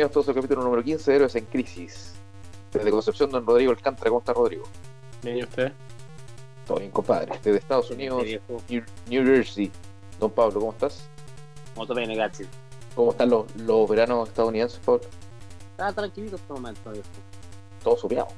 [0.00, 2.14] Unidos, todo el capítulo número 15 de Héroes en Crisis.
[2.72, 4.64] Desde Concepción, don Rodrigo Alcántara, ¿cómo está Rodrigo?
[5.22, 5.72] Bien, ¿y usted?
[6.66, 7.38] Todo bien, compadre.
[7.42, 8.24] Desde Estados Unidos.
[8.68, 9.70] New, New Jersey.
[10.18, 11.06] Don Pablo, ¿cómo estás?
[11.76, 12.46] Molto bene, grazie.
[12.94, 15.02] ¿Cómo están los, los veranos estadounidenses, Pablo?
[15.72, 17.06] Está tranquilito este momento, viejo.
[17.82, 18.28] Todo subiado.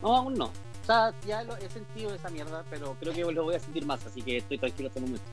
[0.00, 0.46] No, aún no.
[0.46, 3.84] O sea, ya lo he sentido esa mierda, pero creo que lo voy a sentir
[3.84, 5.24] más, así que estoy tranquilo este momento.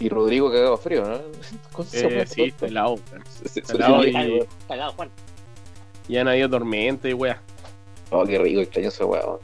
[0.00, 1.16] Y Rodrigo cagado frío, ¿no?
[1.92, 2.96] Eh, sí, Helado
[3.44, 3.60] se-
[4.10, 5.10] y- Cagado, Juan.
[6.08, 7.40] Ya no había tormenta y weá.
[8.10, 9.38] Oh, qué rico, extraño ese weón.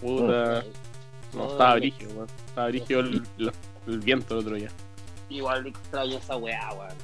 [0.00, 0.64] Puta.
[1.34, 2.28] No, Oh, estaba brígido, weón.
[2.46, 3.52] Estaba brígido el, el-
[3.86, 4.70] el viento el otro día.
[5.30, 6.96] Igual extraño esa weá, weón.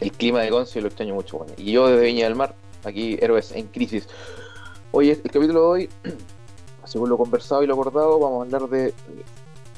[0.00, 1.52] El clima de Conce lo extraño mucho, weón.
[1.56, 4.08] Y yo desde Viña del Mar, aquí, Héroes en Crisis.
[4.92, 5.90] Hoy, el capítulo de hoy,
[6.84, 8.92] según lo conversado y lo acordado, vamos a hablar de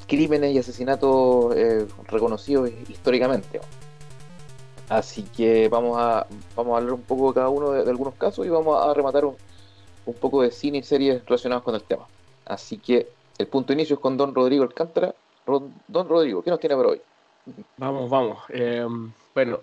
[0.07, 3.61] crímenes y asesinatos eh, reconocidos históricamente.
[4.89, 8.45] Así que vamos a, vamos a hablar un poco de cada uno de, algunos casos
[8.47, 9.37] y vamos a rematar un,
[10.05, 12.07] un poco de cine y series relacionados con el tema.
[12.45, 13.09] Así que
[13.39, 15.15] el punto de inicio es con Don Rodrigo Alcántara.
[15.47, 17.01] Don Rodrigo, ¿qué nos tiene para hoy?
[17.77, 18.39] Vamos, vamos.
[18.51, 18.87] Eh,
[19.35, 19.61] bueno,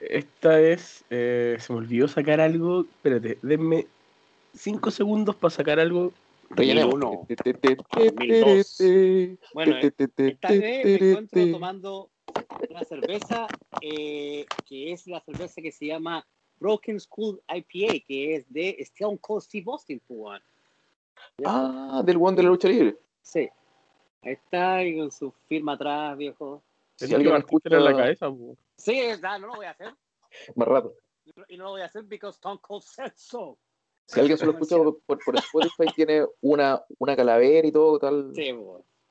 [0.00, 1.04] esta es.
[1.10, 2.82] eh, se me olvidó sacar algo.
[2.82, 3.86] Espérate, denme
[4.54, 6.12] 5 segundos para sacar algo.
[6.50, 6.94] Rellenemos.
[6.94, 7.26] uno.
[8.18, 8.78] Mil dos.
[9.54, 12.10] Bueno, esta vez me encuentro tomando
[12.68, 13.46] una cerveza
[13.80, 16.26] eh, que es la cerveza que se llama
[16.58, 20.02] Broken School IPA, que es de Stone Cold Steve Austin.
[21.44, 22.96] Ah, del one de la lucha libre.
[23.22, 23.48] Sí.
[24.22, 26.62] Ahí está, y con su firma atrás, viejo.
[26.96, 28.30] Si Si alguien escucha en la cabeza.
[28.76, 29.94] Sí, es verdad, no lo voy a hacer.
[30.54, 30.94] más rato.
[31.48, 33.56] Y no lo voy a hacer because Stone Cold said so.
[34.10, 38.32] Si alguien solo escucha por, por Spotify, tiene una, una calavera y todo, tal.
[38.34, 38.52] Sí.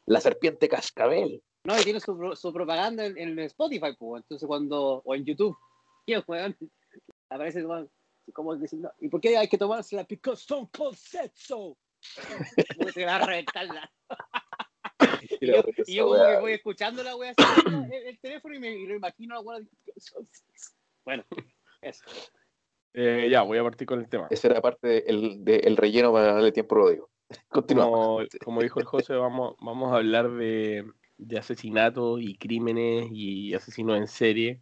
[0.05, 1.41] La serpiente cascabel.
[1.63, 4.23] No, y tiene su, su propaganda en, en Spotify, pues.
[4.23, 5.01] Entonces, cuando.
[5.05, 5.57] O en YouTube.
[6.05, 6.57] El weón
[7.29, 7.89] aparece weón,
[8.33, 8.91] como diciendo.
[8.99, 10.03] ¿Y por qué hay que tomársela?
[10.03, 11.77] Because Stone Cold said so.
[12.75, 13.91] Como te va a reventar la.
[15.41, 17.33] Y yo, y yo como que voy escuchando la wea
[17.65, 19.59] el, el teléfono y me y lo imagino la wea.
[21.05, 21.25] Bueno,
[21.81, 22.03] eso.
[22.93, 24.27] Eh, ya, voy a partir con el tema.
[24.29, 27.09] Ese era parte del de, el relleno para darle tiempo a Rodrigo.
[27.49, 28.27] Continuamos.
[28.29, 30.85] Como, como dijo el José, vamos, vamos a hablar de,
[31.17, 34.61] de asesinatos y crímenes y asesinos en serie.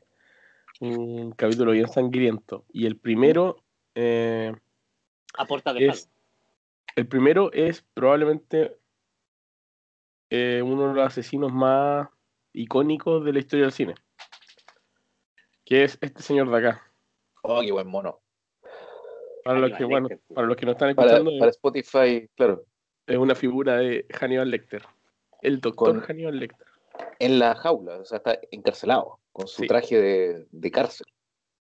[0.80, 2.66] Un capítulo bien sangriento.
[2.72, 3.64] Y el primero,
[3.96, 4.54] eh,
[5.38, 6.10] A puerta de Es-
[6.96, 8.76] el primero es probablemente
[10.30, 12.10] eh, uno de los asesinos más
[12.54, 13.96] icónicos de la historia del cine.
[15.64, 16.84] Que es este señor de acá.
[17.48, 18.20] Oh, qué buen mono.
[19.44, 22.66] Para los que, bueno, para los que no están escuchando, para Spotify, claro.
[23.06, 24.84] es una figura de Hannibal Lecter.
[25.42, 26.68] El doctor Con- Hannibal Lecter.
[27.20, 29.68] En la jaula, o sea, está encarcelado, con su Sí.
[29.68, 31.08] traje de, de cárcel.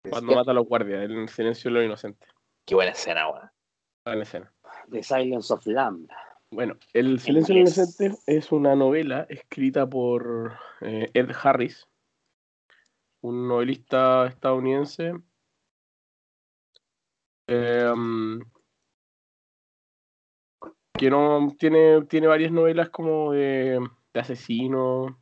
[0.08, 2.28] Cuando mata a los guardias, en el silencio de los inocentes.
[2.66, 3.50] Qué buena escena, weón.
[4.06, 4.52] En la escena.
[4.90, 6.08] The Silence of Lamb.
[6.50, 11.86] Bueno, El silencio de los inocentes es una novela escrita por eh, Ed Harris,
[13.22, 15.12] un novelista estadounidense.
[17.50, 18.40] Em,
[20.94, 23.80] que no tiene, tiene varias novelas como de,
[24.14, 25.12] de asesinos.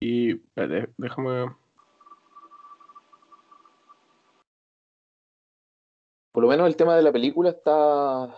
[0.00, 1.54] Y espérate, déjame.
[6.32, 8.34] Por lo menos el tema de la película está.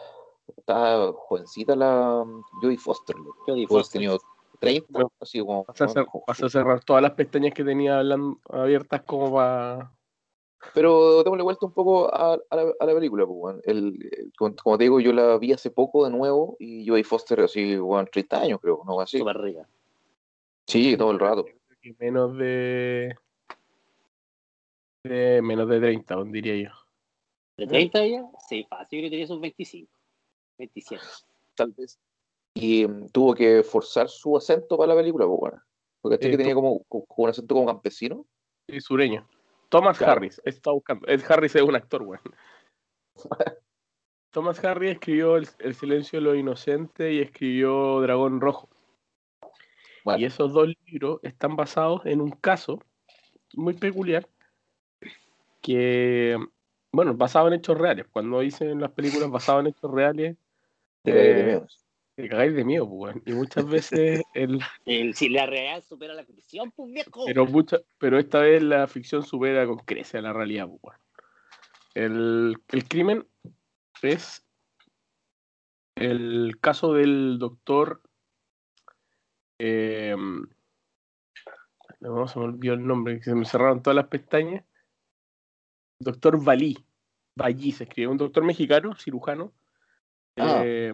[0.56, 3.16] Está jovencita la um, Jodie Foster.
[3.46, 4.00] Jodie Foster.
[4.00, 4.18] tenido
[4.60, 5.64] 30, Bueno, así como.
[5.64, 8.02] Vas a, cer- vas a cerrar todas las pestañas que tenía
[8.50, 9.93] abiertas como para.
[10.72, 13.56] Pero démosle vuelta un poco a, a la, a la película, pues.
[13.64, 13.78] El,
[14.10, 17.40] el- como, como te digo, yo la vi hace poco de nuevo y Jodie Foster
[17.40, 19.00] así, weón, 30 años creo, ¿no?
[19.00, 19.18] Así.
[19.18, 19.68] Súper rica.
[20.66, 21.44] Sí, todo el rato.
[21.82, 23.14] y menos de,
[25.02, 26.70] de menos de 30, diría yo.
[27.56, 28.24] ¿De 30 ella?
[28.48, 28.98] Sí, fácil.
[28.98, 29.92] Yo creo que tenía sus 25.
[30.58, 31.02] 27.
[31.54, 31.98] Tal vez.
[32.54, 35.62] Y mm, tuvo que forzar su acento para la película, pues, weón.
[36.00, 38.24] Porque este Eh, que tenía como, como un acento como campesino.
[38.66, 39.26] Y sureño.
[39.68, 40.12] Thomas Claro.
[40.12, 41.06] Harris, está buscando.
[41.08, 42.22] Ed Harris es un actor, weón.
[44.30, 48.68] Thomas Harris escribió el, El silencio de los inocentes y escribió Dragón Rojo.
[50.04, 52.80] Bueno, Y esos dos libros están basados en un caso
[53.54, 54.28] muy peculiar
[55.62, 56.36] que,
[56.92, 58.06] bueno, basado en hechos reales.
[58.12, 60.36] Cuando dicen las películas basadas en hechos reales,
[61.04, 61.60] eh.
[62.16, 63.16] Te cagáis de miedo, pues.
[63.26, 67.24] Y muchas veces el, El, si la real supera la ficción, pues viejo.
[67.26, 70.68] Pero, mucha, pero esta vez la ficción supera con creces a la realidad.
[70.80, 70.98] pues.
[71.94, 73.26] El, el crimen
[74.02, 74.44] es
[75.96, 78.02] el caso del doctor.
[79.58, 80.16] eh,
[82.00, 84.64] No, se me olvidó el nombre, que se me cerraron todas las pestañas.
[86.00, 86.76] Doctor Valí.
[87.36, 89.52] Valí se escribe, un doctor mexicano, cirujano,
[90.36, 90.62] Ah.
[90.64, 90.92] eh,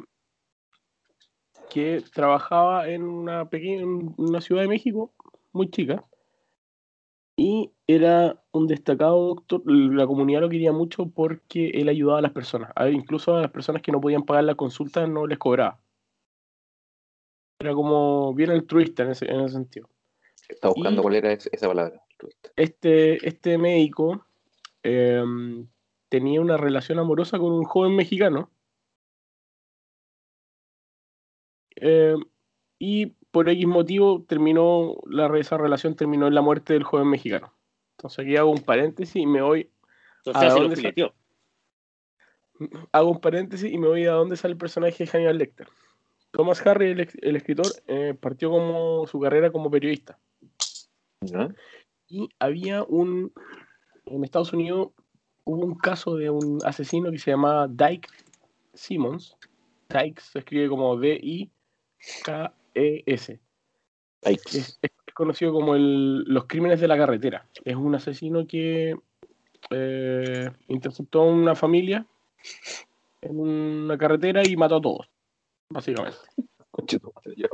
[1.71, 5.13] que trabajaba en una pequeña, en una ciudad de México,
[5.53, 6.05] muy chica,
[7.37, 9.63] y era un destacado doctor.
[9.65, 13.51] La comunidad lo quería mucho porque él ayudaba a las personas, a- incluso a las
[13.51, 15.81] personas que no podían pagar la consulta no les cobraba.
[17.61, 19.89] Era como bien altruista en ese, en ese sentido.
[20.49, 22.03] Estaba buscando Y- cuál era esa esa palabra.
[22.57, 24.27] este, este médico
[24.83, 25.67] em,
[26.09, 28.51] tenía una relación amorosa con un joven mexicano.
[31.81, 32.21] Em,
[32.79, 37.53] y por X motivo terminó, la, esa relación terminó en la muerte del joven mexicano.
[37.97, 39.71] Entonces aquí hago un paréntesis y me voy,
[40.25, 41.15] Entonces ¿A dónde sa- fileteó.
[42.93, 45.69] hago un paréntesis y me voy a dónde sale el personaje de Hannibal Lecter.
[46.33, 50.19] Thomas Harry, el, escritor, eh, partió como su carrera como periodista.
[52.09, 53.33] Y había un
[54.07, 54.89] en Estados Unidos
[55.45, 58.09] hubo un caso de un asesino que se llamaba Dyke
[58.75, 59.37] Simmons
[59.89, 61.60] Dyke se escribe como D-I-K-E-S
[64.23, 64.59] Yikes.
[64.59, 68.97] es, es conocido como el- los crímenes de la carretera es un asesino que
[69.71, 72.07] eh, interceptó a una familia
[73.23, 75.11] en una carretera y mató a todos
[75.69, 76.17] básicamente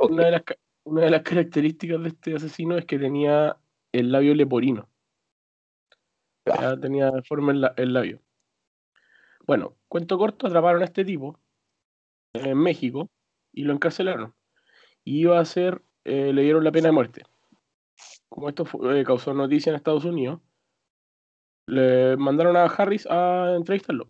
[0.09, 3.57] una de, las, ca- una de las características de este asesino es que tenía
[3.93, 4.89] el labio leporino.
[6.45, 8.21] Ya tenía deforme el, la- el labio.
[9.47, 11.39] Bueno, cuento corto, atraparon a este tipo
[12.35, 13.09] en México
[13.53, 14.35] y lo encarcelaron.
[15.09, 17.23] Iba a ser, eh, le dieron la pena de muerte.
[18.29, 20.41] Como esto fue- eh, causó noticia en Estados Unidos,
[21.69, 24.09] le mandaron a Harris a entrevistarlo.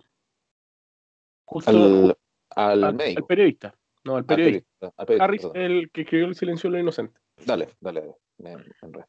[1.44, 2.16] Justo Al,
[2.56, 3.20] al, al- médico.
[3.20, 3.74] al periodista.
[4.04, 4.92] No, al periodista.
[5.04, 5.56] periodista, Harris, perdón.
[5.62, 7.22] el que escribió El silencio de los inocentes.
[7.44, 8.14] Dale, dale, dale.
[8.38, 9.04] Me- me.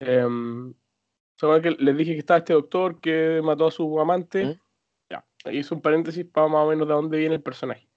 [0.00, 0.74] Em,
[1.38, 4.44] ¿se acuerdan que les dije que estaba este doctor que mató a su amante?
[4.46, 4.60] ¿Mm?
[5.10, 7.88] Ya, ahí hice un paréntesis para más o menos de dónde viene el personaje.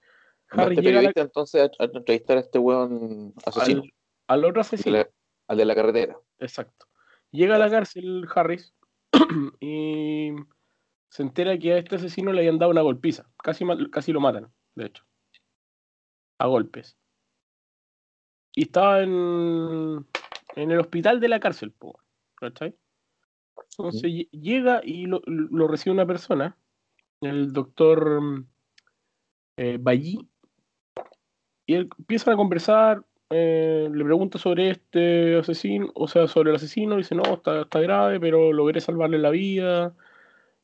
[0.50, 4.60] Harry Este llega la- entonces a, a entrevistar a este weón asesino, al, al otro
[4.62, 5.08] asesino, la,
[5.48, 6.16] al de la carretera.
[6.38, 6.86] exacto.
[7.30, 8.74] Llega a la cárcel Harris
[9.60, 10.30] y
[11.10, 13.28] se entera que a este asesino le habían dado una golpiza.
[13.42, 15.04] Casi, casi lo matan, de hecho.
[16.38, 16.96] A golpes.
[18.54, 20.06] Y estaba en,
[20.56, 21.74] en el hospital de la cárcel,
[22.36, 22.74] ¿cachai?
[23.78, 26.56] Entonces lle- llega y lo, lo recibe una persona,
[27.20, 28.44] el doctor
[29.58, 30.28] eh, Ballí,
[31.68, 36.56] y él, empiezan a conversar, eh, le pregunta sobre este asesino, o sea, sobre el
[36.56, 39.94] asesino, dice, no, está, está grave, pero logré salvarle la vida.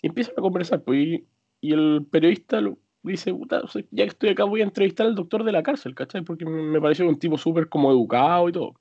[0.00, 1.24] Y empiezan a conversar, pues, y,
[1.60, 5.44] y el periodista lo- dice, "Puta, ya que estoy acá voy a entrevistar al doctor
[5.44, 6.22] de la cárcel, ¿cachai?
[6.22, 8.74] Porque me pareció un tipo súper como educado y todo.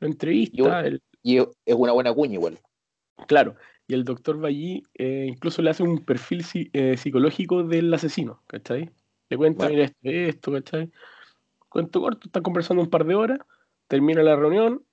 [0.00, 2.58] Lo entrevista, Yo- el- Y es una buena cuña igual.
[3.26, 3.54] Claro,
[3.88, 8.42] y el doctor Ballí eh, incluso le hace un perfil si- eh, psicológico del asesino,
[8.48, 8.90] ¿cachai?
[9.30, 9.72] Le cuenta, Bueno.
[9.72, 10.90] mira esto, esto, ¿cachai?
[11.74, 13.40] Cuento corto, están conversando un par de horas,
[13.88, 14.84] termina la reunión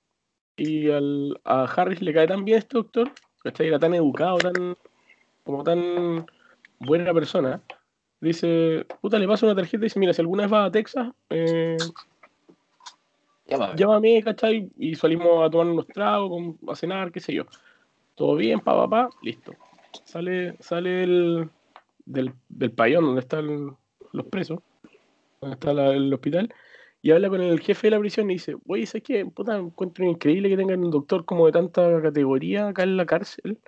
[0.56, 3.08] y al, a Harris le cae tan bien este doctor,
[3.44, 3.68] ¿cachai?
[3.68, 4.76] Era tan educado, tan
[5.44, 6.26] como tan
[6.80, 7.62] buena persona.
[8.20, 11.12] Dice, puta, le paso una tarjeta y dice, mira, si alguna vez vas a Texas,
[11.30, 11.78] eh,
[13.46, 13.74] Llámame.
[13.76, 14.68] llámame, ¿cachai?
[14.76, 17.44] Y salimos a tomar unos tragos, a cenar, qué sé yo.
[18.16, 19.54] Todo bien, pa, pa, pa, listo.
[20.02, 21.48] Sale, sale el,
[22.06, 23.76] del, del pabellón donde están
[24.12, 24.58] los presos,
[25.40, 26.52] donde está la- el hospital,
[27.02, 29.26] y habla con el jefe de la prisión y dice, oye, ¿sabes qué?
[29.26, 33.58] Puta, encuentro increíble que tengan un doctor como de tanta categoría acá en la cárcel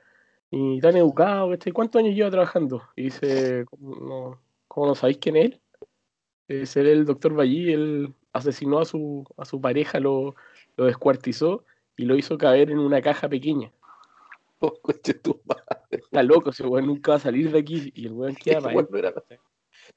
[0.51, 1.73] y tan educado, ¿cachai?
[1.73, 2.83] ¿Cuántos años lleva trabajando?
[2.95, 5.61] Y dice, ¿cómo no, cómo no sabéis quién es él?
[6.47, 10.37] Es él, el doctor Ballí, él asesinó a su, a su pareja, lo,
[10.77, 11.65] lo descuartizó
[11.97, 13.73] y lo hizo caer en una caja pequeña.
[14.61, 14.73] Oh,
[15.23, 15.75] tu madre.
[15.91, 18.73] Está loco, ese weón nunca va a salir de aquí y el weón queda para
[18.73, 19.13] Bueno, no, era,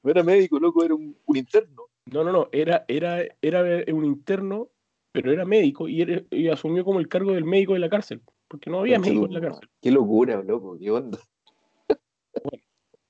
[0.02, 1.87] no era médico, loco, era un, un interno.
[2.12, 4.68] No, no, no, era, era, era un interno,
[5.12, 8.22] pero era médico y, era- y asumió como el cargo del médico de la cárcel,
[8.48, 9.68] porque no había médico en la cárcel.
[9.80, 11.18] Qué locura, loco, qué onda.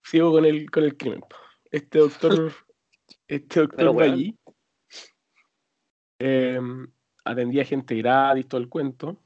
[0.02, 1.20] Sigo con el, con el crimen.
[1.70, 2.52] Este doctor,
[3.28, 3.94] este doctor.
[3.94, 4.36] Ballí
[6.18, 6.58] eh,
[7.24, 9.18] atendía gente gratis, todo el cuento.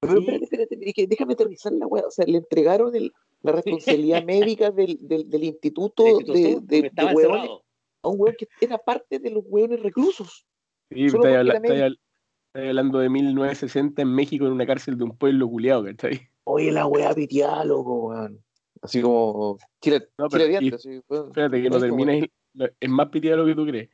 [0.00, 0.44] Pero Y- espérate,
[0.74, 2.04] espérate, déjame aterrizar la weá.
[2.06, 6.92] O sea, le entregaron el- la responsabilidad médica del, del, del instituto de, de, de
[6.96, 7.62] encerrado.
[8.06, 10.46] A un weón que era parte de los hueones reclusos.
[10.90, 11.98] Sí, porque habla- habl-
[12.54, 16.28] estáis hablando de 1960 en México en una cárcel de un pueblo culiado, ¿cachai?
[16.44, 18.42] Oye, la weá pitiá, loco, weón.
[18.82, 19.58] Así como
[20.18, 21.00] No, pero- y- así.
[21.10, 21.76] Espérate, que no
[22.08, 22.30] ahí.
[22.54, 23.90] Lo- Es más pitiado de lo que tú crees.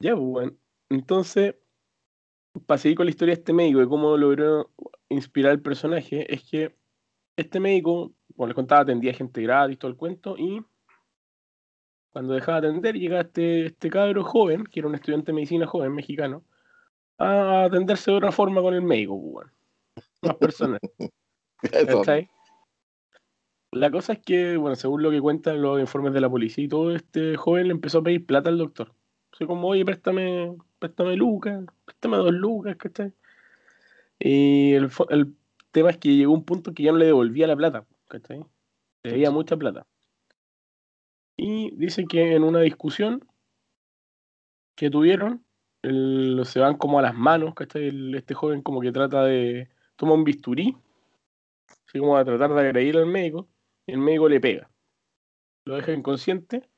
[0.00, 0.58] Ya, pues, weón.
[0.90, 1.54] Entonces,
[2.66, 4.70] para seguir con la historia de este médico, de cómo logró
[5.08, 6.74] inspirar el personaje es que
[7.36, 10.62] este médico, como les contaba, atendía gente gratis, todo el cuento, y
[12.14, 15.66] cuando dejaba de atender, llegaba este, este cabro joven, que era un estudiante de medicina
[15.66, 16.44] joven mexicano,
[17.18, 19.48] a atenderse de otra forma con el médico, pues.
[20.22, 20.80] Más.
[21.88, 22.30] ¿cachai?
[23.72, 26.68] La cosa es que, bueno, según lo que cuentan los informes de la policía y
[26.68, 28.94] todo, este joven le empezó a pedir plata al doctor.
[29.32, 33.12] Así como, oye, préstame, préstame lucas, préstame dos lucas, ¿cachai?
[34.20, 35.34] Y el, el
[35.72, 38.38] tema es que llegó un punto que ya no le devolvía la plata, ¿cachai?
[39.02, 39.84] Le debía mucha plata.
[41.36, 43.26] Y dice que en una discusión
[44.76, 45.44] que tuvieron,
[45.82, 47.88] el- se van como a las manos, ¿cachai?
[47.88, 49.68] El- este joven como que trata de...
[49.96, 50.76] toma un bisturí,
[51.86, 53.48] así como a tratar de agredir al médico,
[53.86, 54.70] y el médico le pega.
[55.64, 56.68] Lo deja inconsciente,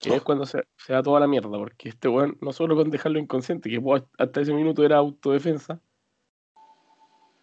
[0.00, 2.90] y es cuando se, se da toda la mierda, porque este weón, no solo con
[2.90, 3.80] dejarlo inconsciente, que
[4.18, 5.80] hasta ese minuto era autodefensa,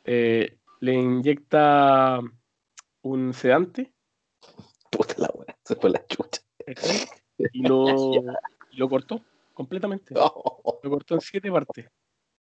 [0.03, 2.19] eh, le inyecta
[3.03, 3.93] un sedante
[4.89, 6.41] Puta la weá, se fue la chucha.
[7.53, 7.85] y lo,
[8.71, 9.21] y lo cortó
[9.53, 10.13] completamente.
[10.17, 11.89] Oh, Lo cortó en siete partes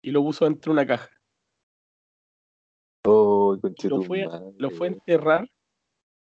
[0.03, 1.11] y lo puso dentro de una caja.
[3.07, 4.27] oh, Lo fue,
[4.59, 5.49] lo fue a enterrar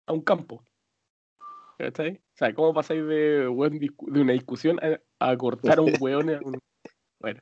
[0.07, 0.63] a un campo.
[1.77, 2.15] ¿Cachai?
[2.15, 6.29] O sea, ¿cómo pasáis de, una discusión a, a cortar a un weón?
[6.29, 6.59] a un-
[7.19, 7.41] Bueno,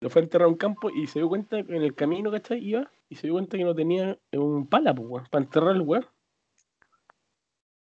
[0.00, 2.30] lo fue a enterrar a un campo y se dio cuenta que en el camino,
[2.30, 2.58] ¿cachai?
[2.58, 6.06] Iba y se dio cuenta que no tenía un pala, pues, para enterrar al weón.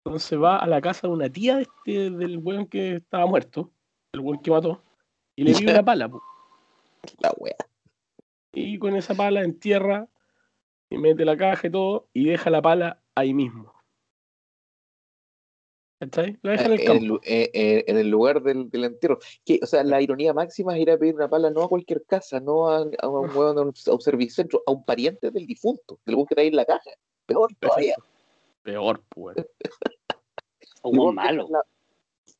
[0.06, 3.72] Entonces va a la casa de una tía de este, del weón que estaba muerto,
[4.14, 4.84] el weón que mató,
[5.36, 6.22] y le pide una pala, pues.
[7.20, 7.56] La weá.
[8.54, 10.08] Y con esa pala entierra
[10.90, 13.74] y mete la caja y todo y deja la pala ahí mismo.
[16.00, 16.38] ¿Cachai?
[16.42, 17.20] La deja en el En el, campo.
[17.24, 19.18] eh, eh, en el lugar del, del entierro.
[19.44, 22.06] Que, o sea, la ironía máxima es ir a pedir una pala no a cualquier
[22.06, 26.00] casa, no a, a un de un, a un servicentro, a un pariente del difunto,
[26.06, 26.92] del hueón que está ahí en la caja.
[27.26, 27.96] Peor todavía.
[28.64, 29.38] Peor, pues.
[30.86, 31.48] O Y un vos malo.
[31.50, 31.63] la-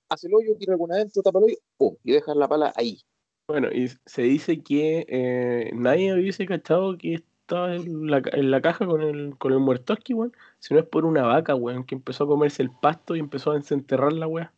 [0.10, 3.02] Hace el hoyo, tira alguna adentro, tapa el hoyo, pum, y dejas la pala ahí.
[3.48, 8.52] Bueno, y se dice que eh, nadie hubiese cachado que estaba en la, ca- en
[8.52, 10.32] la caja con el, con el muertoski, weón.
[10.60, 13.52] Si no es por una vaca, weón, que empezó a comerse el pasto y empezó
[13.52, 14.54] a desenterrar la weá.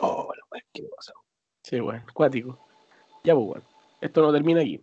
[0.00, 1.12] Oh, la weá, qué cosa.
[1.62, 2.58] Sí, weón, cuático.
[3.24, 3.64] Ya, pues, weón.
[4.00, 4.82] Esto no termina aquí.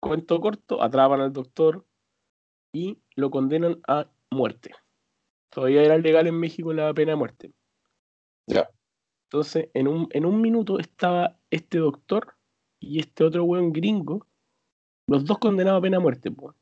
[0.00, 1.84] Cuento corto, atrapan al doctor
[2.72, 4.70] y lo condenan a muerte.
[5.54, 7.52] Todavía era legal en México la pena de muerte.
[8.46, 8.68] Ya.
[9.28, 12.34] Entonces, en un, en un minuto estaba este doctor
[12.80, 14.26] y este otro weón gringo,
[15.06, 16.56] los dos condenados a pena de muerte, pues.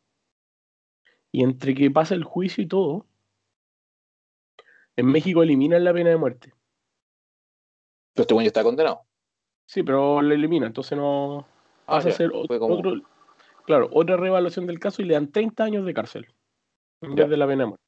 [1.33, 3.07] Y entre que pasa el juicio y todo,
[4.97, 6.53] en México eliminan la pena de muerte.
[8.15, 9.01] Pero este weón ya está condenado.
[9.67, 11.47] Sí, pero lo eliminan, entonces no
[11.87, 12.93] Ah, pasa a ya, ser o- fue como- otro,
[13.65, 16.27] claro, otra reevaluación del caso y le dan 30 años de cárcel
[17.01, 17.82] en vez de la pena de muerte.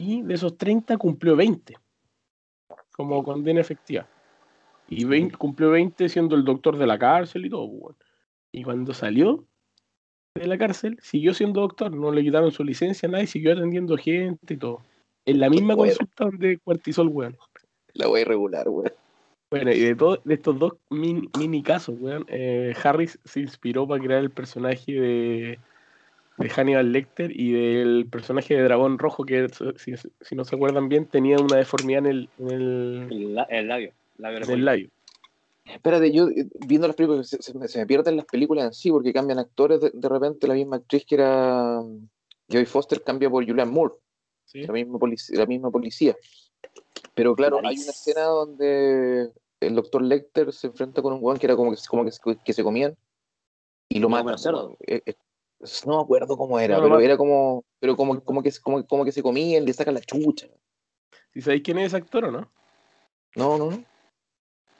[0.00, 1.76] Y de esos 30 cumplió 20
[2.96, 4.08] como condena efectiva.
[4.88, 7.70] Y 20 cumplió 20 siendo el doctor de la cárcel y todo.
[7.78, 7.96] pues.
[8.50, 9.44] Y cuando salió
[10.34, 13.96] de la cárcel, siguió siendo doctor, no le quitaron su licencia a nadie, siguió atendiendo
[13.98, 14.80] gente y todo.
[15.26, 15.92] En la misma Bueno.
[15.92, 17.36] consulta donde cuartizó el weón.
[17.92, 18.92] La weá irregular, weón.
[19.50, 23.86] Bueno, y de, todo, de estos dos mini, mini casos, weón, eh, Harris se inspiró
[23.86, 25.58] para crear el personaje de,
[26.40, 30.88] de Hannibal Lecter y del personaje de Dragón Rojo, que si, si no se acuerdan
[30.88, 33.92] bien, tenía una deformidad en el, en el, El, la- el labio.
[34.16, 34.90] labio en el labio.
[35.66, 38.72] Espérate, yo eh, viendo las películas, se, se me, se me pierden las películas en
[38.72, 39.80] sí porque cambian actores.
[39.80, 42.08] De, de repente, la misma actriz que era mm,
[42.50, 43.94] Jodie Foster cambia por Julianne Moore,
[44.46, 44.62] ¿sí?
[44.62, 44.98] la misma,
[45.30, 46.16] la misma policía.
[47.14, 49.30] Pero claro, hay una escena donde
[49.60, 52.20] el doctor Lecter se enfrenta con un weón que era como que, como que, se-
[52.44, 52.96] que se comían
[53.88, 54.38] y lo No, matan.
[54.38, 54.76] cerdo.
[54.86, 55.02] eh,
[55.86, 57.00] no me acuerdo cómo era, No, pero no.
[57.00, 60.48] era como, pero como, como que como, como que se comían, le sacan la chucha.
[61.32, 62.50] ¿Sí sabéis quién es ese actor o no?
[63.36, 63.84] No, no, no.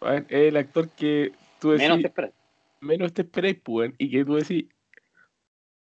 [0.00, 2.32] A ver, Es el actor que tú decís, Menos menos te esperas.
[3.14, 4.64] te, esperáis, pues, y que tú decís,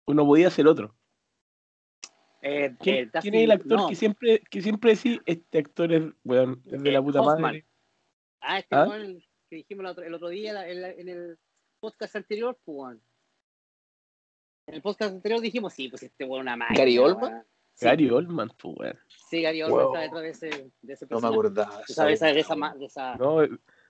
[0.05, 0.95] uno podía ser otro.
[2.41, 3.87] Eh, ¿Quién, eh, quién es el actor no.
[3.89, 7.41] que siempre, que siempre decís, este actor es, weón, es de la puta Hoffman.
[7.41, 7.65] madre?
[8.41, 8.85] Ah, este ¿Ah?
[9.49, 11.39] que dijimos el otro, el otro día la- en, la- en el
[11.81, 12.97] podcast anterior, pues.
[14.69, 16.77] En el podcast anterior dijimos, sí, pues este weón es una máquina.
[16.79, 17.43] ¿Gary Oldman?
[17.73, 18.95] Sí, Gary Oldman, pues, weón.
[19.29, 19.95] Sí, Gary Oldman Wow.
[19.95, 21.33] está detrás de ese, de ese No me personaje.
[21.33, 21.81] acordaba.
[21.87, 23.37] Esa, de esa, de esa- No,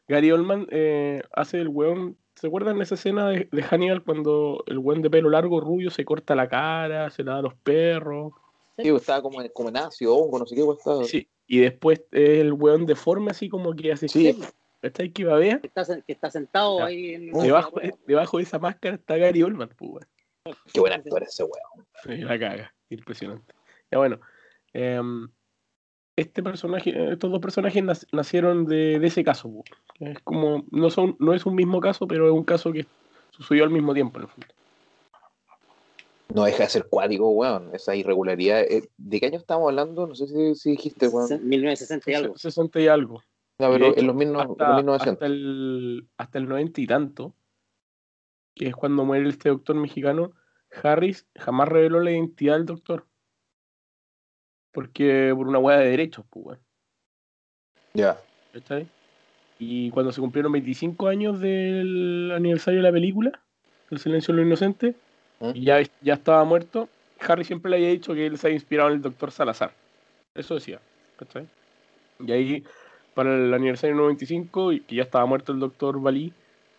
[0.07, 2.17] Gary Oldman eh, hace el weón.
[2.35, 5.89] ¿Se acuerdan de esa escena de, de Hannibal cuando el weón de pelo largo, rubio,
[5.91, 8.31] se corta la cara, se la da a los perros?
[8.77, 11.03] Sí, estaba como en, como en ácido, hongo, no sé qué, estaba.
[11.03, 11.27] Sí.
[11.47, 14.31] Y después eh, el weón deforme así como que hace Sí.
[14.31, 14.49] step.
[14.81, 15.09] ¿Cachai?
[15.11, 15.25] Que.
[15.25, 16.85] Que está, que está sentado Ya.
[16.85, 20.07] ahí en Debajo, debajo de esa máscara está Gary Oldman, pues, weón.
[20.73, 21.87] Qué buen actor ese weón.
[22.03, 23.53] Sí, La caga, impresionante.
[23.91, 24.19] Ya bueno,
[24.73, 25.27] em,
[26.15, 29.49] este personaje, estos dos personajes nac- nacieron de, de ese caso.
[29.99, 32.85] Es como, no son, no es un mismo caso, pero es un caso que
[33.31, 34.47] sucedió al mismo tiempo, en el fondo.
[36.35, 37.71] No deja de ser cuático, weón.
[37.73, 38.61] Esa irregularidad.
[38.61, 40.05] eh, ¿De qué año estamos hablando?
[40.05, 41.27] No sé si, si dijiste, weón.
[41.47, 42.37] 1960 y algo.
[42.37, 43.23] 60 y algo.
[43.57, 45.13] No, Y de pero hecho, en los, mil no- en los Hasta, 1900.
[45.13, 47.33] hasta el, hasta el 90 y tanto,
[48.55, 50.33] que es cuando muere este doctor mexicano,
[50.83, 53.05] Harris jamás reveló la identidad del doctor.
[54.71, 56.59] Porque por una hueá de derechos, pues, weón.
[57.93, 58.19] Ya.
[58.53, 58.87] ¿Cachai?
[59.57, 63.41] Y cuando se cumplieron 25 años del aniversario de la película,
[63.89, 64.95] El silencio de los inocentes,
[65.39, 65.51] ¿Mm?
[65.55, 66.87] y ya, ya estaba muerto,
[67.19, 69.73] Harry siempre le había dicho que él se había inspirado en el doctor Salazar.
[70.35, 70.79] Eso decía.
[71.17, 71.47] ¿cachai?
[72.19, 72.63] Y ahí,
[73.13, 76.33] para el aniversario 95, y que ya estaba muerto el doctor Balí,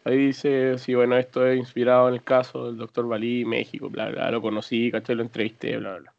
[0.04, 4.10] ahí dice, sí, bueno, esto es inspirado en el caso del doctor Balí, México, bla,
[4.10, 5.16] bla, lo conocí, ¿cachai?
[5.16, 6.14] Lo entrevisté, bla, bla, bla.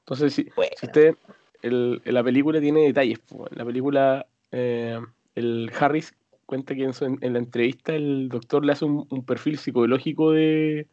[0.00, 0.72] Entonces, si, Bueno.
[0.76, 1.16] si usted,
[1.62, 3.18] el, la película tiene detalles.
[3.20, 3.46] po.
[3.50, 5.00] En la película, eh,
[5.34, 6.14] el Harris
[6.46, 10.32] cuenta que en, su- en la entrevista el doctor le hace un, un perfil psicológico
[10.32, 10.86] de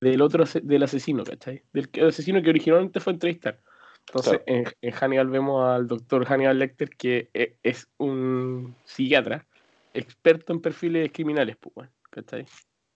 [0.00, 1.62] del otro del asesino, ¿cachai?
[1.74, 3.60] Del asesino que originalmente fue a entrevistar.
[4.06, 9.44] Entonces, en, en Hannibal vemos al doctor Hannibal Lecter, que e- es un psiquiatra
[9.94, 12.46] experto en perfiles criminales, pues, weón, ¿cachai?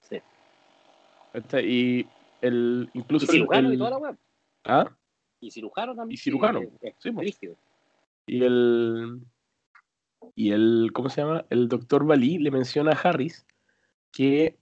[0.00, 0.20] Sí.
[1.32, 1.64] ¿Cachai?
[1.70, 2.08] Y
[2.40, 4.16] el, incluso Y cirujano el- y toda la web.
[4.64, 4.96] ¿Ah?
[5.40, 6.14] Y cirujano también.
[6.14, 7.58] Y cirujano, sí, es- sí, es.
[8.26, 9.20] Y el.
[10.34, 10.90] Y el.
[10.92, 11.44] ¿Cómo se llama?
[11.50, 13.46] El doctor Balí le menciona a Harris
[14.10, 14.56] que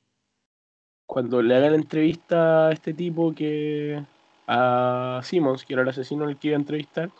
[1.06, 4.02] cuando le hagan entrevista a este tipo que.
[4.48, 7.10] a Simmons, que era el asesino al que iba a entrevistar,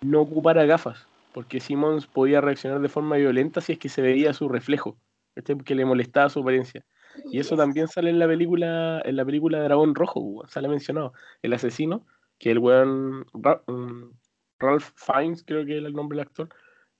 [0.00, 1.06] no ocupara gafas.
[1.32, 4.96] Porque Simmons podía reaccionar de forma violenta si es que se veía su reflejo.
[5.34, 5.56] ¿cachai?
[5.58, 6.84] Que le molestaba su apariencia.
[7.30, 11.12] Y eso también sale en la película, en la película Dragón Rojo, sale mencionado.
[11.42, 12.06] El asesino,
[12.38, 14.10] que el weón mm,
[14.58, 16.48] Ralph Fiennes, creo que es el nombre del actor,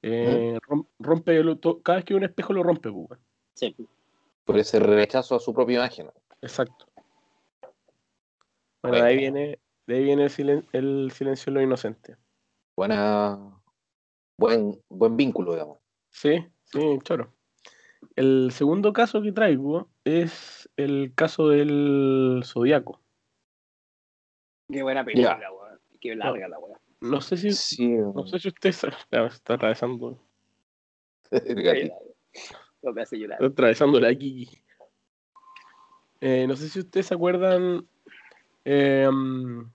[0.02, 3.18] eh, rom- rompe lo- to- cada vez que un espejo lo rompe, weón.
[3.54, 3.74] Sí.
[4.44, 6.08] Por ese rechazo a su propia imagen.
[6.42, 6.86] Exacto.
[8.82, 12.16] Bueno, de ahí viene, de ahí viene el, silen- el silencio de los inocentes.
[12.76, 13.59] Buena.
[14.40, 15.78] Buen, buen vínculo, digamos.
[16.08, 17.34] Sí, sí, choro.
[18.16, 23.02] El segundo caso que traigo es el caso del Zodíaco.
[24.72, 25.78] Qué buena película, weón.
[26.00, 26.80] Qué larga la weá.
[27.02, 27.88] No sé si, Sí.
[27.88, 28.88] no sé si usted está
[29.54, 30.18] atravesando.
[32.82, 33.36] No me hace llorar.
[33.42, 34.48] está atravesando la Kiki.
[36.22, 37.86] Eh, no sé si ustedes se acuerdan
[38.64, 39.70] em,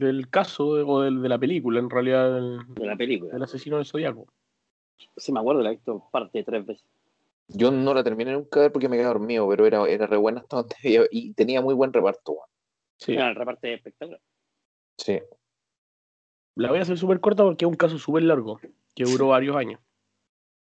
[0.00, 3.32] del caso o del- de, la película, en realidad, del, De la película.
[3.32, 4.26] del asesino del Zodíaco.
[5.16, 6.86] Sí, me acuerdo, la he visto parte tres veces.
[7.48, 10.16] Yo no la terminé nunca de ver porque me quedé dormido, pero era, era re
[10.16, 12.38] buena hasta donde veía- y tenía muy buen reparto.
[12.96, 14.18] Sí, Era el reparto de espectáculo.
[14.98, 15.18] Sí.
[16.56, 18.60] la voy a hacer súper corta porque es un caso súper largo,
[18.94, 19.80] que duró varios años.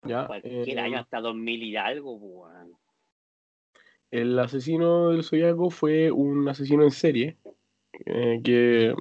[0.04, 0.26] ¿Ya?
[0.28, 2.74] Cualquier Eh, año hasta 2000 y algo, weón.
[4.12, 7.38] El asesino del Zodíaco fue un asesino en serie
[8.06, 8.96] eh, que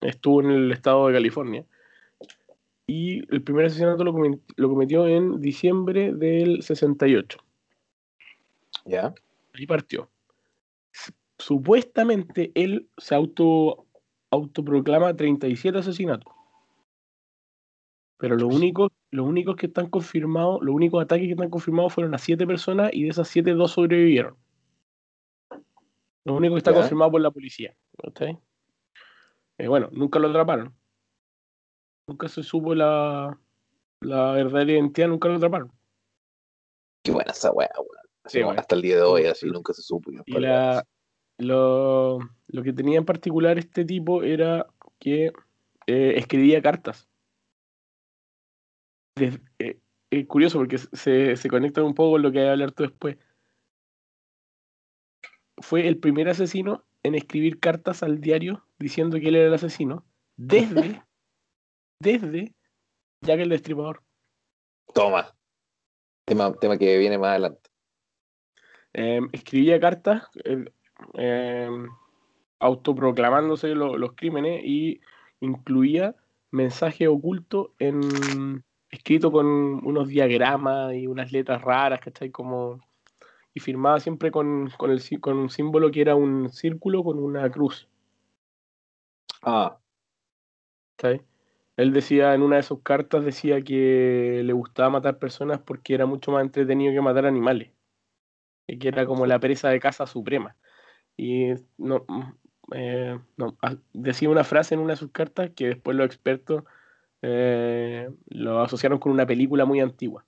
[0.00, 1.64] estuvo en el estado de California.
[2.86, 4.12] Y el primer asesinato lo,
[4.68, 7.38] cometió en diciembre del 68.
[8.84, 9.12] ¿Ya?
[9.52, 10.08] Ahí partió.
[11.38, 13.86] Supuestamente él se auto
[14.30, 16.32] autoproclama 37 asesinatos.
[18.18, 22.14] Pero los únicos, los únicos que están confirmados, los únicos ataques que están confirmados fueron
[22.14, 24.36] a 7 personas y de esas 7 dos sobrevivieron.
[26.24, 26.78] Lo único que está Ya.
[26.78, 27.76] confirmado por la policía.
[28.02, 28.38] ¿Cachai?
[29.58, 30.74] Eh, bueno, nunca lo atraparon.
[32.08, 33.38] Nunca se supo la,
[34.00, 35.72] la verdadera identidad, nunca lo atraparon.
[37.02, 38.06] Qué buena esa weá, weón.
[38.26, 38.40] Sí.
[38.42, 40.10] Hasta el día de hoy, así nunca se supo.
[40.24, 40.84] Y la,
[41.38, 44.66] lo, lo que tenía en particular este tipo era
[44.98, 45.32] que
[45.86, 47.08] eh, escribía cartas.
[49.18, 49.80] Eh,
[50.10, 52.82] es curioso porque se, se conecta un poco con lo que voy a hablar tú
[52.84, 53.16] después.
[55.58, 60.04] Fue el primer asesino en escribir cartas al diario diciendo que él era el asesino
[60.36, 61.02] desde,
[62.00, 62.54] desde
[63.22, 64.02] Jack el Destripador.
[64.94, 65.34] Toma.
[66.26, 67.70] Tema, tema que viene más adelante.
[68.94, 70.64] Eh, escribía cartas eh,
[71.14, 71.68] eh,
[72.58, 75.00] autoproclamándose lo- los crímenes y
[75.40, 76.14] incluía
[76.50, 82.30] mensaje oculto en escrito con unos diagramas y unas letras raras, ¿cachai?
[82.30, 82.80] Como,
[83.56, 87.18] y firmaba siempre con, con, el, sí- con un símbolo que era un círculo con
[87.18, 87.88] una cruz,
[89.42, 89.78] Ah,
[90.96, 91.22] ¿cachai?
[91.76, 96.06] Él decía en una de sus cartas, decía que le gustaba matar personas porque era
[96.06, 97.72] mucho más entretenido que matar animales.
[98.66, 100.56] Y que era como la presa de caza suprema.
[101.16, 102.22] Y no, mm,
[102.74, 106.64] eh, no, ah, decía una frase en una de sus cartas que después los expertos
[107.22, 110.26] eh, lo asociaron con una película muy antigua.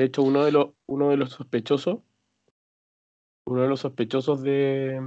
[0.00, 1.98] De hecho, uno de los, uno de los sospechosos,
[3.44, 4.98] uno de los sospechosos de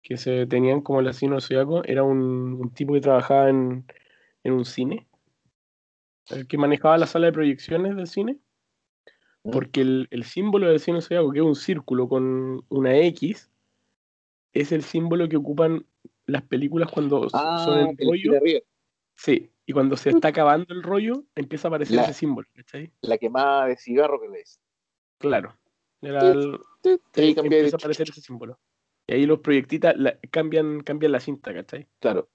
[0.00, 3.84] que se tenían como el asesino zodiaco era un, un tipo que trabajaba en,
[4.44, 5.06] en un cine,
[6.30, 8.38] el que manejaba la sala de proyecciones del cine,
[9.44, 9.50] ¿Mm?
[9.50, 13.50] porque el, el símbolo del asesino zodiaco, que es un círculo con una X,
[14.54, 15.84] es el símbolo que ocupan
[16.24, 18.40] las películas cuando Ah, son en rollo.
[19.16, 22.92] Sí, y cuando se está acabando el rollo, empieza a aparecer La- ese símbolo, ¿cachai?
[23.02, 24.60] La quemada de cigarro que ves.
[25.18, 25.56] Claro.
[26.00, 28.58] Era el- de- empieza a aparecer ese símbolo.
[29.06, 31.88] Y ahí los proyectitas la- cambian, cambian la cinta, ¿cachai?
[32.00, 32.28] Claro.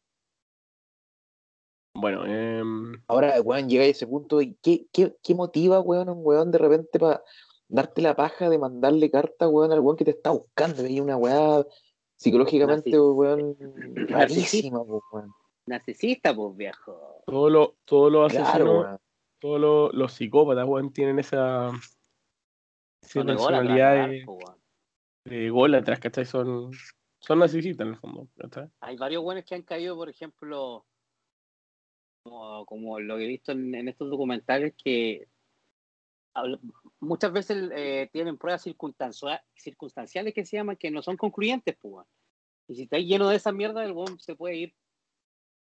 [1.93, 6.11] Bueno, em, Ahora, weón, llega a ese punto y ¿qué, qué, qué motiva, weón, a
[6.13, 7.23] un weón de repente para
[7.67, 10.83] darte la paja de mandarle carta, weón, al weón que te está buscando?
[10.83, 11.65] Hay una weá
[12.15, 13.57] psicológicamente, Narcis- weón,
[14.09, 15.31] rarísima, po, weón.
[15.67, 17.23] Narcisista, pues viejo.
[17.25, 19.01] todos los todos los asesinos, Claro,
[19.39, 21.69] todos los, los psicópatas, weón, tienen esa,
[23.01, 24.25] esa Son personalidad de,
[25.25, 26.25] de ególatras, ¿cachai?
[26.25, 26.71] Son,
[27.19, 28.69] son narcisistas en el fondo, ¿cachai?
[28.80, 30.86] Hay varios buenos que han caído, por ejemplo,
[32.23, 35.27] como, como lo que he visto en, en estos documentales, que
[36.99, 42.06] muchas veces eh, tienen pruebas circunstancia- circunstanciales que se llaman que no son concluyentes, pues.
[42.69, 44.75] Y si está lleno de esa mierda, el weón se puede ir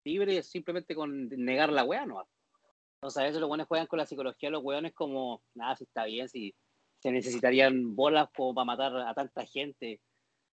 [0.07, 2.27] libre simplemente con negar la weá, ¿no?
[2.95, 6.05] Entonces a veces los weones juegan con la psicología, los weones como, nada, si está
[6.05, 6.55] bien, si
[6.99, 10.01] se necesitarían bolas como para matar a tanta gente.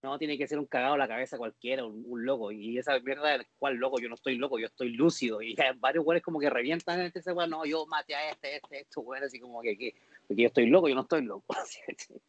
[0.02, 2.52] No, tiene que ser un cagado en la cabeza cualquiera, un, loco.
[2.52, 4.00] Y esa mierda, ¿cuál loco?
[4.00, 5.42] Yo no estoy loco, yo estoy lúcido.
[5.42, 8.56] Y hay varios güeyes como que revientan en ese weón, no, yo maté a este,
[8.56, 9.94] este, esto, güey, así como que, que,
[10.30, 11.54] yo estoy loco, yo no estoy loco.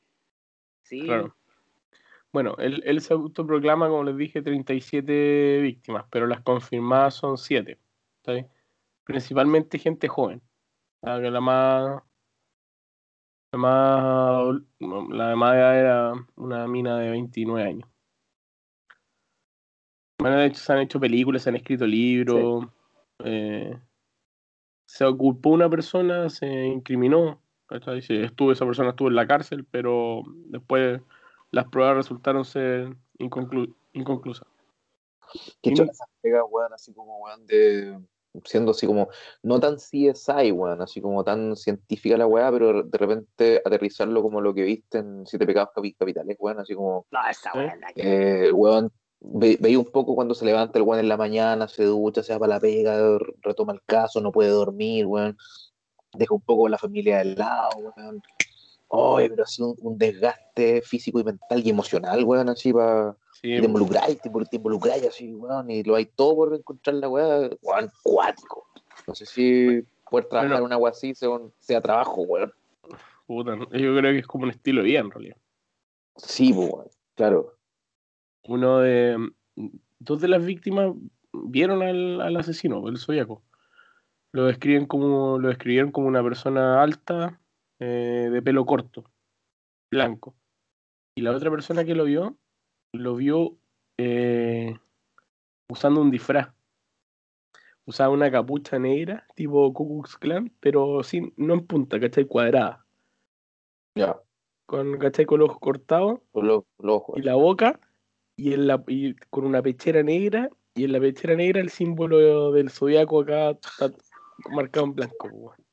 [0.83, 1.37] sí, Claro.
[2.33, 7.79] Bueno, él, él se autoproclama, como les dije, 37 víctimas, pero las confirmadas son 7.
[8.25, 8.47] ¿sí?
[9.05, 10.41] Principalmente gente joven.
[11.03, 12.03] La, que la más.
[13.53, 14.63] La más.
[14.79, 17.89] La de más edad era una mina de 29 años.
[20.21, 22.67] Bueno, de hecho, se han hecho películas, se han escrito libros.
[23.25, 23.77] eh,
[24.87, 27.41] se ocupó una persona, se incriminó.
[28.03, 31.01] Sí, estuvo, esa persona estuvo en la cárcel, pero después
[31.51, 34.47] las pruebas resultaron ser inconclu- inconclusas.
[35.63, 37.99] Qué Y- chora esa pega, weón, así como, weón, de.
[38.45, 39.09] Siendo así como,
[39.43, 44.41] no tan CSI, weón, así como tan científica la weá, pero de repente aterrizarlo como
[44.41, 47.53] lo que viste en Siete Pecados Capi- Capitales, weón, así como, no, esa ¿Eh?
[47.55, 47.89] buena.
[47.97, 51.83] eh, weón, ve- veía un poco cuando se levanta el weón en la mañana, se
[51.85, 55.37] ducha, se va para la pega, retoma el caso, no puede dormir, weón,
[56.17, 58.23] deja un poco la familia del lado, weón.
[58.93, 63.55] Oye, pero así un, un desgaste físico y mental y emocional, weón, así para Sí,
[63.55, 67.09] y te involucráis, te, te involucráis así, weón, y lo hay todo por encontrar la
[67.09, 68.67] weá, weón, cuático.
[69.07, 70.59] No sé si poder trabajar Bueno.
[70.59, 72.53] en una weá así sea, un- sea trabajo, weón.
[73.27, 73.65] puta, ¿no?
[73.71, 75.37] yo creo que es como un estilo de vida en realidad.
[76.17, 77.55] Sí, weón, claro.
[78.49, 79.17] Uno de.
[80.01, 80.93] Dos de las víctimas
[81.33, 83.43] vieron al, al asesino, el zodiaco.
[84.33, 85.39] Lo describen como.
[85.39, 87.39] Lo describieron como una persona alta,
[87.81, 89.11] eh, de pelo corto,
[89.91, 90.37] blanco.
[91.17, 92.39] Y la otra persona que lo vio,
[92.93, 93.57] lo vio
[93.99, 94.79] eh,
[95.69, 96.55] usando un disfraz.
[97.87, 102.27] Usaba una capucha negra, tipo Ku Klan, pero sin, no en punta, ¿cachai?
[102.27, 102.87] Cuadrada.
[103.97, 104.17] Ya,
[104.67, 105.25] Con, ¿cachai?
[105.25, 107.19] Con los ojos cortados con los, los ojos.
[107.19, 107.81] y la boca
[108.37, 112.53] y, en la, y con una pechera negra y en la pechera negra el símbolo
[112.53, 113.91] del zodiaco acá está
[114.51, 115.29] marcado en blanco.
[115.29, 115.70] weón.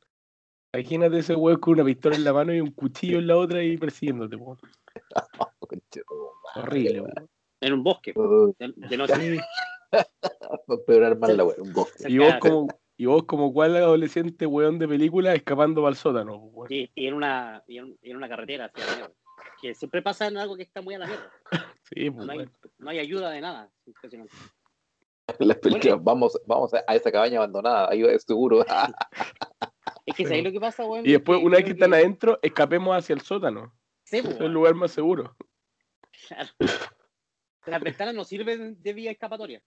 [0.74, 3.64] Imagínate ese weón con una pistola en la mano y un cuchillo en la otra
[3.64, 4.38] y persiguiéndote.
[4.38, 4.58] madre,
[6.56, 7.02] Horrible.
[7.02, 7.30] weón.
[7.62, 8.56] En un bosque, weón.
[8.60, 9.14] de, de noche.
[10.68, 12.04] Empeorar más la weá, un bosque.
[12.12, 12.68] Y vos como
[13.00, 16.36] y vos como cual adolescente weón de película escapando para el sótano.
[16.38, 16.72] weón.
[16.72, 19.14] Y, y en una, y en, y en una carretera hacia la mierda.
[19.62, 21.32] Que siempre pasa en algo que está muy a la mierda.
[21.90, 22.52] Sí, No hay, weón.
[22.80, 23.72] no hay ayuda de nada.
[23.86, 24.34] Impresionante.
[25.40, 28.66] Las películas, vamos, vamos a esa cabaña abandonada, ahí va seguro.
[30.08, 30.30] Es que Sí.
[30.30, 31.06] ¿sabéis lo que pasa, weón?
[31.06, 33.74] Y después, una vez que están adentro, escapemos hacia el sótano.
[34.06, 34.54] Sí, pues, Es el weón.
[34.54, 35.36] lugar más seguro.
[36.28, 36.50] Claro.
[37.66, 39.62] Las ventanas no sirven de vía escapatoria.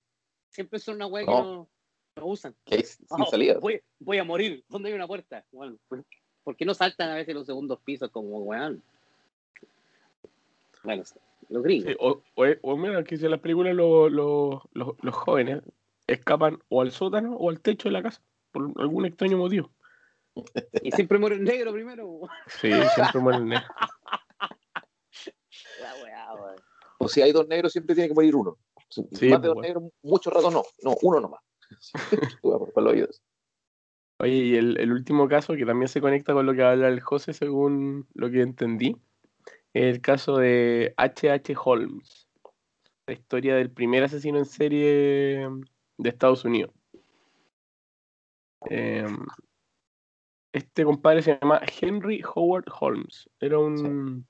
[0.49, 1.43] Siempre son una weá que No.
[1.45, 1.69] no,
[2.17, 2.55] no usan.
[2.65, 3.59] que hay sin Oh, salida.
[3.61, 4.65] Voy, voy a morir.
[4.69, 5.45] ¿Dónde hay una puerta?
[5.53, 6.03] Bueno, pues,
[6.43, 8.83] ¿por qué no saltan a veces los segundos pisos como weón?
[10.83, 11.03] Bueno,
[11.51, 11.91] los gringos.
[11.91, 15.63] Sí, o, o, o mira, que si en las películas lo- lo- lo- los jóvenes
[16.07, 19.71] escapan o al sótano o al techo de la casa, por algún extraño motivo.
[20.83, 22.21] Y siempre muere el negro primero.
[22.47, 23.71] Sí, siempre mueren negros.
[25.81, 26.57] La weá, weón.
[26.99, 28.59] O si hay dos negros, siempre tiene que morir uno.
[28.89, 30.63] Si Sí, más de dos negros, mucho rato no.
[30.83, 31.41] No, uno nomás.
[34.19, 37.01] Oye, y el, el último caso que también se conecta con lo que habla el
[37.01, 38.97] José, según lo que entendí,
[39.73, 41.55] es el caso de H.H.
[41.65, 42.29] Holmes,
[43.07, 45.49] la historia del primer asesino en serie
[45.97, 46.73] de Estados Unidos.
[48.69, 49.07] Eh,
[50.53, 53.29] este compadre se llama Henry Howard Holmes.
[53.41, 54.27] Era un.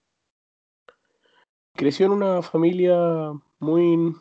[1.75, 4.15] Creció en una familia muy,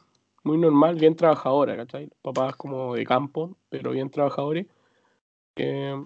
[0.43, 2.09] muy normal, bien trabajadora, ¿cachai?
[2.21, 4.67] Papás como de campo, pero bien trabajadores.
[5.55, 6.05] Eh,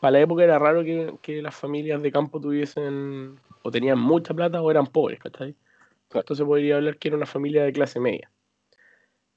[0.00, 4.34] para la época era raro que, que las familias de campo tuviesen o tenían mucha
[4.34, 5.56] plata o eran pobres, ¿cachai?
[6.12, 8.30] Entonces podría hablar que era una familia de clase media.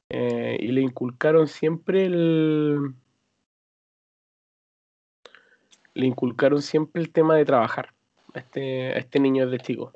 [0.10, 2.94] Eh, y le inculcaron siempre el.
[6.00, 7.94] Le inculcaron siempre el tema de trabajar
[8.34, 9.92] a este, a este niño desde chico.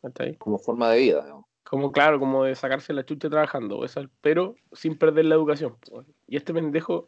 [0.00, 0.36] ¿cachai?
[0.36, 1.26] Como forma de vida.
[1.28, 1.48] ¿no?
[1.64, 3.84] Como claro, como de sacarse la chucha trabajando,
[4.20, 5.76] pero sin perder la educación.
[6.28, 7.06] Y este pendejo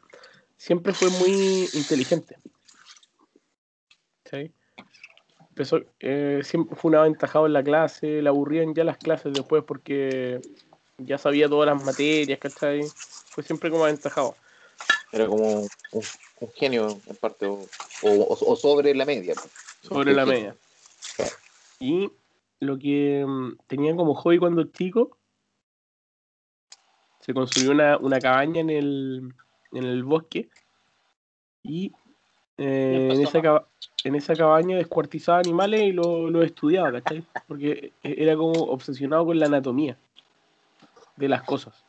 [0.57, 2.37] siempre fue muy inteligente.
[4.25, 4.53] ¿Sí?
[5.51, 9.63] Empezó, eh, siempre fue un aventajado en la clase, le aburrían ya las clases después
[9.65, 10.41] porque
[10.99, 12.83] ya sabía todas las materias, ¿cachai?
[13.29, 14.35] Fue siempre como aventajado.
[15.13, 15.69] Era como un,
[16.41, 17.61] un genio, en parte, o,
[18.01, 19.35] o- o sobre la media.
[19.35, 19.53] pues.
[19.81, 20.57] sobre la media.
[21.79, 22.11] Y
[22.61, 25.19] lo que mm, tenía como hobby cuando chico,
[27.21, 29.35] se construyó una, una cabaña en el,
[29.73, 30.49] en el bosque
[31.63, 31.93] y
[32.59, 33.41] eh, en, esa
[34.05, 37.27] en esa cabaña descuartizaba animales y lo, lo estudiaba, ¿cachai?
[37.49, 39.99] Porque e- era como obsesionado con la anatomía
[41.17, 41.85] de las cosas.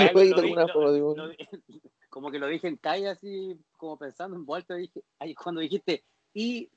[2.13, 6.03] como que lo dije en calle así, como pensando en vuelta, dije, ahí cuando dijiste,
[6.31, 6.69] y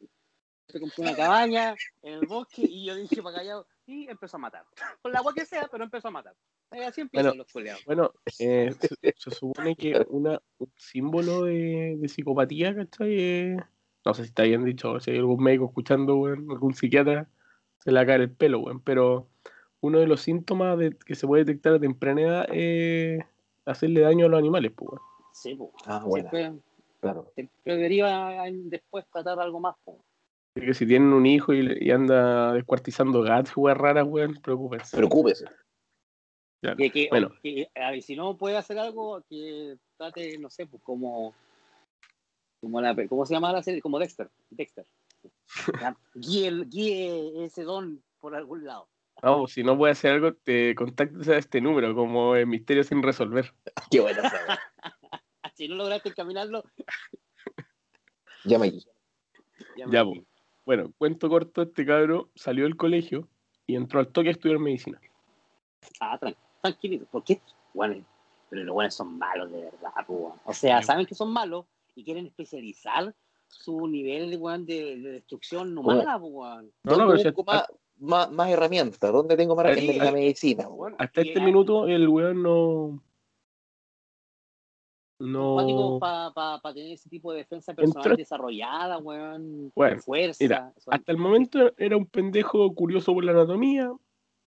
[0.67, 4.41] se compró una cabaña en el bosque, y yo dije para callado, y empezó a
[4.41, 4.65] matar.
[5.03, 6.35] Con la agua que sea, pero empezó a matar.
[6.71, 7.43] Eh, Así empiezan Bueno.
[7.43, 7.85] los culeados.
[7.85, 8.75] Bueno, eh,
[9.15, 13.21] se, supone que una, un símbolo de, de psicopatía, ¿cachai?
[13.21, 13.63] Es-
[14.07, 17.29] no sé si está bien dicho, si hay algún médico escuchando, algún psiquiatra,
[17.81, 19.29] se le va a caer el pelo, weón, pero
[19.83, 23.23] uno de los síntomas de, que se puede detectar a temprana edad es
[23.67, 25.16] hacerle daño a los animales, pues, weón.
[25.37, 25.71] Sí, po.
[25.85, 26.63] Ah, bueno, Siempre,
[27.01, 27.31] claro.
[27.35, 29.77] siempre deriva en después tratar algo más.
[29.87, 34.97] Así que si tienen un hijo y, y anda descuartizando gatos, weón, raras, weón, preocúpense.
[34.97, 35.45] Preocúpese.
[36.63, 36.79] Claro.
[36.79, 37.31] Que, que- Bueno.
[37.43, 41.35] que, a ver, si no puede hacer algo, que trate, no sé, pues como.
[42.63, 43.83] como la, ¿Cómo se llama la serie?
[43.83, 44.31] Como Dexter.
[44.49, 44.87] Dexter.
[46.15, 48.89] Guíe, guíe ese don por algún lado.
[49.23, 53.03] Vamos, si no puede hacer algo, te contactes a este número, como el misterio sin
[53.03, 53.53] resolver.
[53.91, 54.17] Qué weá.
[55.57, 56.65] Si no lograste encaminarlo,
[58.45, 58.85] Llama aquí.
[59.77, 60.15] ya me Ya, fui.
[60.21, 60.27] pues.
[60.67, 63.29] Bueno, cuento corto, este cabro salió del colegio
[63.67, 65.01] y entró al toque a estudiar medicina.
[66.01, 67.07] Ah, tran- tranquilito.
[67.07, 67.41] ¿Por qué?
[67.73, 68.05] Bueno,
[68.51, 70.35] pero los buenos son malos de verdad, pues.
[70.45, 73.15] O sea, saben que son malos y quieren especializar
[73.49, 76.73] su nivel de, weón, de, de destrucción humana, pues, weón.
[76.85, 77.65] No, no, ¿Dónde pero más,
[77.99, 79.13] más, más herramientas?
[79.13, 80.69] ¿Dónde tengo más Sí, en la medicina?
[80.69, 80.97] weón?
[80.99, 83.03] Hasta este minuto el weón no.
[85.19, 85.99] No.
[86.01, 89.73] para tener ese tipo de defensa personal desarrollada, weón.
[89.75, 90.45] Bueno, fuerza.
[90.45, 93.91] mira, son- Hasta el momento era un pendejo curioso por la anatomía,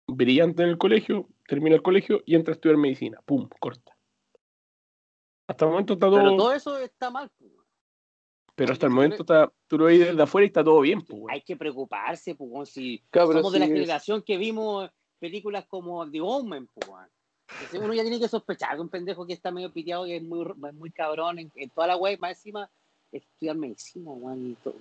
[0.08, 3.20] brillante en el colegio, termina el colegio y entra a estudiar medicina.
[3.24, 3.96] Pum, corta.
[5.48, 6.16] Hasta el momento está todo.
[6.16, 7.30] Pero Pero, todo eso está mal.
[7.38, 8.70] pues, weón.
[8.72, 9.52] hasta el momento está.
[9.68, 11.22] Tú lo ves desde afuera y está todo bien, pues.
[11.28, 16.10] Hay que preocuparse, pues, si pero somos de la es- generación que vimos películas como
[16.10, 16.88] The Omen, pues,
[17.72, 20.46] uno ya tiene que sospechar de un pendejo que está medio piteado, que es muy,
[20.68, 22.70] es muy cabrón en, en toda la web, más encima
[23.12, 24.74] estudiar medicina, weón, y todo.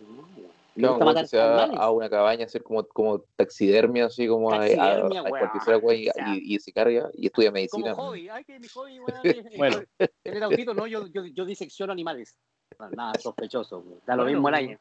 [0.75, 1.80] No, Claro, que se va animales.
[1.80, 5.73] a una cabaña a hacer como, como taxidermia, así como a- a- Taxidermia, a, descuartizar
[5.75, 7.93] agua y, O sea, y, y se carga y estudia Como medicina.
[7.95, 9.21] hobby, ay, que mi hobby, weón,
[9.58, 9.84] Bueno.
[10.21, 12.38] tener autito, no, yo, yo, yo disecciono animales.
[12.78, 14.65] No, nada sospechoso, da lo mismo el weón.
[14.69, 14.80] año.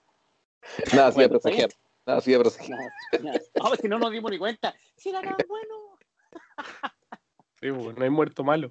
[0.92, 1.70] Nada así de Bueno, proteger.
[2.07, 2.77] Nada así de proteger.
[3.55, 4.75] No, si no nos dimos ni cuenta.
[4.97, 5.99] Si era tan bueno.
[7.64, 8.68] Sí, pues, no hay muerto malo.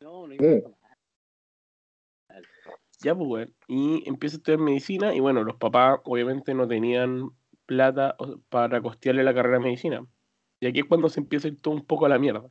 [0.00, 0.44] No, no Mm.
[0.44, 0.76] importa.
[3.02, 3.54] Ya, pues, weón.
[3.66, 7.30] Y empieza a estudiar medicina y bueno, los papás obviamente no tenían
[7.66, 8.16] plata
[8.48, 10.06] para costearle la carrera de medicina.
[10.60, 12.48] Y aquí es cuando se empieza a ir todo un poco a la mierda.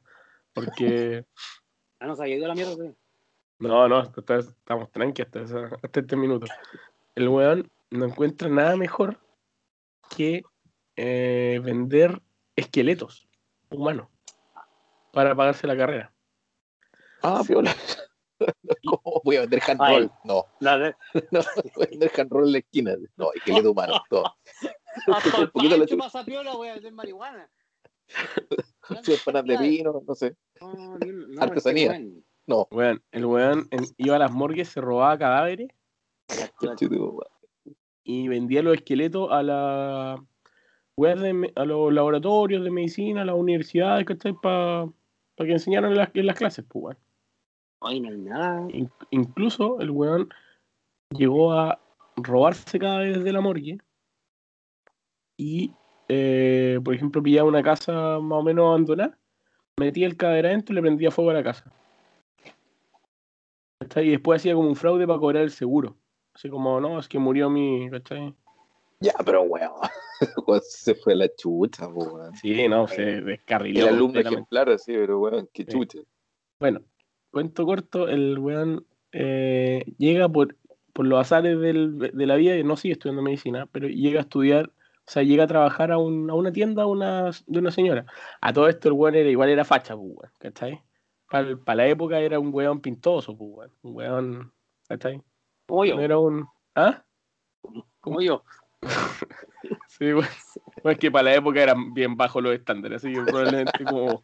[0.54, 1.24] Porque,
[2.02, 2.76] Ah, no se había ido a la mierda.
[2.76, 2.98] weón.
[3.60, 6.46] no, no, hasta- hasta- estamos tranqui hasta, esa- hasta este minuto.
[7.16, 9.18] El weón no encuentra nada mejor
[10.16, 10.44] que
[10.98, 12.22] eh, vender
[12.58, 13.30] esqueletos
[13.70, 14.10] humanos
[15.12, 16.14] para pagarse la carrera.
[17.22, 17.74] Ah, piola.
[18.86, 19.96] ¿Cómo voy a vender hand Ay.
[19.98, 20.12] roll?
[20.24, 20.86] No, No, no.
[21.32, 21.42] no,
[21.76, 22.96] voy a vender hand roll en la esquina.
[23.18, 24.24] No, esqueleto humano, todo.
[25.14, 27.50] Hasta Un el poquito la pasa piola, voy a vender marihuana.
[28.90, 30.36] Empanadas de vino, no sé.
[30.62, 31.98] No, no, Artesanía.
[31.98, 32.24] este.
[32.48, 32.68] No.
[32.72, 35.70] Weón, el weón en- iba a las morgues, se robaba cadáveres
[38.04, 40.24] y vendía los esqueletos a la
[40.98, 44.34] de a los laboratorios de medicina, a las universidades, ¿cachai?
[44.34, 44.90] Para
[45.46, 46.98] que enseñaran en las, en las clases, pues, weón.
[47.82, 48.68] Ay, no hay nada.
[48.72, 50.30] In- incluso el weón
[51.12, 51.80] llegó a
[52.18, 53.78] robarse cadáveres de la morgue
[55.38, 55.72] y,
[56.10, 59.18] eh, por ejemplo, pillaba una casa más o menos abandonada,
[59.78, 61.72] metía el cadáver adentro y le prendía fuego a la casa.
[63.96, 65.96] Y después hacía como un fraude para cobrar el seguro.
[66.34, 68.36] Así como, no, es que murió mi, ¿cachai?
[69.02, 69.72] Ya, pero weón.
[70.62, 72.36] Se fue la chucha, po, weón.
[72.36, 73.88] Sí, no, se descarriló.
[73.88, 75.70] El alumno ejemplar, así, pero weón, qué Sí.
[75.72, 76.00] chucha.
[76.60, 76.82] Bueno,
[77.32, 80.56] cuento corto, el weón eh, llega por,
[80.94, 84.24] por los azares del- de la vida y no sigue estudiando medicina, pero llega a
[84.24, 84.72] estudiar, o
[85.12, 88.06] sea, llega a trabajar a, un- a una tienda una- de una señora.
[88.42, 90.82] A todo esto el weón era, igual era facha, pues, weón, ¿cachai?
[91.30, 94.54] Para, la época era un weón pintoso, pues, weón, un weón,
[94.88, 95.22] ¿cachai?
[95.66, 95.96] Como yo.
[95.96, 96.46] No era un...
[96.76, 97.04] ¿Ah?
[98.02, 98.44] Como yo.
[99.88, 100.26] Sí, weón.
[100.82, 104.24] Bueno, es que para la época eran bien bajos los estándares, así que probablemente como...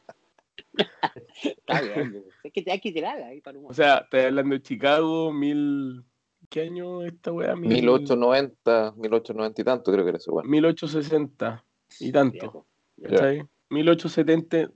[1.44, 2.24] Está bien.
[2.44, 5.34] Es que te hay que tirarla ahí para un O sea, estoy hablando de Chicago,
[5.34, 6.04] mil...
[6.50, 7.56] ¿Qué año esta weá?
[7.56, 10.50] Mil- 1890, 1890 y tanto, creo que era eso, weón.
[10.50, 11.65] 1860
[12.00, 12.65] y tanto.
[13.02, 13.44] ¿cachai?
[13.70, 14.72] 1870,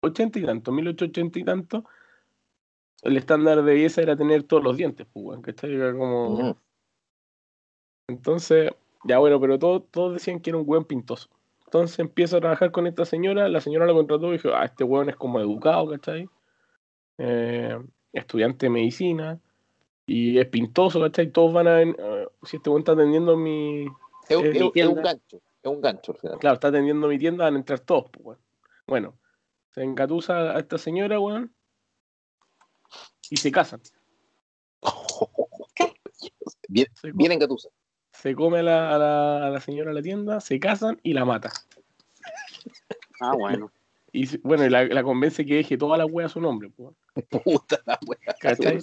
[0.00, 1.84] 80 y tanto, 1880 y tanto.
[3.02, 5.74] El estándar de belleza era tener todos los dientes, pues, weón, ¿cachai?
[5.74, 6.34] Era como...
[6.34, 6.56] Ujú.
[8.08, 8.70] Entonces,
[9.04, 11.28] ya bueno, pero todos, todos decían que era un weón pintoso.
[11.64, 14.84] Entonces empieza a trabajar con esta señora, la señora lo contrató y dijo, ah, este
[14.84, 16.28] weón es como educado, ¿cachai?
[17.18, 17.78] Eh,
[18.12, 19.40] estudiante de medicina
[20.06, 21.30] y es pintoso, ¿cachai?
[21.30, 21.74] Todos van a...
[21.76, 23.86] ven- eh, si este weón está atendiendo mi...
[24.28, 24.92] Es, un- Eh, es un- es tienda.
[24.94, 26.14] un gancho, es un gancho.
[26.38, 28.38] Claro, está atendiendo mi tienda, van a entrar todos, pues, weón.
[28.86, 29.14] Bueno,
[29.70, 31.54] se engatusa a esta señora, weón,
[33.30, 33.80] y se casan.
[36.68, 37.68] Bien, co- bien engatusa.
[38.22, 41.12] Se come a la, a, la, a la señora a la tienda, se casan y
[41.12, 41.50] la mata.
[43.20, 43.70] Ah, bueno.
[44.14, 46.94] Y bueno, y la, la convence que deje toda la wea a su nombre, pues.
[47.30, 48.18] Puta la weá.
[48.38, 48.78] ¿Cachai?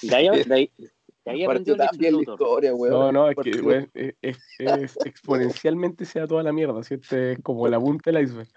[0.00, 2.94] De ahí, de ahí, de ahí aprendió bien la historia, weón.
[2.94, 3.50] No, no, es que
[3.92, 6.94] es, es- es- exponencialmente se da toda la mierda, ¿sí?
[6.94, 8.48] Este es como la punta del iceberg.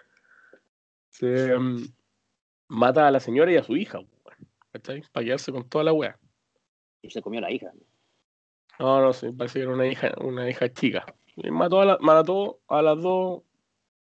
[1.10, 1.88] Se mm,
[2.70, 5.04] mata a la señora y a su hija, weón, ¿cachai?
[5.12, 6.18] Para quedarse con toda la wea.
[7.02, 7.70] Y se comió la hija.
[7.74, 7.82] No,
[8.80, 11.06] no sé, parece que era una hija, una hija chica.
[11.52, 13.44] Mató a, la- mató a las dos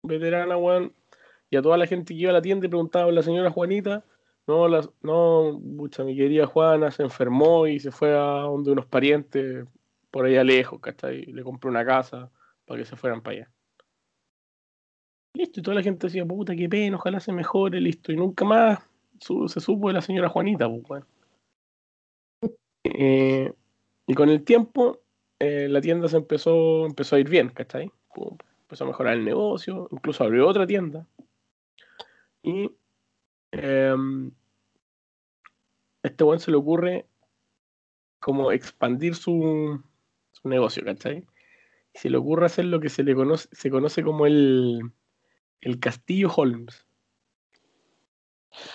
[0.02, 0.94] veteranas, weón,
[1.50, 4.04] y a toda la gente que iba a la tienda y preguntaba la señora Juanita.
[4.46, 4.68] No,
[5.02, 9.66] no, mucha, mi querida Juana se enfermó y se fue a donde unos parientes
[10.10, 11.24] por allá lejos, ¿cachai?
[11.24, 12.30] Le compró una casa
[12.66, 13.50] para que se fueran para allá.
[15.32, 18.12] Listo, y toda la gente decía, puta, qué pena, ojalá se mejore, listo.
[18.12, 18.78] Y nunca más
[19.18, 21.02] se supo de la señora Juanita, pues.
[22.84, 23.52] Eh,
[24.06, 25.00] y con el tiempo,
[25.38, 27.90] eh, la tienda se empezó, empezó a ir bien, ¿cachai?
[28.14, 31.06] Pum, Empezó a mejorar el negocio, incluso abrió otra tienda.
[32.42, 32.70] Y
[33.52, 34.30] em,
[36.02, 37.06] este weón se le ocurre
[38.20, 39.82] como expandir su,
[40.32, 41.26] su negocio, ¿cachai?
[41.94, 44.80] Y se le ocurre hacer lo que se le conoce, se conoce como el,
[45.60, 46.86] el Castillo Holmes.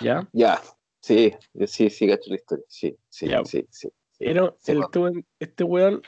[0.02, 0.28] ¿Ya?
[0.34, 0.62] Ya,
[1.02, 1.34] sí,
[1.66, 2.66] sí, sí, gacho la historia.
[2.68, 3.44] Sí, sí, Ya.
[3.46, 3.90] sí, sí.
[4.20, 4.26] Sí,
[4.72, 6.02] el- este, weón, este weón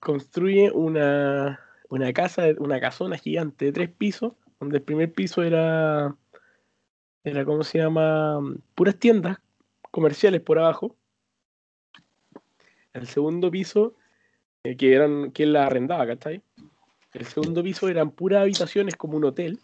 [0.00, 6.14] construye una, una casa, una casona gigante de tres pisos, donde el primer piso era,
[7.24, 8.38] era ¿cómo se llama?
[8.74, 9.38] Puras tiendas
[9.90, 10.94] comerciales por abajo.
[12.92, 13.94] El segundo piso,
[14.64, 16.42] eh, que eran, que él la arrendaba, ¿cachai?
[17.12, 19.58] El segundo piso eran puras habitaciones como un hotel.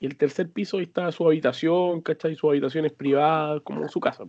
[0.00, 2.36] Y el tercer piso ahí estaba su habitación, ¿cachai?
[2.36, 4.24] Sus habitaciones privadas, como su casa.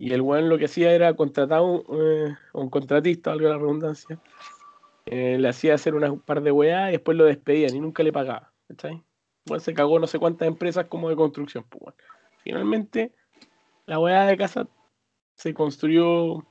[0.00, 4.18] Y el weón lo que hacía era contratar un, eh, un contratista, valga la redundancia.
[5.06, 8.02] eh, le hacía hacer una- un par de weá y después lo despedían y nunca
[8.02, 8.52] le pagaba.
[8.68, 9.02] ¿Cachai?
[9.46, 11.64] Bueno, se cagó no sé cuántas empresas como de construcción.
[11.68, 11.94] Pues.
[12.44, 13.12] Finalmente,
[13.86, 14.68] la weá de casa
[15.34, 16.46] se construyó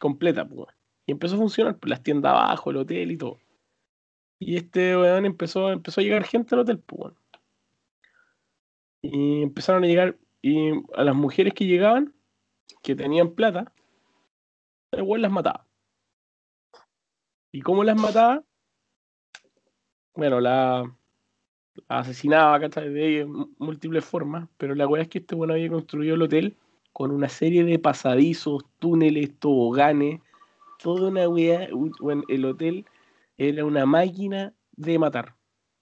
[0.00, 0.46] completa.
[0.48, 0.68] Pues,
[1.06, 1.76] y empezó a funcionar.
[1.78, 3.38] Pues, las tiendas abajo, el hotel y todo.
[4.38, 6.78] Y este weón empezó, empezó a llegar gente al hotel.
[6.78, 7.16] Pues, weón.
[9.02, 10.16] Y empezaron a llegar.
[10.40, 12.13] Y a las mujeres que llegaban,
[12.82, 13.72] que tenían plata,
[14.92, 15.66] el weón las mataba.
[17.52, 18.42] ¿Y cómo las mataba?
[20.14, 20.84] Bueno, la,
[21.88, 22.92] asesinaba, ¿cachai?
[22.92, 23.26] De
[23.58, 26.56] múltiples formas, pero la weá es que este bueno había construido el hotel
[26.92, 30.20] con una serie de pasadizos, túneles, toboganes,
[30.78, 31.68] toda una weá.
[32.00, 32.86] bueno, el hotel
[33.36, 35.34] era una máquina de matar.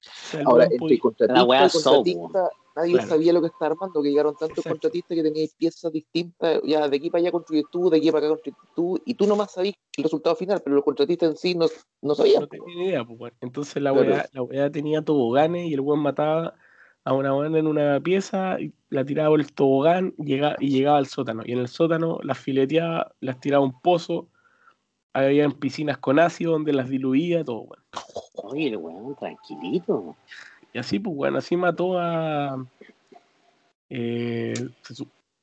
[0.05, 3.09] O sea, Ahora, weón entre La contratista, nadie Claro.
[3.09, 4.71] sabía lo que estaba armando, que llegaron tantos Exacto.
[4.71, 8.27] contratistas que teníais piezas distintas, ya de aquí para allá construyes tú, de aquí para
[8.27, 11.55] acá construyes tú, y tú nomás sabías el resultado final, pero los contratistas en sí
[11.55, 11.67] no,
[12.01, 12.41] no sabían.
[12.43, 13.33] no tenía ni idea, pues.
[13.41, 14.09] Entonces la Claro.
[14.11, 16.55] weá, la weá tenía toboganes y el weón mataba
[17.05, 20.69] a una weá en una pieza, y la tiraba por el tobogán y llegaba, y
[20.71, 21.43] llegaba al sótano.
[21.45, 24.29] Y en el sótano las fileteaba, las tiraba a un pozo,
[25.13, 27.83] había piscinas con ácido donde las diluía, todo, weón.
[28.35, 30.17] Oye, el weón, tranquilito.
[30.73, 32.67] Y así, pues, weón, así mató a.
[33.91, 34.55] eh,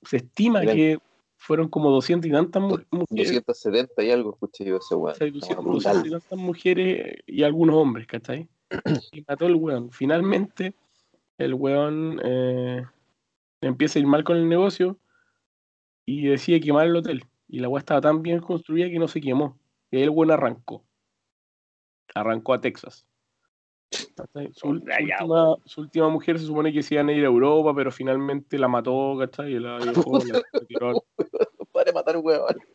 [0.04, 0.98] se, estima que
[1.38, 3.32] fueron como 200 y tantas mu- mujeres.
[3.46, 5.16] 270 y algo, escuché yo ese weón.
[5.16, 5.96] o sea, No, 200, brutal.
[5.98, 8.48] 200 y tantas mujeres y algunos hombres, ¿cachai?
[9.12, 9.92] Y mató el weón.
[9.92, 10.74] Finalmente,
[11.38, 12.86] el weón eh,
[13.62, 14.98] empieza a ir mal con el negocio
[16.06, 17.24] y decide quemar el hotel.
[17.48, 19.58] Y la weá estaba tan bien construida que no se quemó.
[19.92, 20.84] Y ahí el weón arrancó.
[22.16, 23.06] Arrancó a Texas.
[24.54, 27.92] Su, última, su última mujer se supone que se iban a ir a Europa, pero
[27.92, 29.54] finalmente la mató, ¿cachai?
[29.56, 29.78] Y la
[30.12, 31.02] dejó, la tiró al-
[31.72, 32.46] Para matar un weón.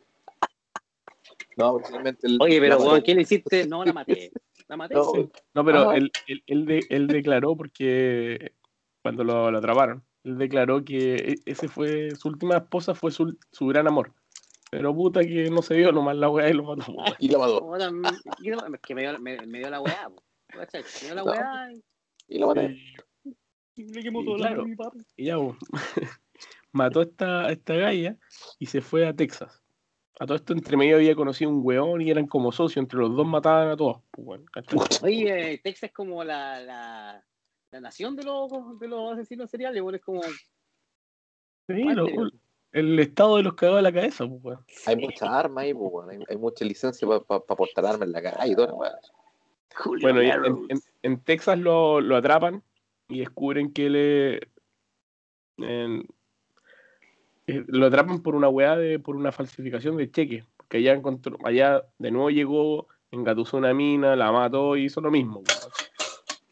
[1.56, 2.26] No, personalmente.
[2.26, 3.66] el- Oye, pero la- weón, ¿qué le hiciste?
[3.66, 4.32] No, la maté.
[4.66, 4.94] La maté.
[4.94, 5.04] No.
[5.04, 5.28] sí.
[5.54, 8.52] No, pero él, él, él de- él declaró porque
[9.02, 13.36] cuando lo, lo atraparon, él declaró que e- ese fue su última esposa fue su,
[13.52, 14.12] su gran amor.
[14.70, 16.92] Pero puta que no se dio nomás la weá y lo mató.
[17.20, 17.60] Y la mató.
[17.60, 18.02] Puta, mm,
[18.42, 20.08] ¿qué no- Es que me dio, me, me dio la weá.
[20.08, 20.23] po.
[21.02, 21.30] Dio la No.
[21.30, 21.72] weá.
[22.28, 22.60] y- mató.
[23.76, 24.64] Y, Le quemó toda la
[25.16, 25.56] y ya, po.
[26.72, 28.16] mató a esta, a esta galla
[28.58, 29.60] y se fue a Texas.
[30.20, 33.16] A todo esto entre medio había conocido un weón y eran como socios, entre los
[33.16, 33.98] dos mataban a todos.
[34.12, 34.78] pues, weón, ¿cachai?
[35.02, 37.24] Oye, Texas es como la, la,
[37.72, 38.48] la nación de los,
[38.78, 39.96] de los asesinos seriales, weón.
[39.96, 40.22] Es como.
[40.22, 42.06] Sí, lo-
[42.70, 44.64] el estado de los cagados de la cabeza, pues, weón.
[44.86, 46.10] Hay muchas armas ahí, pues, weón.
[46.10, 48.92] Hay, hay mucha licencia para portar armas en la calle y todo, weón.
[49.74, 52.62] Julio Bueno, en, en- en Texas lo, lo atrapan
[53.08, 54.34] y descubren que le
[55.58, 56.06] en-
[57.46, 60.44] eh, lo atrapan por una weá de por una falsificación de cheque.
[60.56, 65.10] Porque allá encontró, allá de nuevo llegó, engatusó una mina, la mató y hizo lo
[65.10, 65.42] mismo.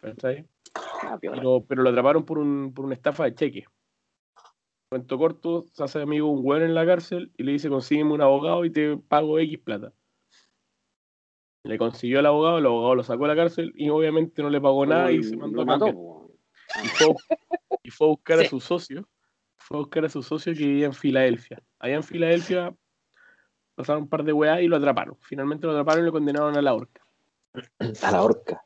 [0.03, 1.19] Ah.
[1.21, 3.65] Pero, pero lo atraparon por, un, por una estafa de cheque.
[4.91, 8.21] Cuento corto, se hace amigo un weón en la cárcel y le dice consígueme un
[8.21, 9.93] abogado y te pago X plata.
[11.65, 14.61] Le consiguió al abogado, el abogado lo sacó a la cárcel y obviamente no le
[14.61, 16.29] pagó nada y se mandó a mató.
[16.85, 17.15] Y fue,
[17.85, 18.49] y fue a buscar a Sí.
[18.49, 19.09] su socio,
[19.59, 21.63] fue a buscar a su socio que vivía en Filadelfia.
[21.79, 22.75] Allá en Filadelfia
[23.77, 25.17] pasaron un par de weas y lo atraparon.
[25.21, 27.07] Finalmente lo atraparon y lo condenaron a la horca.
[28.03, 28.65] A la horca.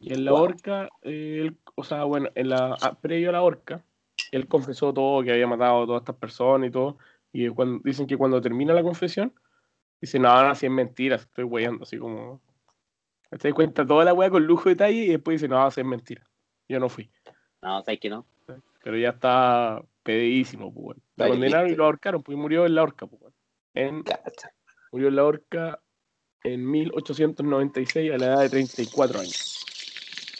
[0.00, 0.42] Y en la Wow.
[0.42, 3.84] horca, él, o sea, bueno, en la, a- previo a la horca,
[4.30, 6.98] él confesó todo, que había matado a todas estas personas y todo.
[7.32, 9.34] Y cuando, dicen que cuando termina la confesión,
[10.00, 12.40] dice, no, no, si es mentira, estoy weyando, así como...
[13.38, 15.86] Se cuenta toda la wea con lujo de detalle y después dice, no, si es
[15.86, 16.24] mentira.
[16.66, 17.10] Yo no fui.
[17.60, 18.26] No, ¿sabes que no?
[18.82, 20.96] Pero ya está pedidísimo, pues.
[21.16, 23.34] Lo condenaron y lo ahorcaron, pues murió en la horca, pues.
[23.74, 24.02] En,
[24.92, 25.80] murió en la horca
[26.42, 29.64] en 1896 a la edad de 34 años.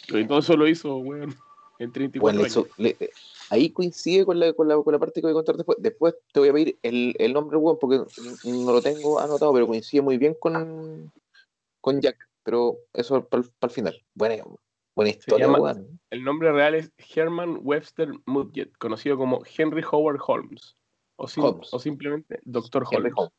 [0.08, 1.34] Y todo eso lo hizo, weón,
[1.78, 2.78] en 34 Bueno, años.
[2.78, 3.10] le- eh,
[3.50, 5.78] ahí coincide con la, con, la, con la parte que voy a contar después.
[5.80, 8.00] Después te voy a pedir el, el nombre, weón, porque
[8.44, 11.12] no lo tengo anotado, pero coincide muy bien con,
[11.80, 12.28] con Jack.
[12.42, 14.02] Pero eso para el final.
[14.14, 14.42] Buena,
[14.96, 16.00] buena historia, llama- weón.
[16.10, 20.76] El nombre real es Herman Webster Mudgett, conocido como Henry Howard Holmes.
[21.16, 21.72] O, sim- Holmes.
[21.74, 22.40] o simplemente.
[22.46, 23.12] Henry Holmes.
[23.16, 23.32] Holmes.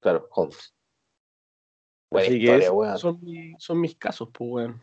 [0.00, 0.74] Claro, Holmes.
[2.10, 2.98] Buena Así historia, esos weón.
[2.98, 4.82] son, mi- son mis casos, pues, weón.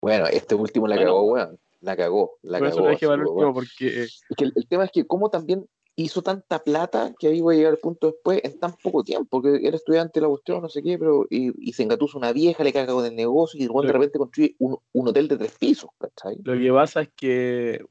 [0.00, 1.10] Bueno, este último la Bueno.
[1.10, 1.58] cagó, weón.
[1.80, 2.90] La cagó, la Por eso cagó.
[2.90, 3.30] lo para el weón.
[3.30, 7.26] último, porque Es que el, el tema es que como también hizo tanta plata, que
[7.26, 10.22] ahí voy a llegar al punto después, en tan poco tiempo, que era estudiante de
[10.22, 13.04] la cuestión, no sé qué, pero y, y se engatusa una vieja, le caga con
[13.04, 16.36] el negocio y de Lo- repente construye un, un hotel de tres pisos, ¿cachai?
[16.44, 17.84] Lo que pasa es que,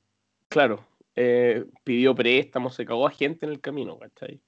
[0.48, 0.86] claro,
[1.16, 4.40] eh, pidió préstamos, se cagó a gente en el camino, ¿cachai?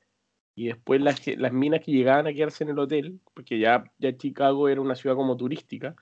[0.56, 4.16] Y después las, las minas que llegaban a quedarse en el hotel, porque ya, ya
[4.16, 5.96] Chicago era una ciudad como turística,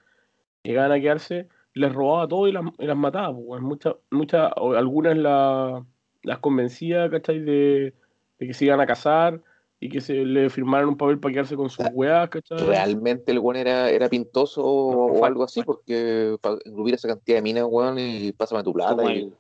[0.64, 1.48] llegaban a quedarse,
[1.78, 3.36] les robaba todo y las, y las mataba.
[3.36, 3.62] pues.
[3.62, 5.86] Muchas, muchas, o algunas la-
[6.24, 7.40] las convencía, ¿cachai?
[7.40, 7.94] De,
[8.40, 9.42] de que se iban a casar
[9.80, 12.66] y que se le firmaran un papel para quedarse con sus Ah, weas, ¿cachai?
[12.66, 16.96] Realmente el weón era, era pintoso o, No, o fue- algo así, porque para engrupir
[16.96, 19.34] esa cantidad de minas, weón, y pásame tu plata Como y el,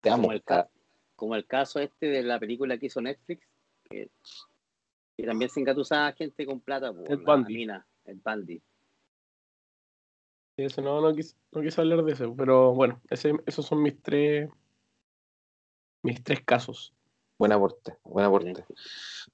[0.00, 0.22] te amo.
[0.22, 0.68] como, el ca-
[1.16, 3.46] como el caso este de la película que hizo Netflix,
[3.90, 4.08] que,
[5.16, 7.54] que también se engatusaba gente con plata, po, Ted la Bundy.
[7.54, 8.62] mina, el Bundy.
[10.64, 14.00] Eso no, no quise, no quise hablar de eso, pero bueno, ese, esos son mis
[14.02, 14.48] tres
[16.02, 16.92] mis tres casos.
[17.38, 18.64] Buen aporte, buen aporte.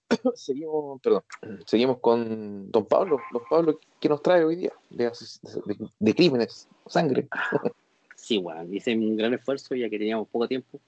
[0.35, 1.25] seguimos, perdón,
[1.67, 3.19] seguimos con don Pablo.
[3.33, 4.73] Don Pablo, ¿qué nos trae hoy día?
[4.91, 7.29] De, de, de crímenes, sangre.
[8.17, 10.81] Sí, bueno, hice un gran esfuerzo ya que teníamos poco tiempo.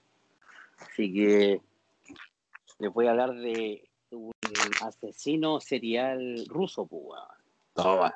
[0.78, 1.60] Así que
[2.78, 4.32] les voy a hablar de un
[4.80, 7.20] asesino serial ruso, pues,
[7.74, 8.14] Toma.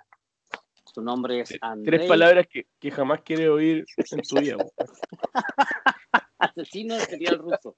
[0.94, 1.98] Su nombre es Andrei.
[1.98, 4.56] Tres palabras que, que jamás quiere oír en tu vida.
[6.42, 7.76] asesino serial ruso.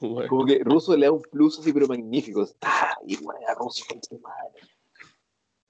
[0.00, 0.28] Bueno.
[0.28, 2.46] Como que ruso le da un plus así, pero magnífico.
[2.62, 3.84] Ah, y bueno, ruso
[4.22, 4.60] madre.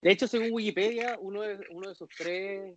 [0.01, 2.77] De hecho, según Wikipedia, uno de, uno de sus tres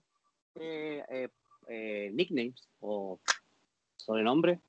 [0.55, 1.29] eh, eh,
[1.67, 3.19] eh, nicknames o
[3.97, 4.59] sobrenombres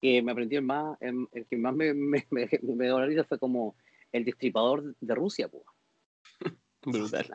[0.00, 3.76] que me aprendí el más, el, el que más me, me, me, me fue como
[4.12, 5.64] el destripador de Rusia, pues.
[6.82, 7.26] Brutal.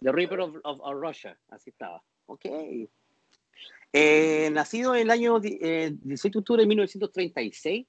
[0.00, 2.02] The Reaper of, of, of, Russia, así estaba.
[2.26, 2.46] Ok.
[3.92, 7.86] Eh, nacido en el año eh, 18 de octubre de 1936,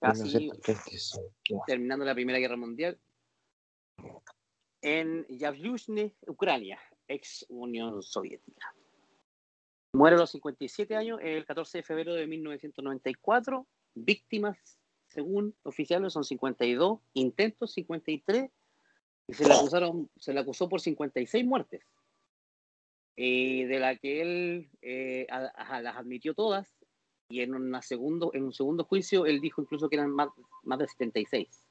[0.00, 1.20] casi 1936.
[1.66, 2.98] terminando la Primera Guerra Mundial,
[4.82, 8.74] en Yavlushne, Ucrania, ex Unión Soviética.
[9.92, 13.66] Muere a los 57 años el 14 de febrero de 1994.
[13.94, 14.58] Víctimas,
[15.06, 18.50] según oficiales, son 52, intentos 53
[19.26, 21.82] y se le acusaron, se le acusó por 56 muertes,
[23.16, 26.74] eh, de la que él eh, a, a, las admitió todas,
[27.28, 30.28] y en, una segundo, en un segundo juicio él dijo incluso que eran más,
[30.62, 31.64] más de 76.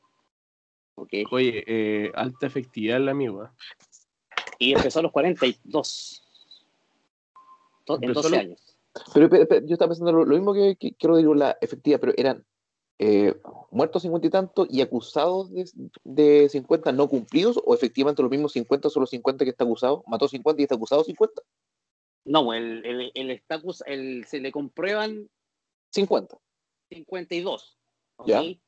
[0.96, 1.24] Okay.
[1.32, 3.46] Oye, eh, alta efectividad el amigo.
[3.46, 3.50] ¿eh?
[4.60, 6.24] Y empezó a los 42.
[7.86, 8.78] To en 12 años.
[9.14, 12.00] Pero, pero, pero, yo estaba pensando lo, lo mismo que, que quiero decir la efectividad,
[12.00, 12.46] pero eran
[13.06, 13.36] eh,
[13.70, 15.52] muertos 50 y tanto y acusados
[16.06, 20.06] de, 50 no cumplidos o efectivamente los mismos 50 son los 50 que está acusado?
[20.08, 21.42] ¿Mató 50 y está acusado 50?
[22.24, 25.30] No, el, el, el está acus el, se le comprueban
[25.92, 26.38] 50.
[26.92, 27.78] 52.
[28.16, 28.54] ¿okay?
[28.54, 28.60] ¿Ya?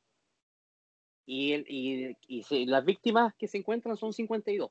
[1.24, 4.70] Y, el, y, y se, las víctimas que se encuentran son 52.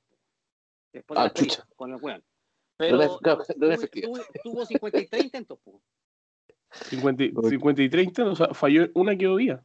[0.93, 1.67] Después ah, chucha.
[1.75, 2.23] con el weón.
[2.77, 5.57] Pero no, no tuvo, tuvo 53 intentos.
[5.63, 5.81] Po.
[6.89, 9.63] 50, 50 y 30, o sea, falló una que oía.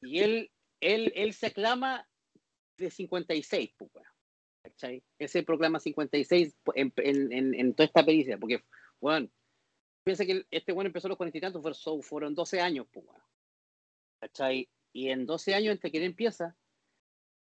[0.00, 0.50] Y él,
[0.80, 2.06] él, él se aclama
[2.76, 3.90] de 56, pues,
[4.62, 5.02] ¿cachai?
[5.18, 8.62] Él se proclama 56 en, en, en, en, toda esta pericia, porque,
[9.00, 9.28] bueno,
[10.04, 13.06] piensa que este bueno empezó a los 40 y tantos, fueron 12 años, pues,
[14.20, 14.68] ¿cachai?
[14.92, 16.56] Y en 12 años, entre que él empieza,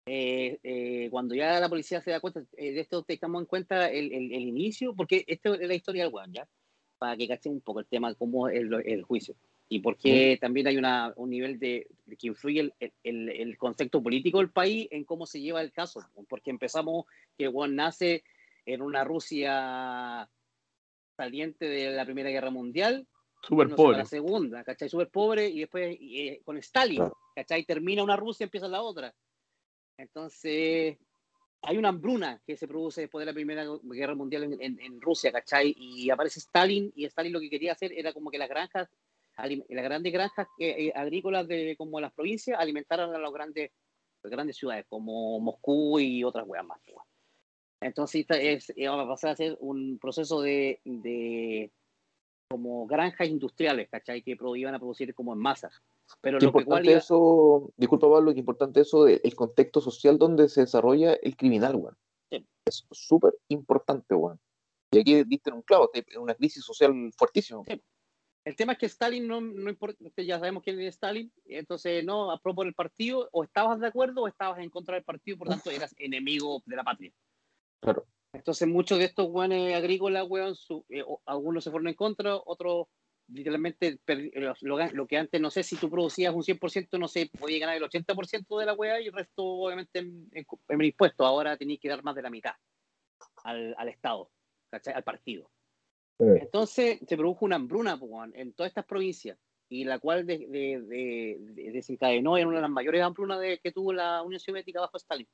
[0.06, 3.88] eh, eh, cuando ya la policía se da cuenta, eh, de esto tengamos en cuenta
[3.88, 6.48] el, el, el, inicio, porque esta es la historia del weón, ¿ya?
[7.00, 9.34] Para que cachen un poco el tema, cómo es el, el juicio
[9.72, 10.40] y porque mm.
[10.40, 12.74] también hay una, un nivel de, de que influye el,
[13.04, 17.06] el, el, concepto político del país en cómo se lleva el caso, porque empezamos
[17.38, 18.24] que Juan nace
[18.66, 20.28] en una Rusia
[21.16, 23.06] saliente de la Primera Guerra Mundial,
[23.42, 24.88] súper pobre, la segunda, ¿cachai?
[24.88, 27.04] Súper pobre y después eh, con Stalin.
[27.36, 27.64] ¿cachai?
[27.64, 29.14] Termina una Rusia, empieza la otra.
[29.96, 30.98] Entonces,
[31.62, 35.00] hay una hambruna que se produce después de la Primera Guerra Mundial en, en, en
[35.00, 35.74] Rusia, ¿cachai?
[35.76, 38.88] Y aparece Stalin y Stalin lo que quería hacer era como que las granjas
[39.48, 43.70] las grandes granjas eh, agrícolas de como las provincias alimentaran a las grandes,
[44.22, 46.80] las grandes ciudades como Moscú y otras weas más.
[47.80, 51.70] Entonces es, va a pasar a ser un proceso de, de
[52.48, 54.22] como granjas industriales, ¿cachai?
[54.22, 55.72] Que iban a producir como en masas.
[56.20, 60.18] Pero qué lo importante que eso, disculpa Pablo, qué importante eso del de contexto social
[60.18, 61.96] donde se desarrolla el criminal, weón.
[62.30, 62.46] Sí.
[62.64, 64.40] Es súper importante, weón.
[64.92, 67.62] Y aquí diste un clavo, una crisis social fuertísima.
[67.66, 67.80] Sí.
[68.44, 72.30] El tema es que Stalin no, no importa, ya sabemos quién es Stalin, entonces no
[72.30, 75.48] aprobó por el partido, o estabas de acuerdo o estabas en contra del partido, por
[75.48, 77.12] tanto eras enemigo de la patria.
[77.80, 78.06] Claro.
[78.32, 82.86] Entonces muchos de estos weones agrícolas, weón, su, eh, algunos se fueron en contra, otros
[83.32, 83.98] literalmente
[84.62, 87.76] lo, lo, que antes, no sé, si tú producías un 100%, no sé, podías ganar
[87.76, 91.24] el 80% de la weá y el resto obviamente en, en, en impuesto.
[91.24, 92.52] Ahora tenías que dar más de la mitad
[93.44, 94.30] al, al Estado,
[94.70, 94.94] ¿cachai?
[94.94, 95.50] al partido.
[96.18, 97.98] Entonces se produjo una hambruna
[98.34, 99.38] en todas estas provincias
[99.70, 103.92] y la cual de, de, de, desencadenó en una de las mayores hambrunas que tuvo
[103.92, 105.26] la Unión Soviética bajo Stalin.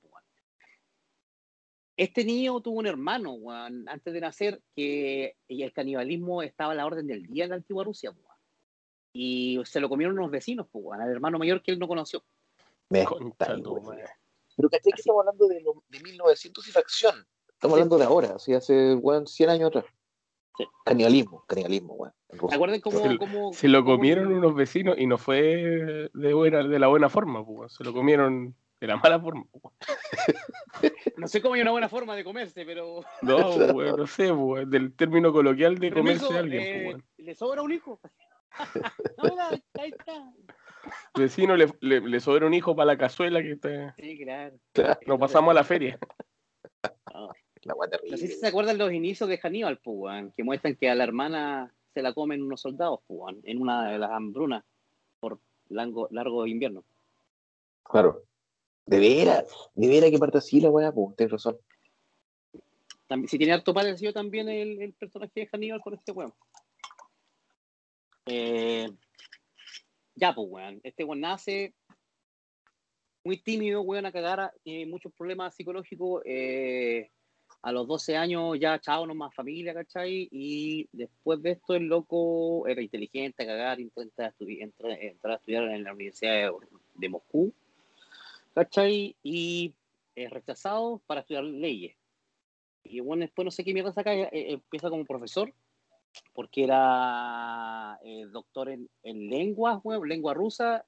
[1.97, 7.07] Este niño tuvo un hermano antes de nacer que el canibalismo estaba a la orden
[7.07, 8.15] del día en la antigua Rusia
[9.15, 12.23] y se lo comieron unos vecinos, al hermano mayor que él no conoció.
[12.91, 13.05] Me
[14.57, 17.27] Pero ¿cachai que estamos hablando de, lo, de 1900 y fracción?
[17.49, 17.81] Estamos sí.
[17.81, 19.87] hablando de ahora, así hace bueno, 100 años atrás.
[20.59, 20.65] Sí.
[20.85, 22.15] Canibalismo, canibalismo, weón.
[22.31, 26.35] ¿Se acuerdan cómo, se, cómo, se lo cómo, comieron unos vecinos y no fue de,
[26.35, 27.73] buena, de la buena forma, pues.
[27.73, 29.45] Se lo comieron De la mala forma.
[31.17, 33.01] No sé cómo hay una buena forma de comerse, pero.
[33.23, 33.37] No,
[33.75, 34.71] weón, no sé, weón.
[34.71, 37.05] Del término coloquial de Permiso, comerse a alguien, eh, weón.
[37.17, 37.99] ¿Le sobra un hijo?
[39.17, 39.49] no, mira,
[39.81, 40.33] ahí está.
[41.17, 43.95] Vecino le, le, le sobra un hijo para la cazuela que está...
[43.99, 44.57] Sí, claro.
[45.07, 45.99] nos pasamos a la feria.
[47.13, 47.31] No.
[47.63, 50.89] La No sé si se acuerdan los inicios de Hannibal, pues, weón, que muestran que
[50.89, 54.65] a la hermana se la comen unos soldados, pues, weón, en una de las hambrunas
[55.19, 56.85] por largo, largo invierno.
[57.83, 58.23] Claro.
[58.87, 61.59] De veras, de veras que parte así la weá, pues, tienes razón.
[63.09, 66.33] También, si tiene harto parecido también el, personaje de Hannibal con este weón.
[68.27, 68.89] Eh,
[70.15, 70.81] ya, pues, weón.
[70.83, 71.75] Este weón nace
[73.25, 76.23] muy tímido, weón, a cagar, tiene muchos problemas psicológicos.
[76.25, 77.11] eh,
[77.63, 80.29] a los 12 años ya, chao, nomás familia, ¿cachai?
[80.31, 85.83] Y después de esto, el loco era inteligente, a cagar, intenta entrar a estudiar en
[85.83, 86.53] la Universidad
[86.95, 87.53] de Moscú,
[88.57, 89.15] ¿cachai?
[89.23, 89.75] Y
[90.15, 91.95] es rechazado para estudiar leyes.
[92.83, 95.53] Y bueno, después no sé qué mierda saca, eh, eh, empieza como profesor,
[96.33, 100.87] porque era eh, doctor en, en lenguas, weón, lengua rusa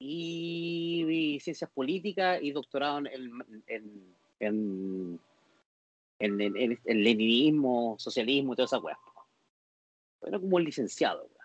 [0.00, 3.30] y, y ciencias políticas y doctorado en, en,
[3.68, 5.20] en, en,
[6.18, 8.98] en- en- en- en leninismo, socialismo y toda esa weá.
[10.22, 11.39] Era como un licenciado, weón.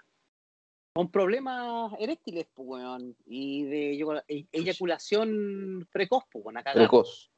[0.96, 7.30] Con problemas eréctiles, pues, weón, y de e- eyaculación precoz, pues, weón, a cagar Precoz.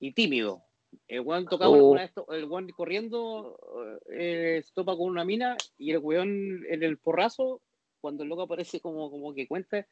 [0.00, 0.64] y tímido.
[1.06, 1.90] El weón tocaba Oh.
[1.92, 3.56] una vez el weón corriendo,
[4.12, 7.62] eh, se topa con una mina y el weón en el porrazo,
[8.00, 9.86] cuando el loco aparece como, como que cuenta,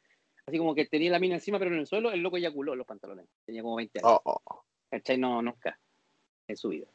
[0.45, 2.85] así como que tenía la mina encima pero en el suelo, el loco eyaculó los
[2.85, 3.29] pantalones.
[3.45, 4.19] Tenía como 20 años.
[4.25, 4.63] Oh, oh.
[4.89, 5.17] ¿Cachai?
[5.17, 5.79] No, nunca
[6.49, 6.87] en su vida.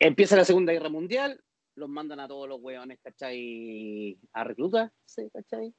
[0.00, 1.40] Empieza la Segunda Guerra Mundial,
[1.78, 4.18] los mandan a todos los weones, ¿cachai?
[4.32, 5.72] A reclutarse, ¿cachai?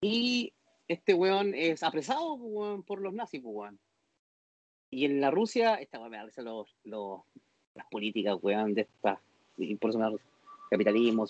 [0.00, 0.52] Y
[0.86, 3.78] este weón es apresado pues, weón, por los nazis, pues, weón.
[4.90, 7.20] Y en la Rusia, esta weón me da los, los,
[7.74, 9.20] las políticas, weón, de esta,
[9.56, 10.16] y por eso me da
[10.70, 11.26] capitalismo,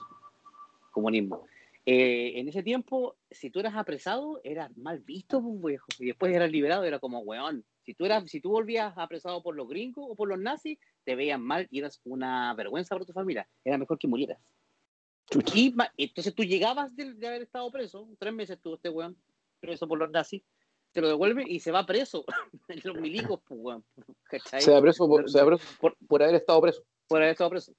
[0.90, 1.46] comunismo.
[1.86, 5.86] Eh, en ese tiempo, si tú eras apresado, eras mal visto, pues, viejo.
[5.98, 7.64] Y después eras liberado, era como, weón.
[7.82, 11.14] Si tú, eras, si tú volvías apresado por los gringos o por los nazis, te
[11.16, 13.48] veían mal y eras una vergüenza para tu familia.
[13.64, 14.38] Era mejor que murieras.
[15.54, 19.16] Y entonces tú llegabas de, de haber estado preso, tres meses estuvo este weón
[19.60, 20.42] preso por los nazis,
[20.92, 22.24] te lo devuelven y se va preso.
[22.68, 23.84] en los milicos, pues, weón.
[24.24, 24.62] ¿Cachai?
[24.62, 26.82] Se va preso por, se va preso Por- por haber estado preso.
[27.06, 27.72] por haber estado preso.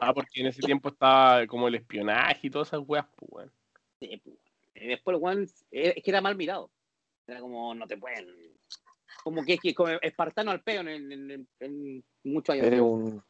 [0.00, 3.52] Ah, porque en ese tiempo estaba como el espionaje y todas esas weas, pues, weón.
[4.00, 4.36] Sí, pues,
[4.74, 6.70] y después el weón eh, es que era mal mirado.
[7.26, 8.26] Era como, no te pueden.
[9.24, 12.66] Como que, que como espartano al peo en, en, en- en muchos años.
[12.66, 13.22] Eres un,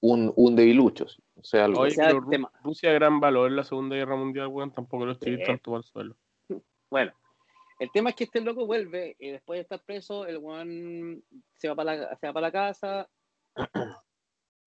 [0.00, 1.08] un, un debilucho.
[1.08, 1.22] sí.
[1.36, 1.80] O sea, algo.
[1.80, 2.52] Oye, sea, pero el Ru- tema.
[2.62, 5.42] Rusia gran valor en la Segunda Guerra Mundial, weón, tampoco lo estoy Sí.
[5.44, 6.16] tanto al suelo.
[6.90, 7.12] Bueno,
[7.78, 11.22] el tema es que este loco vuelve y después de estar preso, el weón
[11.56, 13.08] se va para la, se va para la casa.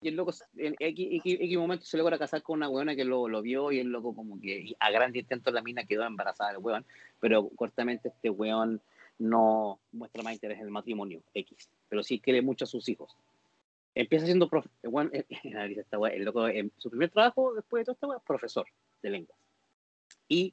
[0.00, 3.40] Y el loco, en X, momento se logra casar con una weona que lo, lo
[3.40, 6.84] vio y el loco como que a gran intento la mina quedó embarazada del weón,
[7.20, 8.82] pero cortamente este weón
[9.18, 13.16] no muestra más interés en el matrimonio, X, pero sí quiere mucho a sus hijos.
[13.94, 14.68] Empieza siendo profe-
[15.78, 18.66] esta weá, el loco, en su primer trabajo después de todo esta weá, profesor
[19.02, 19.38] de lenguas.
[20.28, 20.52] Y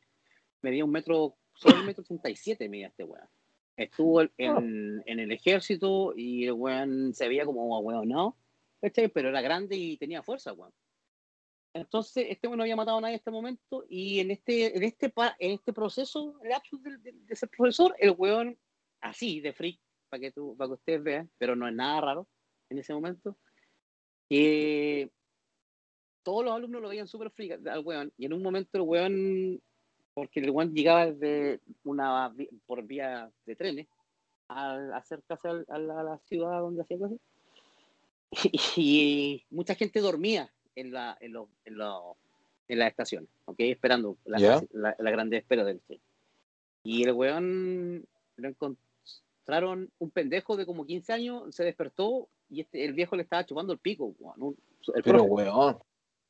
[0.62, 3.28] medía un metro, solo un metro treinta y siete medía este weón.
[3.78, 8.36] Estuvo en, en el ejército y el weón se veía como weón, ¿no?
[9.14, 10.72] Pero era grande y tenía fuerza, weón.
[11.74, 15.14] Entonces, este no había matado a nadie hasta este momento y en este, en este,
[15.40, 18.58] en este proceso, lapsus de, de- de ser profesor, el weón,
[19.00, 22.28] así, de freak, para que, tú, para que ustedes vean, pero no es nada raro
[22.70, 23.38] en ese momento,
[24.30, 25.10] que
[26.24, 29.62] todos los alumnos lo veían súper freak al weón y en un momento el weón,
[30.14, 32.34] porque el weón llegaba desde una,
[32.66, 33.88] por vía de trenes,
[34.50, 37.20] a acercarse al- a la, a la ciudad donde hacía clases.
[38.78, 42.18] Y, mucha gente dormía en la, en lo- en lo-
[42.68, 43.56] en la estación, ¿ok?
[43.60, 44.62] Esperando la, Ya.
[44.72, 46.00] la, la grande espera del tren.
[46.84, 48.06] Y el weón
[48.38, 53.24] lo encontraron un pendejo de como 15 años, se despertó y este, el viejo le
[53.24, 54.42] estaba chupando el pico, weón.
[54.42, 54.58] Un-
[54.96, 55.30] el Pero, profe.
[55.30, 55.78] weón,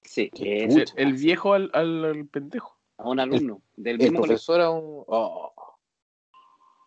[0.03, 0.93] Sí, qué es El, Pucha.
[0.97, 2.75] el viejo al, al, al pendejo.
[2.97, 4.33] a un alumno del el mismo colegio.
[4.35, 5.03] profesor a un.
[5.07, 5.53] oh,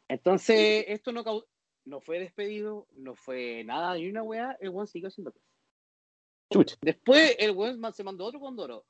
[0.09, 1.23] Entonces, esto no,
[1.85, 5.49] no fue despedido, no fue nada, ni una weá, el weón siguió haciendo cosas.
[6.55, 6.77] Chucha.
[6.81, 8.85] Después el weón se mandó otro condoro.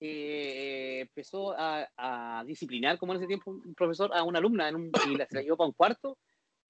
[0.00, 4.76] Eh, empezó a, a disciplinar, como en ese tiempo, un profesor a una alumna en
[4.76, 6.18] un, y la, se la llevó para un cuarto.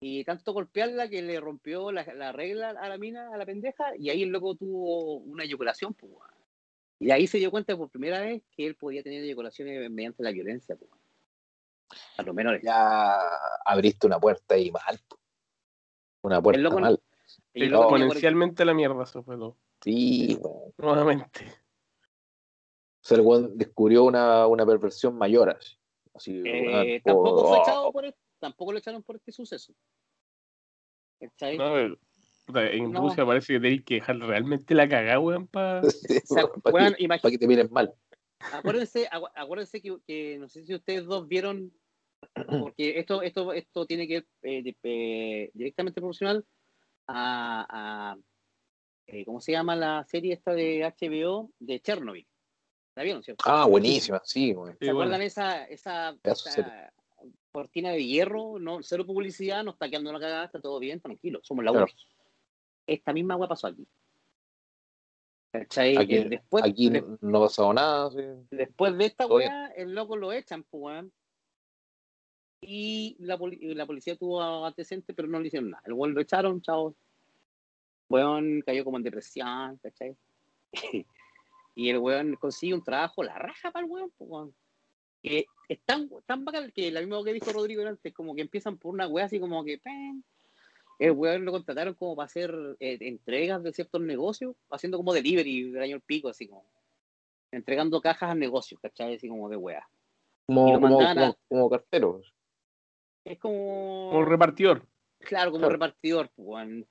[0.00, 3.96] Y tanto golpearla que le rompió la, la regla a la mina, a la pendeja,
[3.98, 5.92] y ahí el loco tuvo una eyaculación.
[5.94, 6.12] Pues,
[7.00, 10.30] y ahí se dio cuenta por primera vez que él podía tener eyaculaciones mediante la
[10.30, 10.76] violencia.
[10.76, 10.90] Pues.
[12.16, 12.62] A los menores.
[12.62, 13.18] Ya
[13.64, 14.98] abriste una puerta ahí mal.
[15.08, 15.18] po.
[16.22, 17.00] Una puerta El loco mal.
[17.52, 19.56] Y el loco Exponencialmente la mierda se fue todo.
[19.82, 20.72] Sí, weón.
[20.78, 21.46] Nuevamente.
[23.00, 25.76] O sea, el weón descubrió una, una perversión mayor así.
[26.14, 29.72] Así, Eh, tampoco fue oh, echado por el- tampoco lo echaron por este suceso.
[31.20, 31.56] ¿Cachai?
[31.58, 31.96] No, pero,
[32.46, 33.00] puta, en No.
[33.02, 35.82] Rusia parece que tenéis que dejar realmente la cagada, weón, para.
[35.90, 37.94] sí, que, imagi- pa' que te miren mal.
[38.52, 41.72] Acuérdense, acuérdense que, que no sé si ustedes dos vieron,
[42.60, 46.44] porque esto, esto, esto tiene que eh, de- eh, directamente proporcional
[47.08, 47.66] a,
[48.14, 48.16] a,
[49.08, 52.26] eh, ¿cómo se llama la serie esta de HBO de Chernobyl?
[52.94, 53.42] ¿La vieron, cierto?
[53.46, 54.48] Ah, buenísima, sí.
[54.48, 54.90] ¿Se Sí, bueno.
[54.92, 56.16] acuerdan esa, esa,
[57.52, 58.58] cortina de hierro?
[58.58, 61.86] No, cero publicidad, no está quedando la cagada, está todo bien, tranquilo, somos la Claro.
[61.86, 62.06] URSS.
[62.86, 63.86] Esta misma agua pasó aquí.
[65.52, 65.96] ¿Cachai?
[65.96, 68.10] Aquí- Eh, después, Aquí de- no ha pasado nada.
[68.10, 68.18] sí.
[68.50, 71.12] después de esta weá, el loco lo echan, pues weón.
[72.60, 75.82] Y la, poli- y la policía tuvo antecedentes, pero no le hicieron nada.
[75.86, 76.94] El weón lo echaron, chao.
[78.08, 80.16] Weón cayó como en depresión, ¿cachai?
[81.74, 84.54] y el weón consigue un trabajo, la raja para el weón, pues weón.
[85.22, 88.78] Que es tan, tan bacán que la misma que dijo Rodrigo antes, como que empiezan
[88.78, 89.78] por una weá así como que.
[89.78, 90.24] pen.
[90.98, 95.70] El weón lo contrataron como para hacer eh, entregas de ciertos negocios, haciendo como delivery
[95.70, 96.64] del año el pico, así como.
[97.52, 99.14] Entregando cajas a negocios, ¿cachai?
[99.16, 99.88] Así como de weá.
[100.48, 102.20] Y Como, como, mandaban a- como, como cartero.
[103.24, 104.10] Es como.
[104.12, 104.86] Como repartidor.
[105.20, 105.72] Claro, como Claro.
[105.74, 106.86] repartidor, pues, weón.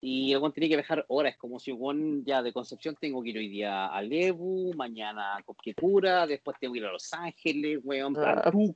[0.00, 3.38] Y el tiene que viajar horas, como si weón ya de Concepción tengo que ir
[3.38, 8.14] hoy día a Lebu, mañana a Copquecura, después tengo que ir a Los Ángeles, weón,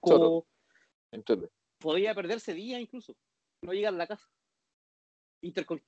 [0.05, 0.47] choro.
[1.13, 3.15] Entonces, Podría perderse días incluso,
[3.63, 4.29] no llegar a la casa.
[5.43, 5.83] Intercon-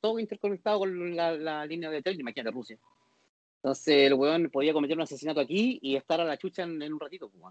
[0.00, 2.78] todo interconectado con la, la línea de tren, imagínate Rusia.
[3.62, 6.92] Entonces el weón podía cometer un asesinato aquí y estar a la chucha en, en
[6.92, 7.42] un ratito, pues.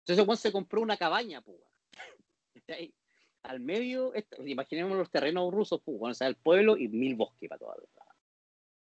[0.00, 1.58] Entonces el weón se compró una cabaña, pues.
[3.46, 4.12] Al medio,
[4.44, 7.76] imaginemos los terrenos rusos, pues, weón, o sea, el pueblo y mil bosques para toda
[7.76, 8.04] la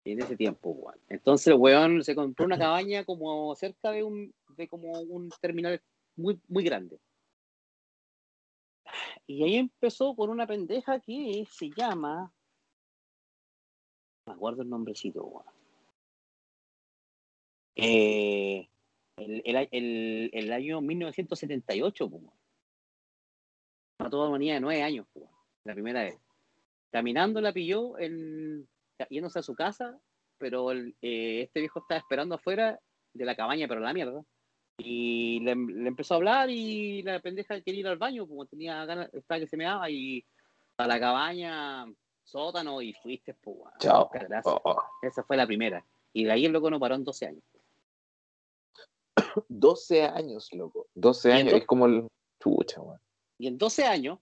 [0.03, 0.99] En ese tiempo, weón.
[1.07, 5.79] Entonces el weón se compró una cabaña como cerca de un, de como un terminal
[6.15, 6.99] muy, muy grande.
[9.27, 12.33] Y ahí empezó con una pendeja que se llama.
[14.25, 15.45] Me acuerdo el nombrecito, weón.
[17.75, 18.67] Eh,
[19.17, 22.34] el, el, el, el año 1978, pues, weón.
[23.99, 25.07] Una toda una niña de nueve años,
[25.63, 26.17] la primera vez.
[26.91, 28.67] Caminando la pilló en,
[29.09, 29.97] yéndose a su casa,
[30.37, 32.79] pero el, eh, este viejo estaba esperando afuera
[33.13, 34.23] de la cabaña, pero la mierda.
[34.77, 38.83] Y le, le empezó a hablar y la pendeja quería ir al baño, como tenía
[38.85, 40.25] ganas, estaba que se me daba, y
[40.77, 41.85] a la cabaña,
[42.25, 44.09] sótano, y fuiste, pues, chao.
[44.43, 44.83] Oh, oh.
[45.01, 45.85] Esa fue la primera.
[46.11, 47.43] Y de ahí el loco no paró en 12 años.
[49.47, 50.87] 12 años, loco.
[50.95, 51.41] 12 Y años.
[51.43, 52.07] entonces- Es como el.
[52.41, 52.99] Chucha, weón.
[53.37, 54.19] Y en 12 años,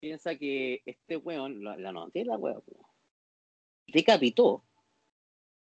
[0.00, 2.62] piensa que este weón, la, la noté la weón,
[3.86, 4.64] decapitó,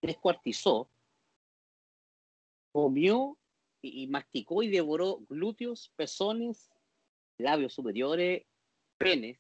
[0.02, 0.90] descuartizó,
[2.72, 3.38] comió
[3.82, 6.70] y, y masticó y devoró glúteos, pezones,
[7.38, 8.46] labios superiores,
[8.98, 9.40] penes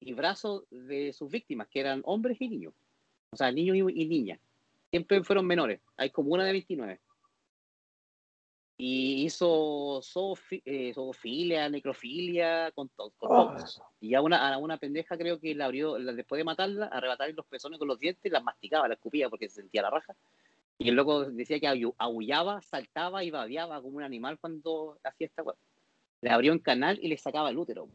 [0.00, 2.74] y brazos de sus víctimas, que eran hombres y niños.
[3.30, 4.40] O sea, niños y, y niñas.
[4.90, 5.80] Siempre fueron menores.
[5.96, 7.00] Hay como una de 29
[8.78, 13.12] y hizo zoofi- eh, zoofilia, necrofilia, con todo.
[13.16, 13.64] Con Oh, todo.
[14.00, 17.32] Y a una, a una pendeja creo que la abrió, la- después de matarla, arrebatarle
[17.34, 20.14] los pezones con los dientes, las masticaba, las escupía porque se sentía la raja.
[20.78, 21.66] Y el loco decía que
[21.96, 25.58] aullaba, saltaba y babeaba como un animal cuando hacía esta cosa.
[26.20, 27.88] Le abrió un canal y le sacaba el útero.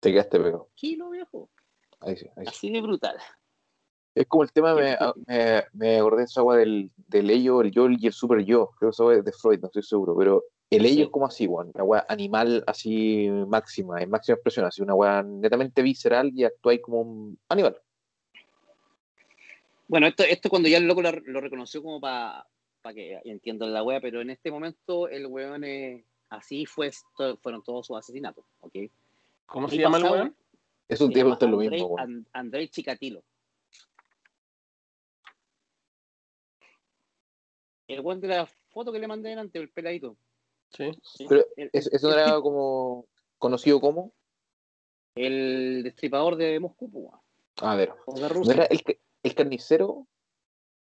[0.00, 0.70] Te quedaste pegado.
[0.74, 1.50] Kilo, viejo.
[2.00, 2.50] Ahí sí, ahí sí.
[2.50, 3.16] Así de brutal.
[4.14, 4.96] Es como el tema, me,
[5.26, 8.70] me, me acordé de esa agua del, del ello, el yo y el super yo.
[8.78, 10.14] Creo que eso es de Freud, no estoy seguro.
[10.16, 11.02] Pero el ello Sí.
[11.02, 11.70] es como así, weón.
[11.74, 14.66] Una agua animal así máxima, en máxima expresión.
[14.66, 17.76] Así una agua netamente visceral y actúa como un animal.
[19.88, 22.46] Bueno, esto, esto cuando ya el loco lo, lo reconoció como para
[22.94, 27.62] que entiendan la wea, pero en este momento el weón eh, así fue, esto- fueron
[27.62, 28.74] todos sus asesinatos, ¿ok?
[29.46, 30.36] ¿Cómo se llama el weón?
[30.88, 31.96] Se te llama pregunto lo mismo,
[32.32, 33.22] Andrei Chikatilo.
[37.86, 40.16] El weón de la foto que le mandé delante, el peladito.
[40.70, 40.90] Sí.
[41.02, 41.26] ¿sí?
[41.28, 43.06] Pero el, ¿Eso, no el era como
[43.38, 44.12] conocido como?
[45.16, 47.20] el destripador de Moscú, pues, weón,
[47.60, 48.82] A ver, ¿no era el,
[49.22, 50.08] el carnicero?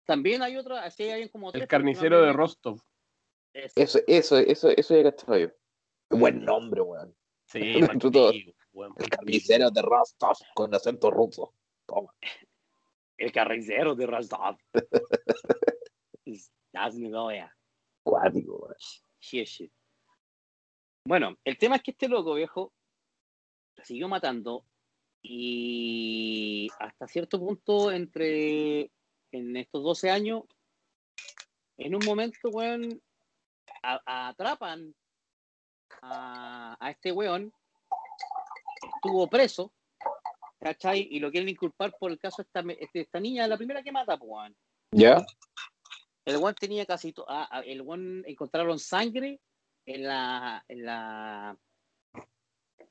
[0.05, 1.62] También hay otra, así hay como tres.
[1.62, 2.80] El carnicero de Rostov.
[3.53, 3.98] Eso.
[4.07, 5.48] Eso, eso, eso, ya cachaba yo.
[6.11, 7.16] Buen nombre, weón.
[7.46, 8.30] Sí, Entre todos.
[8.30, 8.94] antiguo, weón.
[8.98, 11.55] El carnicero de Rostov con acento ruso.
[11.86, 12.14] Toma.
[13.16, 14.57] El carnicero de Rostov.
[18.03, 18.77] Cuático, weón.
[19.21, 19.73] Shit, shit.
[21.05, 22.73] Bueno, el tema es que este loco, viejo,
[23.83, 24.64] siguió matando
[25.23, 28.91] y hasta cierto punto, entre
[29.33, 30.43] en estos 12 años,
[31.79, 33.01] en un momento, weón,
[33.83, 34.95] a- atrapan
[36.03, 37.53] a, a este weón,
[38.95, 39.73] estuvo preso,
[40.59, 41.09] ¿cachai?
[41.11, 42.47] Y lo quieren inculpar por el caso de
[42.79, 44.55] esta, esta niña, la primera que mata, weón.
[44.93, 45.25] ¿Ya?
[46.25, 47.27] El one tenía casi todo.
[47.64, 49.41] el one encontraron sangre
[49.87, 51.59] en la, en la.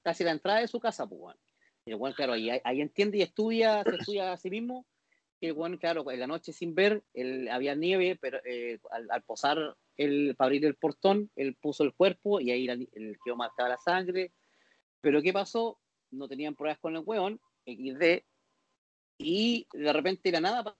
[0.03, 1.37] casi la entrada de su casa, pues, weón.
[1.85, 4.85] El one, claro, ahí, ahí entiende y estudia, se estudia a sí mismo.
[5.41, 9.57] El one, claro, en la noche sin ver, él, había nieve, pero eh, al, posar
[9.95, 13.69] el, para abrir el portón, él puso el cuerpo y ahí la, él quedó marcada
[13.69, 14.33] la sangre.
[15.01, 15.79] Pero ¿qué pasó?
[16.11, 18.23] No tenían pruebas con el weón, XD,
[19.19, 20.77] y de repente de la nada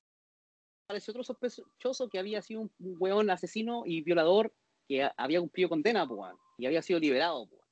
[0.90, 4.52] apareció otro sospechoso que había sido un, weón asesino y violador
[4.88, 7.44] que había cumplido condena, weón, y había sido liberado.
[7.44, 7.64] weón.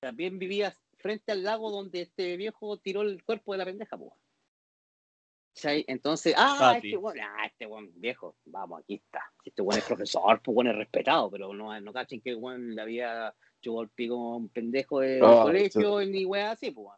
[0.00, 3.98] También vivía frente al lago donde este viejo tiró el cuerpo de la pendeja.
[5.52, 5.84] ¿Cachai?
[5.88, 9.32] Entonces, ah, este weón, ah, este weón viejo, vamos, aquí está.
[9.44, 12.76] Este weón es profesor, pues weón es respetado, pero no, no cachen que el weón
[12.76, 16.96] le había chupado el pico a un pendejo de Ah, colegio ni weón así, pues.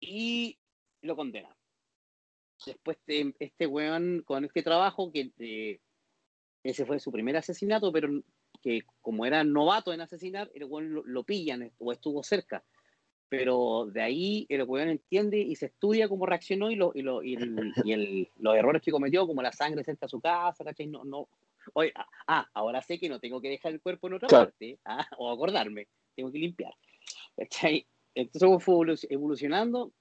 [0.00, 0.58] Y
[1.00, 1.56] lo condena
[2.66, 5.80] después de este weón con este trabajo que eh,
[6.62, 8.08] ese fue su primer asesinato, pero
[8.62, 12.64] que como era novato en asesinar, el weón lo, lo pillan o estuvo cerca.
[13.28, 17.22] Pero de ahí el weón entiende y se estudia cómo reaccionó y, lo, y, lo,
[17.22, 20.64] y, el- y el- los errores que cometió, como la sangre cerca a su casa,
[20.64, 20.86] ¿cachai?
[20.86, 21.28] No, no.
[21.72, 24.46] Oye, ah, ah, ahora sé que no tengo que dejar el cuerpo en otra Claro.
[24.46, 26.72] parte, ah, o acordarme, tengo que limpiar.
[27.36, 27.84] ¿cachai?
[28.14, 29.92] Entonces fue evolu- evolucionando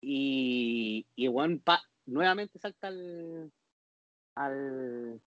[0.00, 3.50] y, y el weón pa- nuevamente salta al,
[4.34, 5.20] al-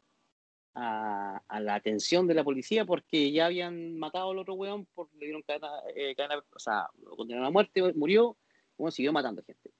[0.74, 5.10] a, a la atención de la policía porque ya habían matado al otro weón, por,
[5.16, 8.38] le dieron cadena, eh, cadena- o sea, lo condenaron a muerte, murió,
[8.78, 9.72] bueno, siguió matando gente.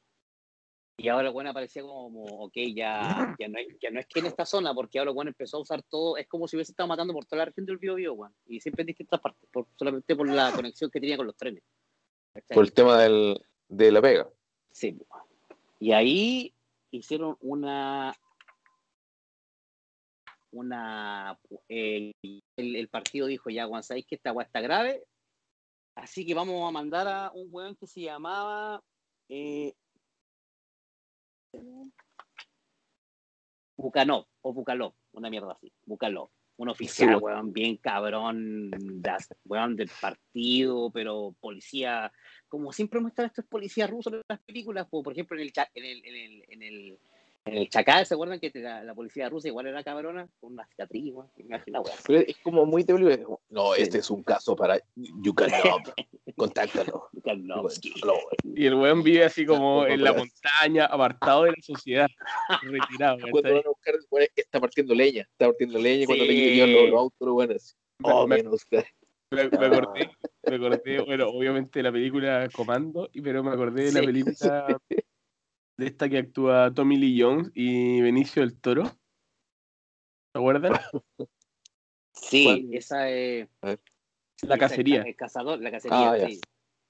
[0.98, 4.20] Y ahora el weón aparecía como, ok, ya, ya, no es, ya no es que
[4.20, 6.72] en esta zona, porque ahora el weón empezó a usar todo, es como si hubiese
[6.72, 9.50] estado matando por toda la región del Bío Bío, weón, y siempre en distintas partes,
[9.52, 11.62] por, solamente por la conexión que tenía con los trenes.
[12.54, 13.38] Por el tema del,
[13.68, 14.30] de la pega.
[14.72, 14.94] Sí.
[14.94, 15.06] po.
[15.80, 16.54] Y ahí
[16.98, 18.14] hicieron una.
[20.52, 21.38] Una.
[21.70, 22.14] eh,
[22.58, 25.04] el, partido dijo: Ya, Juan, ¿sabéis que esta weá está grave?
[25.96, 28.82] Así que vamos a mandar a un weón que se llamaba.
[29.30, 29.74] Eh,
[33.78, 35.72] Bucanov o Bucalov, una mierda así.
[35.86, 36.30] Bucalov.
[36.58, 38.72] Un oficial, Sí, weón, bien cabrón,
[39.46, 42.12] weón del partido, pero policía
[42.48, 46.06] como siempre muestran estos policías rusos en las películas, por ejemplo en el, en el,
[46.06, 47.00] en el, en el,
[47.46, 50.28] el Chacal, ¿se acuerdan que la, la policía rusa igual era cabrona?
[50.40, 51.98] Con una cicatriz, weón, imagina, weón.
[52.06, 53.24] Pero es como muy terrible.
[53.50, 53.84] No, Sí.
[53.84, 55.62] este es un caso para Yucatán.
[56.36, 57.10] Contáctalo.
[58.56, 62.08] Y el weón vive así como en la montaña, apartado de la sociedad,
[62.64, 63.18] retirado.
[63.32, 65.22] Cuando van a buscar, bueno, está partiendo leña.
[65.22, 66.32] Está partiendo leña y cuando Sí.
[66.32, 67.76] le llevan los, los autos, bueno, así.
[68.00, 68.66] Me- Oh, me- menos.
[69.32, 70.12] Me, me acordé,
[70.48, 74.06] me acordé, bueno, obviamente la película Comando, y- pero me acordé de la Sí.
[75.78, 78.86] de esta que actúa Tommy Lee Jones y Benicio del Toro.
[78.86, 80.74] ¿Se acuerdan?
[82.18, 82.74] Sí, ¿Cuál?
[82.74, 83.50] esa es.
[84.44, 85.02] La cacería.
[85.02, 86.40] El cazador, la cacería, Ah, sí.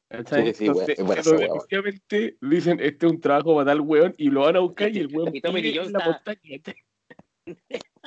[0.07, 0.45] ¿cachai?
[0.47, 4.29] Sí, sí, Entonces, bueno, pero efectivamente dicen, este es un trabajo para tal weón, y
[4.29, 6.61] lo van a buscar y el weón Y Tommy Lee Jones la está- montaña.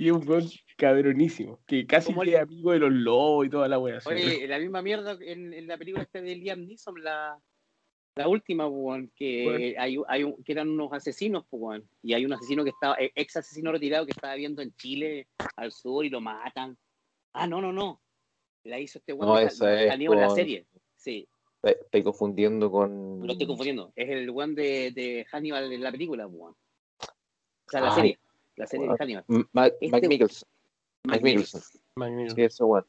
[0.00, 0.44] Y es un weón
[0.76, 3.98] cabronísimo, que casi es amigo de los lobos y toda la wea.
[3.98, 4.08] así.
[4.08, 7.38] Oye, la misma mierda en, en la película esta de Liam Neeson, la,
[8.18, 9.58] la última, weón, que Bueno.
[9.80, 13.12] hay, hay un- que eran unos asesinos, weón, y hay un asesino que estaba, eh,
[13.14, 16.76] ex asesino retirado que estaba viviendo en Chile, al sur, y lo matan.
[17.32, 18.00] Ah, no, no, no.
[18.64, 20.66] La hizo este weón No, esa es la serie.
[20.96, 21.28] Sí,
[21.62, 23.24] Estoy- confundiendo con.
[23.24, 23.92] lo estoy confundiendo.
[23.94, 26.54] Es el weón de, de Hannibal en la película, weón.
[26.54, 28.18] O sea, la Ay, serie.
[28.56, 28.98] La serie de weón.
[28.98, 29.24] Hannibal.
[29.28, 30.48] Mike, Mike Este- Mickelson.
[31.04, 31.60] Mike Mickelson.
[32.34, 32.86] Sí, eso, bueno.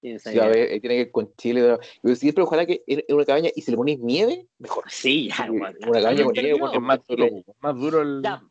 [0.00, 1.76] Sí, a ver, eh, tiene que con Chile.
[2.14, 4.84] Siempre ojalá que en una cabaña y si le ponéis nieve, mejor.
[4.88, 7.26] Sí, ya, una cabaña con nieve, Es más duro,
[7.58, 8.22] más duro el.
[8.22, 8.42] Ya.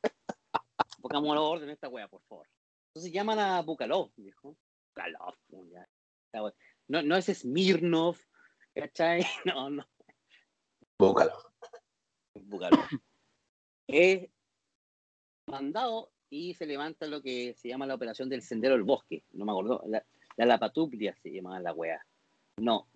[1.02, 2.48] Pongamos los orden esta wea, por favor.
[2.89, 4.58] Entonces llaman a Bukalov, dijo.
[4.89, 5.36] Bukalov,
[5.72, 5.88] ya.
[6.89, 8.18] No, no es Smirnov,
[8.74, 9.22] ¿cachai?
[9.45, 9.86] No, no,
[11.00, 11.34] Búscalo.
[12.34, 12.86] Bukalov.
[13.88, 14.30] Es
[15.45, 19.24] mandado y se levanta lo que se llama la operación del sendero del bosque.
[19.32, 19.82] No me acuerdo.
[19.88, 20.06] La,
[20.38, 22.05] la lapatuplia se llamaba la wea.
[22.57, 22.88] No.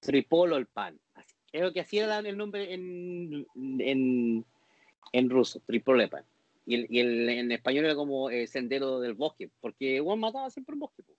[0.00, 0.98] Tripolo el pan.
[1.14, 3.46] Así- Es lo que hacía el nombre en,
[3.80, 4.44] en,
[5.12, 6.24] en ruso, Tripolepan.
[6.66, 10.50] Y, el, y el, en español era como eh, Sendero del Bosque, porque weón mataba
[10.50, 11.02] siempre en bosque.
[11.02, 11.14] po.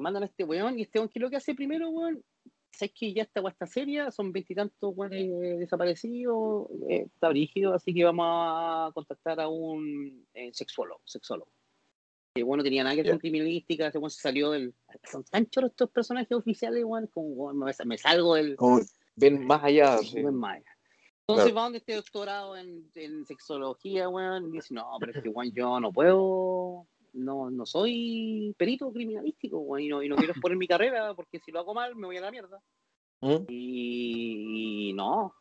[0.00, 2.24] Mandan a este weón, y este weón, ¿qué es lo que hace primero, weón?
[2.72, 4.10] ¿Sabes que ya está esta serie?
[4.10, 10.26] Son veintitantos weones eh, desaparecidos, eh, está brígido, así que vamos a contactar a un
[10.34, 11.52] eh, sexólogo, sexólogo.
[12.34, 13.12] Que bueno, no tenía nada que ver Ya.
[13.12, 14.74] con criminalística, ese weón se salió del...
[15.08, 18.56] Son tan choros estos personajes oficiales, weón, como me, me salgo del...
[18.56, 18.80] Como
[19.14, 19.98] ven más allá.
[19.98, 20.20] sí.
[20.20, 20.64] Buen Maya.
[21.28, 21.54] Entonces Claro.
[21.54, 25.52] va donde este doctorado en, en sexología, weón, y dice, no, pero es que, weón,
[25.54, 30.58] yo no puedo, no, no soy perito criminalístico, weón, y no, y no quiero exponer
[30.58, 32.60] mi carrera, porque si lo hago mal me voy a la mierda.
[33.20, 33.44] ¿Mm?
[33.48, 35.32] Y, y no.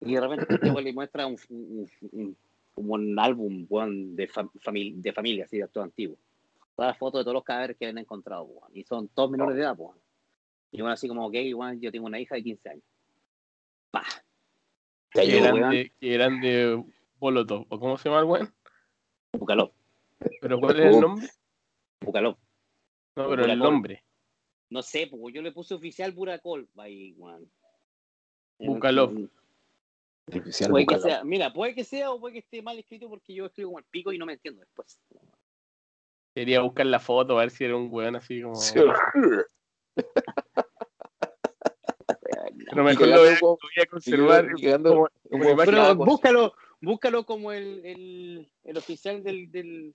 [0.00, 2.36] Y de repente este weón le muestra un, un, un-
[2.78, 3.66] como un álbum,
[4.14, 6.16] de, fam- de familia, así, de actor antiguo.
[6.76, 9.62] Todas las fotos de todos los cadáveres que han encontrado, y son todos menores de
[9.62, 9.96] edad, weón.
[10.70, 12.84] Y bueno, así como, ok, weón, yo tengo una hija de 15 años.
[13.90, 14.04] Pa.
[15.14, 15.70] Ya Que llegó, eran, weón.
[15.70, 16.84] de, que eran de
[17.20, 18.54] Molotov, ¿o cómo se llama el weón?
[19.32, 19.72] Búscalo,
[20.40, 21.00] ¿Pero cuál es el Oh.
[21.00, 21.28] nombre?
[22.00, 22.38] búscalo.
[23.16, 24.04] No, pero el nombre.
[24.70, 26.68] No sé, pues yo le puse oficial Buracol.
[26.76, 27.50] Ahí, weón.
[28.58, 29.12] Búscalo.
[30.28, 33.34] Artificial Puede que sea, mira, puede que sea o puede que esté mal escrito porque
[33.34, 35.00] yo escribo como el pico y no me entiendo después.
[36.34, 38.54] Quería buscar la foto, a ver si era un weón así como.
[38.54, 38.78] Sí,
[42.70, 45.56] Pero mejor lo voy lo voy a conservar como, un como.
[45.56, 49.94] Pero búscalo, búscalo como el, el, el oficial del, del,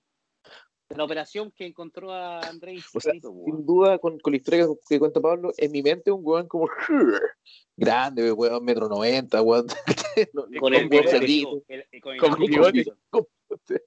[0.96, 2.84] la operación que encontró a Andrés.
[2.94, 3.12] O sea.
[3.12, 6.46] Sin duda, con, con la historia que, que cuenta Pablo, en mi mente un weón
[6.48, 6.68] como
[7.76, 9.66] grande, weón, metro noventa, weón.
[10.32, 12.84] No, con con el bigote, con el bigote.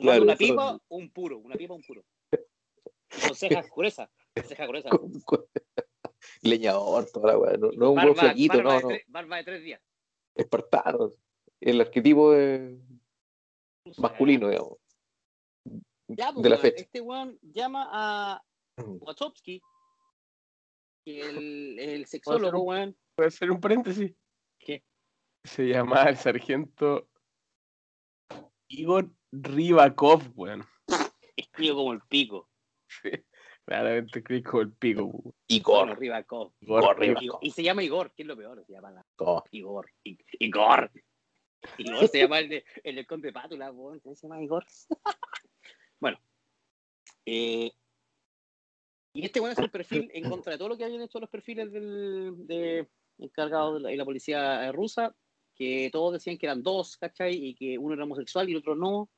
[0.00, 2.04] Claro, una pipa, un puro, una pipa, un puro.
[3.26, 4.08] Con cejas gruesas,
[4.46, 4.90] cejas gruesas.
[4.90, 5.44] Con- con-
[6.42, 7.60] Leñador, toda la weón.
[7.60, 8.88] No, no es un weón flaquito, no, no.
[8.88, 9.82] tres- barba de tres días.
[10.36, 11.10] Espartano.
[11.60, 12.78] El arquetipo de-
[13.98, 14.78] masculino, digamos.
[16.16, 16.82] Ya, pues, de la weón, fecha.
[16.84, 18.42] Este weón llama a.
[18.78, 19.60] Wachowski,
[21.04, 22.96] el, el ¿Puedo sexólogo, hacer un- weón.
[23.14, 24.14] ¿Puede hacer un paréntesis?
[24.58, 24.82] ¿Qué?
[25.44, 27.08] Se llamaba el sargento
[28.68, 30.64] Igor Ribakov, weón.
[31.36, 32.48] Escribo como el pico.
[32.88, 33.10] Sí,
[33.64, 35.34] claramente escribí como el pico, weón.
[35.48, 35.78] Igor.
[35.86, 36.52] Bueno, Ribakov.
[36.60, 37.22] Igor Igor Ribakov.
[37.24, 39.90] Igor- Y se llama Igor, que es lo peor, se llama la- Oh, Igor.
[40.04, 40.90] I- Igor.
[41.78, 44.00] Igor se llama el de, el del Conde Pátula, weón.
[44.00, 44.64] ¿Cómo se llama Igor?
[46.02, 46.18] bueno.
[47.24, 47.70] Eh,
[49.14, 51.30] y este weón es el perfil en contra de todo lo que habían hecho los
[51.30, 52.88] perfiles del de,
[53.18, 55.14] encargados de la, de la policía rusa,
[55.54, 57.34] que todos decían que eran dos, ¿cachai?
[57.34, 59.08] Y que uno era homosexual y el otro no.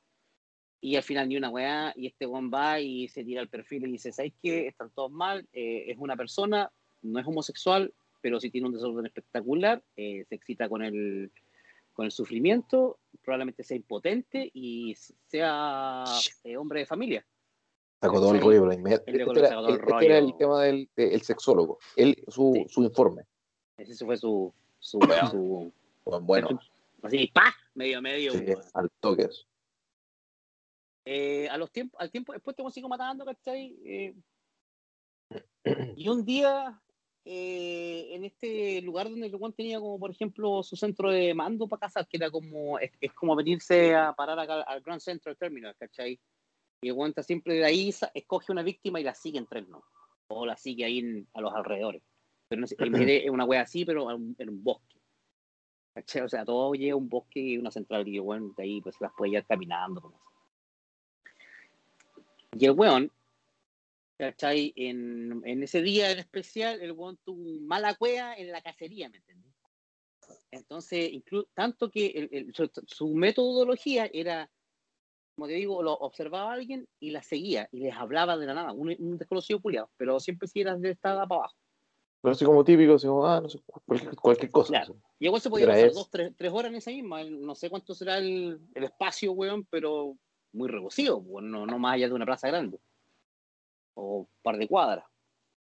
[0.82, 3.86] Y al final ni una weá, y este weón va y se tira el perfil
[3.86, 4.66] y dice, ¿sabes qué?
[4.66, 6.70] Están todos mal, eh, es una persona,
[7.00, 11.32] no es homosexual, pero sí tiene un desorden espectacular, eh, se excita con el,
[11.94, 14.94] con el sufrimiento, probablemente sea impotente y
[15.26, 16.04] sea
[16.44, 17.26] eh, hombre de familia.
[18.00, 21.78] sacó todo el rollo, Este era, el este era el tema del de- el sexólogo.
[21.96, 22.66] Él, su, Sí.
[22.68, 23.22] su informe.
[23.78, 24.52] Ese fue su...
[24.78, 25.30] su, Bueno.
[25.30, 25.72] su-
[26.22, 26.60] Bueno,
[27.02, 27.54] así, ¡pa!
[27.74, 28.32] Medio, medio.
[28.32, 28.44] sí,
[28.74, 29.28] al toque.
[31.06, 33.76] Eh, a los tiempos, al tiempo, después te consigo matando, ¿cachai?
[33.84, 34.14] Eh,
[35.96, 36.80] y un día,
[37.24, 41.66] eh, en este lugar donde el Juan tenía como, por ejemplo, su centro de mando
[41.66, 45.36] para cazar, que era como, es, es como venirse a parar acá al Grand Central
[45.36, 46.20] Terminal, ¿cachai?
[46.82, 49.82] Y el está siempre de ahí, escoge una víctima y la sigue en tren, ¿no?
[50.28, 52.02] O la sigue ahí en- a los alrededores.
[52.46, 55.00] Pero no sé, imagínate una wea así, pero en un, bosque.
[55.94, 56.22] ¿Cachai?
[56.22, 59.00] O sea, todo llega a un bosque y una central y el de ahí pues
[59.00, 60.02] las puede ir caminando.
[60.02, 60.24] como así.
[62.58, 63.10] Y el weón,
[64.18, 64.72] ¿cachai?
[64.76, 69.18] En, en ese día en especial, el weón tuvo mala cueva en la cacería, ¿me
[69.18, 69.52] entendés?
[70.50, 74.50] Entonces, inclu- tanto que el- el- su, su metodología era,
[75.34, 78.54] como te digo, lo observaba a alguien y la seguía y les hablaba de la
[78.54, 81.56] nada, un, un desconocido culiado, pero siempre si era de estada para abajo.
[82.22, 84.68] Pero así como típico, así como, ah, no sé, cualquier, cualquier cosa.
[84.70, 84.96] Claro.
[85.18, 87.22] Y igual se podía pasar dos, tres, tres horas en esa misma.
[87.24, 90.16] No sé cuánto será el, el espacio, weón, pero
[90.52, 92.78] muy reducido, weón, no, no más allá de una plaza grande.
[93.94, 95.04] O un par de cuadras.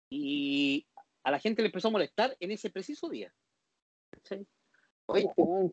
[0.09, 0.85] Y
[1.23, 3.33] a la gente le empezó a molestar en ese preciso día.
[4.11, 4.45] ¿Cachai?
[5.07, 5.27] Oye,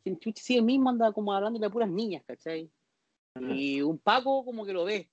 [0.05, 2.71] este sí, el mismo anda como hablando de puras niñas, ¿cachai?
[3.41, 5.09] Y un Paco como que lo ve.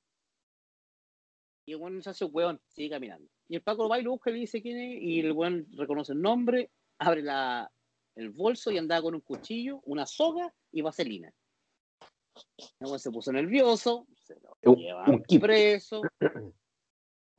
[1.65, 3.29] Y el weón se hace weón, sigue caminando.
[3.47, 5.31] Y el Paco lo va y lo busca y le dice quién es, y el
[5.31, 6.69] weón reconoce el nombre,
[6.99, 7.71] abre la,
[8.15, 11.33] el bolso y andaba con un cuchillo, una soga y vaselina.
[12.79, 16.01] El weón se puso nervioso, se lo Un- llevan un preso.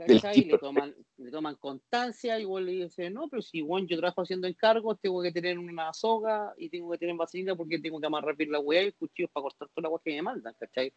[0.06, 4.46] Le toman, le toman constancia igual le dice, no, pero si bueno, yo trabajo haciendo
[4.48, 8.36] encargos, tengo que tener una soga y tengo que tener vaselina porque tengo que amarrar
[8.36, 10.92] bien la weá y cuchillos para cortar toda la weá que me mandan, ¿cachai?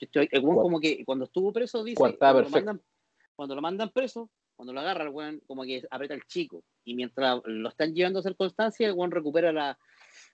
[0.00, 2.82] Estoy, el weón como que cuando estuvo preso dice, cuando lo, mandan,
[3.36, 6.94] cuando lo mandan preso, cuando lo agarra el weón como que aprieta el chico y
[6.94, 9.78] mientras lo están llevando a hacer constancia, el weón recupera la,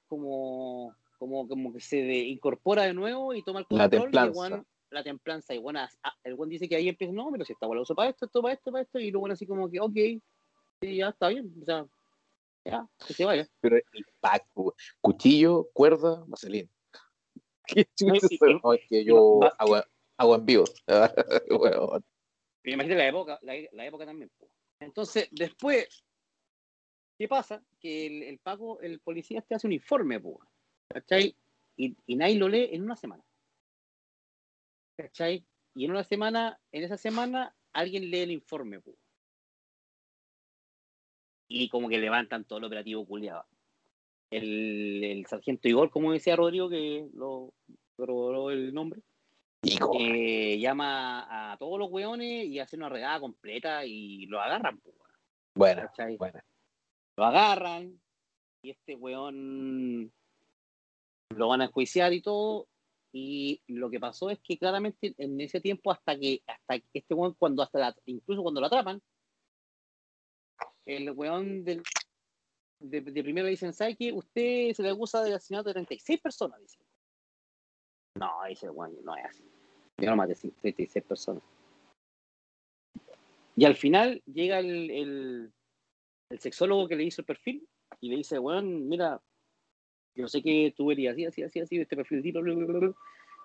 [0.07, 4.17] como, como, como que se de- incorpora de nuevo y toma el La control y
[4.17, 4.57] el templanza.
[4.57, 7.55] weón- la templanza y bueno, ah, el buen dice que ahí empieza, no, pero si
[7.61, 9.81] weá la uso para esto, esto para esto, para esto, y luego así como que,
[9.81, 9.95] ok,
[10.81, 11.87] sí, ya está bien, o sea,
[12.65, 13.47] ya, que se vaya.
[13.61, 14.47] Pero el pack,
[15.01, 16.69] cuchillo, cuerda, vaselina.
[17.67, 18.61] ¿Qué chucha y- eso?
[18.63, 19.77] No, es que yo va- hago,
[20.17, 20.65] hago en vivo.
[21.51, 22.05] Weón.
[22.63, 24.31] Pero imagínate la época, la, la época también.
[24.81, 26.05] Entonces, después,
[27.19, 27.63] ¿qué pasa?
[27.81, 30.21] Que el, el Paco, el policía te hace un informe,
[30.89, 31.37] ¿cachai?
[31.77, 33.23] Y, y nadie lo lee en una semana.
[34.97, 35.45] ¿Cachai?
[35.75, 38.95] Y en una semana, en esa semana, alguien lee el informe, po.
[41.49, 43.45] Y como que levantan todo el operativo culiado.
[44.31, 47.53] El, el sargento Igor, como decía Rodrigo, que lo
[47.97, 49.03] corroboró el nombre,
[49.99, 54.99] eh, llama a todos los weones y hace una redada completa y lo agarran, weón,
[55.55, 56.17] Bueno, ¿cachai?
[56.17, 56.41] bueno.
[57.17, 58.01] Lo agarran
[58.63, 60.13] y este weón
[61.31, 62.67] lo van a enjuiciar y todo.
[63.17, 67.15] Y lo que pasó es que claramente en ese tiempo, hasta que, hasta que este
[67.15, 69.01] weón, cuando hasta la- incluso cuando lo atrapan,
[70.85, 71.81] el weón del,
[72.81, 74.13] de, primero dicen, ¿sabe qué?
[74.13, 76.81] Usted se le acusa de asesinato de 36 personas, dice.
[78.19, 79.45] No, dice el weón, no es así.
[79.99, 81.43] Yo no maté 36 personas.
[83.55, 85.53] Y al final llega el, el,
[86.31, 87.69] el sexólogo que le hizo el perfil
[88.01, 89.23] y le dice, weón, mira,
[90.15, 92.95] yo sé que tú eres así, así, así, así, este perfil, bla, bla, bla,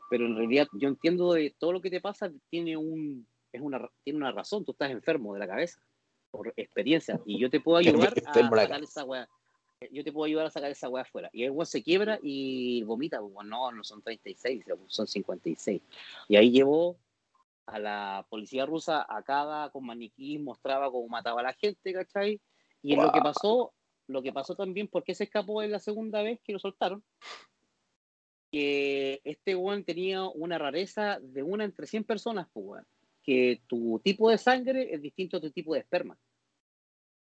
[0.10, 3.90] pero en realidad yo entiendo de todo lo que te pasa tiene un es una
[4.04, 5.82] tiene una razón, tú estás enfermo de la cabeza
[6.32, 9.28] por experiencia y yo te puedo ayudar a sacar esa weá.
[9.92, 11.30] Yo te puedo ayudar a sacar esa weá afuera.
[11.32, 15.82] Y el weón se quiebra y vomita, weón, no, no son 36, son 56.
[16.28, 16.98] Y ahí llevó
[17.66, 22.42] a la policía rusa a cada con maniquí, mostraba cómo mataba a la gente, ¿cachai?
[22.82, 23.72] Y en lo que pasó,
[24.10, 27.04] lo que pasó también, porque se escapó en la segunda vez que lo soltaron,
[28.52, 32.84] que este weón tenía una rareza de una entre 100 personas, pues,
[33.24, 36.18] que tu tipo de sangre es distinto a tu tipo de esperma.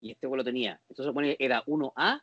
[0.01, 0.81] Y este weón lo tenía.
[0.89, 2.23] Entonces que era 1A,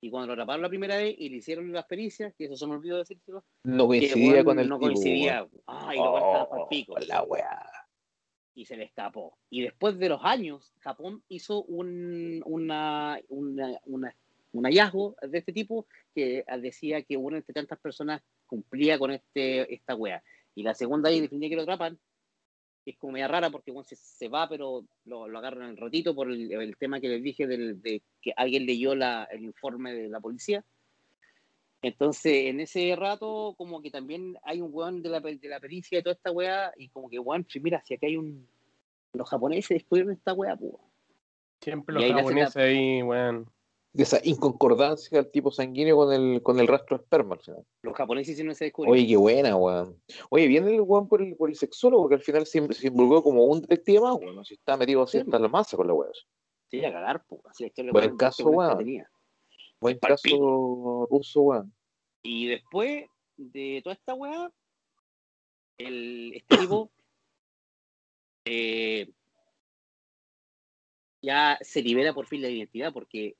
[0.00, 2.66] y cuando lo atraparon la primera vez y le hicieron las pericias, que eso se
[2.66, 5.48] me olvidó decírselo, No que coincidía weón con el no tipo, coincidía.
[5.66, 7.77] Ay, lo estaba Oh, pa'l pico la weá.
[8.54, 9.38] Y se le escapó.
[9.50, 13.78] Y después de los años, Japón hizo un, una, una,
[14.52, 19.72] un hallazgo de este tipo que decía que una entre tantas personas cumplía con este,
[19.72, 20.22] esta wea.
[20.54, 21.98] Y la segunda ahí definió que lo atrapan.
[22.84, 26.14] Es como media rara porque bueno, se, se va, pero lo, lo agarran al ratito
[26.14, 29.92] por el, el tema que les dije del, de que alguien leyó la, el informe
[29.92, 30.64] de la policía.
[31.82, 35.98] Entonces, en ese rato, como que también hay un weón de la, de la pericia
[35.98, 38.48] de toda esta weá, y como que, weón, si mira, si aquí hay un.
[39.12, 40.72] Los japoneses descubrieron esta weá, pues.
[41.60, 43.50] Siempre Y los ahí nace la- japoneses ahí, weón.
[43.92, 47.64] De esa inconcordancia del tipo sanguíneo con el, con el rastro de esperma al final.
[47.82, 49.02] Los japoneses hicieron ese descubrimiento.
[49.02, 49.96] Oye, qué buena, weón.
[50.30, 53.22] Oye, viene el weón por el, por el sexólogo, que al final se, se involucró
[53.22, 54.44] como un detective más, weón.
[54.44, 55.24] Si está metido así Sí.
[55.24, 56.12] hasta la masa con la weón.
[56.70, 57.40] Sí, a cagar, pues.
[57.46, 58.84] Así la historia Buen caso, weón.
[59.80, 61.72] Buen caso ruso, weón.
[62.22, 64.50] Y después de toda esta weá,
[65.78, 66.90] el, este tipo
[68.44, 69.08] eh,
[71.22, 73.36] ya se libera por fin la identidad, porque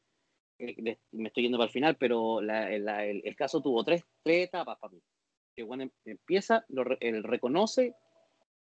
[0.58, 4.02] eh, me estoy yendo para el final, pero la- la- el, el caso tuvo tres,
[4.22, 5.02] tres etapas para mí.
[5.56, 7.94] Que bueno, em- empieza, lo, él reconoce,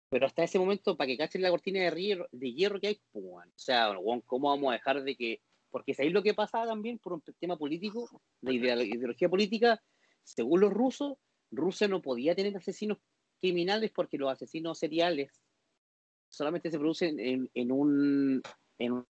[0.08, 3.00] pero hasta ese momento, para que cachen la cortina de hierro, de hierro que hay,
[3.12, 5.40] pues, weón, o sea, bueno, ¿cómo vamos a dejar de que.?
[5.76, 8.08] Porque sabéis lo que pasaba también por un tema político,
[8.40, 9.78] de ideología política,
[10.24, 11.18] según los rusos,
[11.50, 12.96] Rusia no podía tener asesinos
[13.42, 15.42] criminales porque los asesinos seriales
[16.30, 18.42] solamente se producen en, en un
[18.78, 19.06] en un-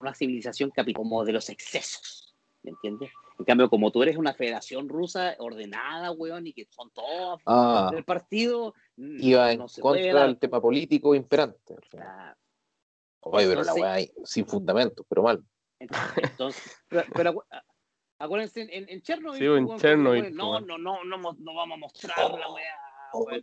[0.00, 3.10] una civilización capi- como de los excesos, ¿me entiendes?
[3.38, 7.90] En cambio, como tú eres una federación rusa ordenada, weón, y que son todos Ah,
[7.92, 11.74] del partido, mm, iba en no se puede contra del tema político imperante.
[11.74, 12.06] al final.
[12.08, 12.36] ah,
[13.26, 15.42] Oye, pero la weá ahí, sin fundamento, pero mal.
[16.16, 16.78] Entonces,
[17.14, 17.44] pero,
[18.18, 22.52] acuérdense, en, en Chernobyl, Sí, en no, no, no, no, no vamos a mostrar la
[22.52, 22.84] weá,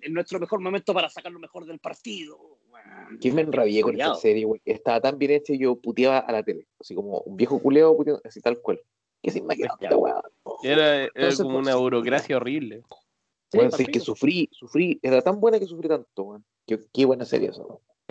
[0.01, 3.17] es nuestro mejor momento para sacar lo mejor del partido, weón.
[3.19, 4.61] ¿Quién me enrabié con esta serie, güey?
[4.65, 6.67] Estaba tan bien hecha y yo puteaba a la tele.
[6.79, 8.81] Así como un viejo puteando, así tal cual.
[9.21, 10.21] ¿Qué sin weá?
[10.63, 12.83] Era, era Entonces, como pues, una burocracia horrible.
[13.51, 16.45] Sí, sí, que sufrí, sufrí, era tan buena que sufrí tanto, weón.
[16.65, 17.63] Qué, qué buena serie esa.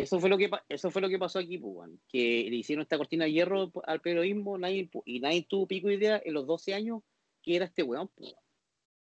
[0.02, 2.96] Eso fue lo que eso fue lo que pasó aquí, pues, que le hicieron esta
[2.98, 7.02] cortina de hierro al periodismo nadie, y nadie tuvo pico idea en los 12 años
[7.42, 8.34] que era este weón, pues.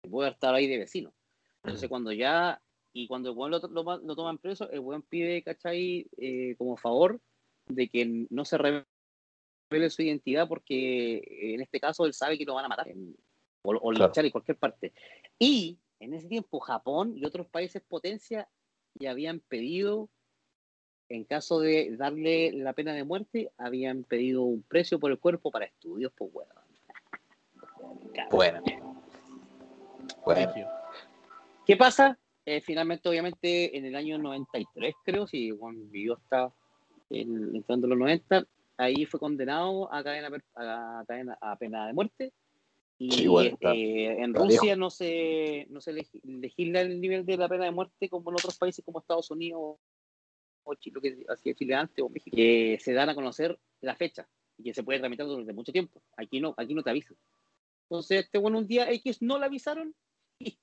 [0.02, 1.12] Que puede estado ahí de vecino.
[1.62, 2.60] Entonces cuando ya,
[2.92, 6.06] y cuando el weón lo, lo, lo toman preso, el weón pide, ¿cachai?
[6.16, 7.20] Eh, como favor
[7.66, 8.84] de que no se revele
[9.90, 11.22] su identidad porque
[11.54, 12.88] en este caso él sabe que lo van a matar
[13.62, 14.06] o, o Claro.
[14.06, 14.92] linchar en cualquier parte.
[15.38, 18.48] Y en ese tiempo Japón y otros países potencia
[18.94, 20.10] ya habían pedido,
[21.12, 25.50] en caso de darle la pena de muerte, habían pedido un precio por el cuerpo
[25.50, 26.30] para estudios, pues.
[26.32, 26.50] Bueno.
[28.30, 28.62] Bueno.
[30.26, 30.68] Regio.
[31.66, 32.18] ¿Qué pasa?
[32.44, 36.50] Eh, finalmente, obviamente, en el año 93, creo, si Juan vivió hasta
[37.10, 38.46] el- entrando en los 90,
[38.78, 42.32] ahí fue condenado a cadena, a, cadena- a pena de muerte.
[42.98, 47.00] Y Sí, bueno, está- eh, en está Rusia no se, no se legi- legisla el
[47.00, 49.76] nivel de la pena de muerte como en otros países como Estados Unidos
[50.64, 53.94] o Chile, lo que hacía Chile antes, o México, que se dan a conocer la
[53.96, 54.28] fecha
[54.58, 56.02] y que se puede tramitar durante mucho tiempo.
[56.16, 57.16] Aquí no, aquí no te avisan.
[57.88, 59.94] Entonces, este bueno, un día X no le avisaron
[60.38, 60.58] y,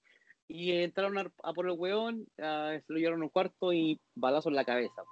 [0.47, 3.99] y entraron a, a por el weón, ah, se lo llevaron a un cuarto y
[4.15, 5.03] balazo en la cabeza.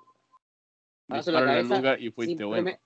[1.08, 2.80] Balazo en la cabeza, y fuiste Simpleme- bueno.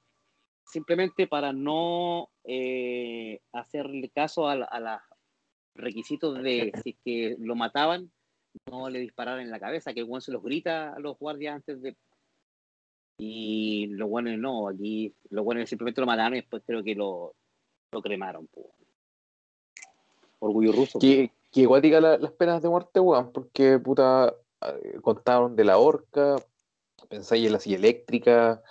[0.63, 5.01] Simplemente para no eh, hacerle caso a, a los
[5.75, 8.11] requisitos de si es que lo mataban,
[8.69, 11.55] no le dispararan en la cabeza, que el weón se los grita a los guardias
[11.55, 11.95] antes de.
[13.17, 17.35] Y los buenos no, aquí los buenos simplemente lo mataron y después creo que lo,
[17.91, 18.47] lo cremaron.
[18.47, 18.73] po.
[20.39, 20.97] Orgullo ruso.
[20.99, 21.67] Que, que
[22.01, 26.35] la- las penas de muerte, weón, porque puta eh, contaron de la horca,
[27.09, 28.63] pensáis en la silla eléctrica,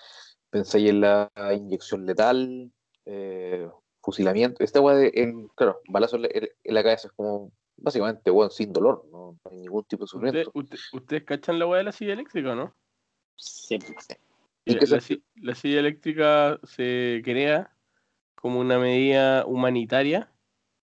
[0.50, 2.72] pensáis en la inyección letal,
[3.06, 3.68] eh,
[4.02, 4.64] fusilamiento.
[4.64, 4.96] Esta weá
[5.54, 9.56] claro, balazo en la, en la cabeza es como básicamente weón sin dolor, no hay
[9.58, 10.50] ningún tipo de ¿Usted- sufrimiento.
[10.54, 12.74] usted- ¿Ustedes cachan la weá de la silla eléctrica o no?
[13.36, 13.78] Se-
[14.64, 17.74] ¿Y La, la si- la silla eléctrica se crea
[18.34, 20.30] como una medida humanitaria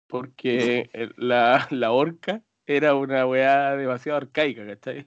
[0.06, 5.06] porque el- la, la horca era una weá demasiado arcaica, ¿cachai?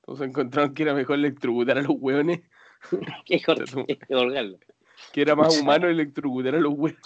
[0.00, 2.40] Entonces encontraron que era mejor electrocutar a los hueones,
[3.26, 3.40] que
[5.12, 7.00] que era más humano electrocutar a los hueones.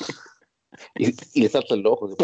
[0.94, 2.14] Y, y le saltan los ojos.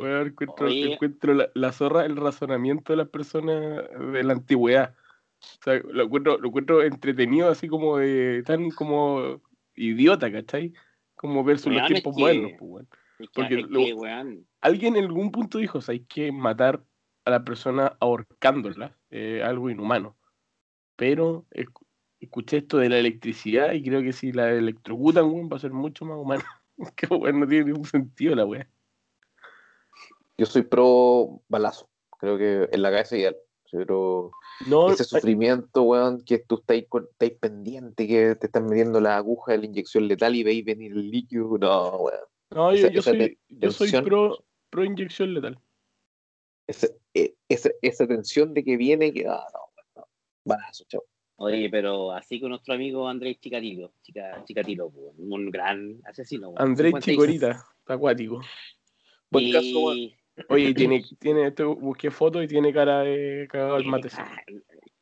[0.00, 4.94] Weón, encuentro, encuentro la, la zorra, el razonamiento de las personas de la antigüedad.
[5.40, 9.40] O sea, lo encuentro, lo encuentro entretenido, así como de tan como
[9.74, 10.72] idiota, ¿cachai?
[11.14, 12.88] Como versus los Weón, es tiempos que- modernos, pues, weón.
[13.18, 16.82] Es que, Porque es que, Alguien en algún punto dijo, o sea, hay que matar
[17.24, 20.16] a la persona ahorcándola, eh, algo inhumano.
[20.96, 21.84] Pero esc-
[22.20, 25.72] escuché esto de la electricidad y creo que si la electrocutan, weón, va a ser
[25.72, 26.42] mucho más humano.
[26.96, 28.68] que weón, no tiene ningún sentido la weá.
[30.38, 31.88] Yo soy pro balazo,
[32.18, 33.36] creo que en la cabeza ideal.
[33.70, 34.30] Pero
[34.68, 36.86] No, ese sufrimiento, weón, que tú estáis,
[37.40, 41.10] pendiente, que te están metiendo la aguja de la inyección letal y veis venir el
[41.10, 42.20] líquido, no, weón.
[42.50, 45.58] No, yo, Esa- yo esa soy, yo soy pro, pro inyección letal.
[46.68, 50.08] Esa, e- esa, esa tensión de que viene, que, ah, no, weón, no.
[50.44, 51.02] Balazo, chao.
[51.36, 56.54] Oye, pero así con nuestro amigo Andrés Chikatilo, Chica, Chikatilo, po, un gran asesino.
[56.56, 57.16] Andrés 56.
[57.16, 58.40] Chicorita, acuático.
[59.30, 60.12] Buen Y- caso, weón.
[60.48, 64.08] Oye, tiene, tiene, este, busqué fotos y tiene cara de cagado al mate.
[64.16, 64.40] Ah,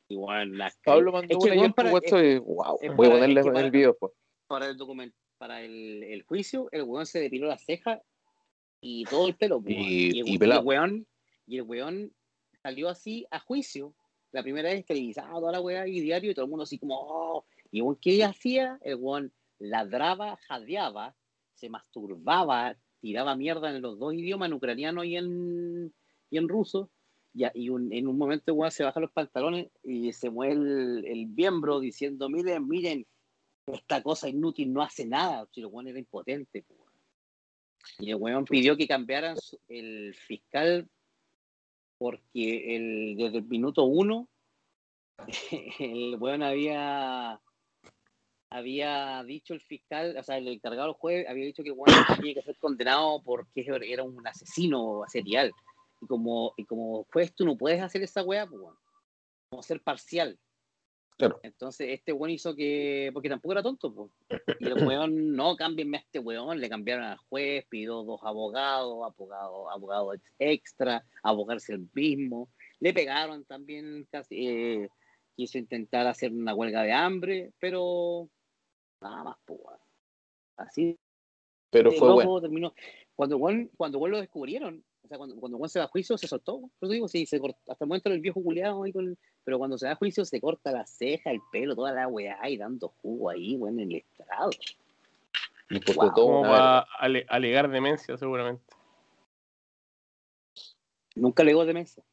[0.08, 3.10] Igual, la- Pablo mandó es que, una por para- WhatsApp y, wow, es voy a
[3.12, 4.12] ponerle es que en para- el video pues.
[4.46, 8.00] para el documento, para el, el juicio, el weón se depiló las cejas
[8.82, 9.60] y todo el pelo.
[9.62, 11.06] po, Y- el, y el weón,
[11.46, 12.12] y el weón
[12.62, 13.94] salió así a juicio.
[14.32, 16.96] La primera vez televisado toda la weá y diario y todo el mundo así como,
[16.98, 17.46] oh.
[17.70, 18.78] Y el weón, ¿qué ella hacía?
[18.82, 21.14] El weón ladraba, jadeaba,
[21.54, 25.92] se masturbaba, tiraba mierda en los dos idiomas, en ucraniano y en,
[26.30, 26.88] y en ruso.
[27.34, 31.04] Y un- en un momento el weón se baja los pantalones y se mueve el,
[31.06, 33.06] el miembro diciendo, miren, miren,
[33.66, 35.46] esta cosa inútil no hace nada.
[35.52, 36.64] Si el weón era impotente.
[36.68, 36.92] weón.
[37.98, 39.36] Y el weón pidió que cambiaran
[39.68, 40.88] el fiscal
[41.98, 44.28] porque el, desde el minuto uno
[45.78, 47.40] el weón había
[48.52, 51.86] había dicho el fiscal, o sea, el encargado del juez había dicho que weón
[52.24, 55.52] tenía que ser condenado porque era un asesino serial.
[56.00, 58.76] Y como, y como juez tú no puedes hacer esa weá, pues, weón.
[59.50, 60.38] como ser parcial.
[61.16, 61.38] Claro.
[61.42, 64.10] Entonces este weón hizo que, porque tampoco era tonto, pues.
[64.60, 68.98] Y el weón, no, cámbienme a este weón, le cambiaron al juez, pidió dos abogados,
[69.04, 72.48] abogados abogado extra, abogarse el mismo,
[72.80, 74.88] le pegaron también, casi, eh,
[75.36, 78.28] quiso intentar hacer una huelga de hambre, pero
[79.02, 79.60] nada más, pues.
[79.62, 79.78] weón.
[80.56, 80.98] Así
[81.70, 82.40] Pero fue loco bueno.
[82.40, 82.74] terminó.
[83.14, 86.16] Cuando Juan, cuando Juan lo descubrieron, o sea, cuando, cuando Juan se va a juicio,
[86.16, 86.60] se soltó.
[86.60, 87.58] Por eso digo, sí, se cortó.
[87.72, 88.40] hasta el momento era el viejo
[88.84, 91.92] ahí con pero cuando se va a juicio se corta la ceja, el pelo, toda
[91.92, 94.50] la weá y dando jugo ahí, weón, en el estrado.
[95.68, 96.12] Y Wow.
[96.14, 98.62] todo va a ale- alegar demencia, seguramente.
[101.16, 102.04] Nunca le digo demencia.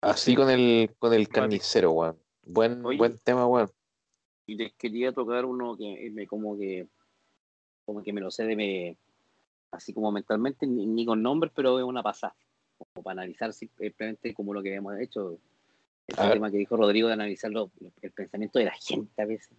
[0.00, 2.18] Así con el, con el carnicero, weón.
[2.42, 2.98] Buen, Oye.
[2.98, 3.70] buen tema, weón.
[4.46, 6.86] Y les quería tocar uno que me como que
[7.84, 8.96] como que me lo sé de me
[9.70, 12.34] así como mentalmente, ni, ni con nombres, pero es una pasada.
[12.78, 15.38] Como para analizar simplemente como lo que hemos hecho.
[16.06, 16.32] Ese ver.
[16.34, 17.70] tema que dijo Rodrigo de analizar lo-
[18.02, 19.50] el pensamiento de la gente a veces.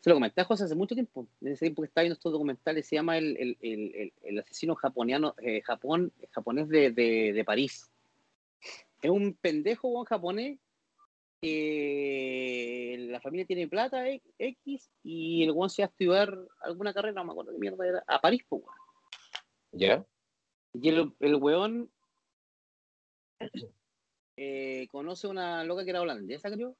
[0.00, 1.26] Se lo comenté a José hace mucho tiempo.
[1.40, 4.38] En ese tiempo que estaba viendo estos documentales, se llama El, el, el, el- el
[4.40, 7.90] asesino japoniano, eh, Japón, japonés de, de, de París.
[9.02, 10.58] Es un pendejo weón, japonés
[11.40, 16.92] que la familia tiene plata e- X y el weón se va a estudiar alguna
[16.92, 18.76] carrera, no me acuerdo qué mierda era, a París, pues, weón.
[19.72, 20.04] ¿Ya?
[20.74, 21.90] Y el, el weón
[24.36, 26.76] eh, conoce una loca que era holandesa, creo.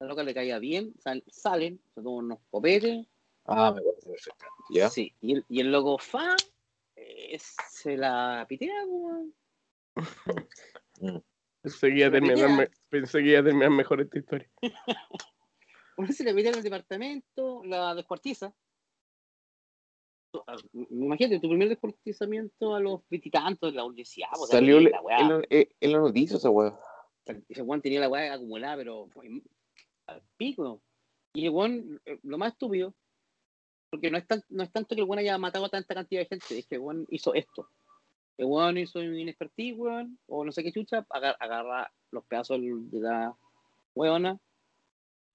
[0.00, 3.06] La loca le caía bien, sal- salen, se toman unos copetes.
[3.46, 4.44] Ah, me parece perfecto.
[4.70, 4.88] ¿Ya?
[4.90, 6.34] Sí, y el, y el loco fa
[6.96, 9.34] eh, se la pitea, weón.
[11.62, 14.48] Pensé que, iba pensé que iba a terminar mejor esta historia.
[15.96, 18.54] Uno se le pitea en el departamento, la descuartiza.
[20.46, 20.56] Ah,
[20.90, 25.68] Imagínate, tu primer descuartizamiento a los veintitantos, la universidad, pues, Salió la en, la, eh,
[25.80, 26.78] en la noticia esa weá.
[27.48, 29.28] ese Juan tenía la weá acumulada, pero fue
[30.06, 30.82] al pico.
[31.34, 32.94] Y el Juan, eh, lo más estúpido,
[33.90, 36.20] porque no es, tan, no es tanto que el Juan haya matado a tanta cantidad
[36.20, 37.70] de gente, es que el Juan hizo esto.
[38.36, 42.60] El Juan hizo un inexpertise, weón, o no sé qué chucha, agar- agarra los pedazos
[42.60, 43.34] de la
[43.94, 44.38] weona.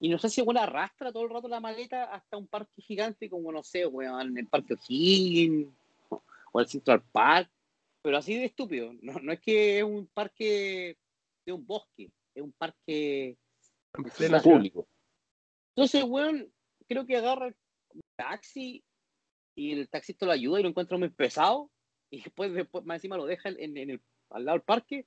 [0.00, 3.28] Y no sé si Juan arrastra todo el rato la maleta hasta un parque gigante,
[3.28, 5.68] como no sé, weón, el Parque O'Higgins
[6.52, 7.50] o el Central Park.
[8.02, 8.92] Pero así de estúpido.
[9.02, 10.96] No, no es que es un parque
[11.44, 13.36] de un bosque, es un parque.
[13.94, 14.42] En.
[14.42, 14.86] Público.
[15.74, 16.50] Entonces, weón,
[16.88, 17.54] creo que agarra el
[18.16, 18.82] taxi
[19.54, 21.70] y el taxista lo ayuda y lo encuentra muy pesado.
[22.10, 24.00] Y después, después más encima lo deja en, en el,
[24.30, 25.06] al lado del parque.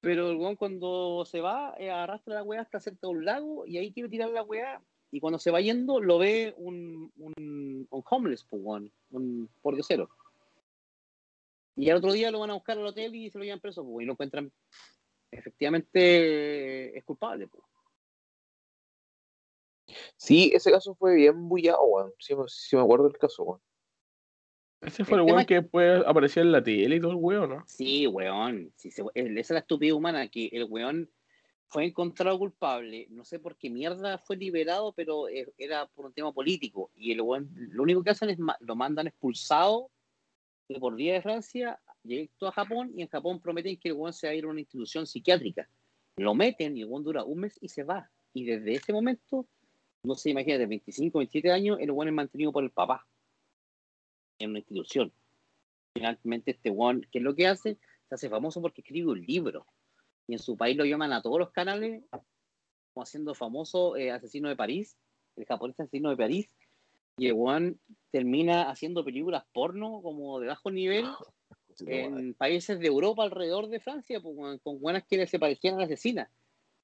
[0.00, 3.66] Pero el weón cuando se va, eh, arrastra la weá hasta cerca de un lago
[3.66, 4.82] y ahí quiere tirar la weá.
[5.12, 10.08] Y cuando se va yendo, lo ve un, un, un homeless, pues, weón, un pordiosero.
[11.76, 13.84] Y al otro día lo van a buscar al hotel y se lo llevan preso,
[13.84, 14.50] pues, y lo encuentran
[15.32, 17.48] efectivamente es culpable.
[17.48, 17.64] Pues.
[20.16, 22.12] Sí, ese caso fue bien bullado, weón.
[22.18, 23.60] Sí, sí me acuerdo del caso, weón.
[24.82, 27.50] Ese fue El el weón que después apareció en la tele y todo el weón,
[27.50, 27.64] ¿no?
[27.66, 28.72] Sí, weón.
[28.76, 31.08] Sí, se- esa es la estupidez humana, que el weón
[31.68, 33.06] fue encontrado culpable.
[33.10, 36.90] No sé por qué mierda fue liberado, pero eh, era por un tema político.
[36.96, 39.90] Y el weón, lo único que hacen es lo mandan expulsado
[40.68, 44.12] de por vía de Francia directo a Japón y en Japón prometen que el weón
[44.12, 45.68] se va a ir a una institución psiquiátrica.
[46.16, 48.10] Lo meten y el weón dura un mes y se va.
[48.34, 49.46] Y desde ese momento,
[50.02, 53.06] no sé, imagínate, 25, 27 años, el weón es mantenido por el papá
[54.44, 55.12] en una institución.
[55.94, 57.78] Finalmente este weón, ¿qué es lo que hace?
[58.08, 59.66] Se hace famoso porque escribe un libro.
[60.26, 64.48] Y en su país lo llaman a todos los canales como haciendo famoso eh, asesino
[64.48, 64.96] de París,
[65.36, 66.54] el japonés asesino de París.
[67.18, 67.78] Y el weón
[68.10, 71.04] termina haciendo películas porno como de bajo nivel
[71.86, 75.84] en países de Europa alrededor de Francia, pues, con buenas que se parecían a la
[75.84, 76.30] asesina.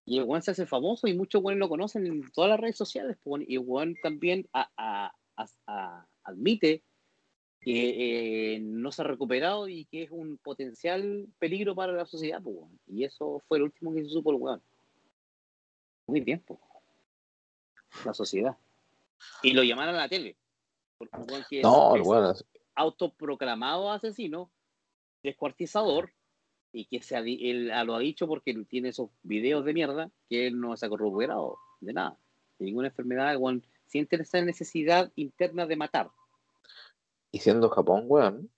[0.05, 2.77] Y el weón se hace famoso y muchos weones lo conocen en todas las redes
[2.77, 3.17] sociales.
[3.23, 5.15] pues, y el weón también a- a-
[5.67, 6.83] a- admite
[7.61, 12.41] que eh, no se ha recuperado y que es un potencial peligro para la sociedad.
[12.43, 12.57] pues.
[12.87, 14.63] Y eso fue lo último que se supo el weón.
[16.07, 16.59] Muy bien, pues.
[18.05, 18.57] La sociedad.
[19.43, 20.37] Y lo llamaron a la tele.
[20.97, 21.97] Porque un weón que es- No,
[22.31, 22.45] es-
[22.75, 24.51] autoproclamado asesino,
[25.23, 26.13] descuartizador,
[26.73, 30.11] y que se ha, él ah, lo ha dicho porque tiene esos videos de mierda,
[30.29, 32.17] que él no se ha corroborado de nada,
[32.59, 36.11] de ninguna enfermedad, el weón siente esa necesidad interna de matar.
[37.31, 38.51] Y siendo Japón, weón.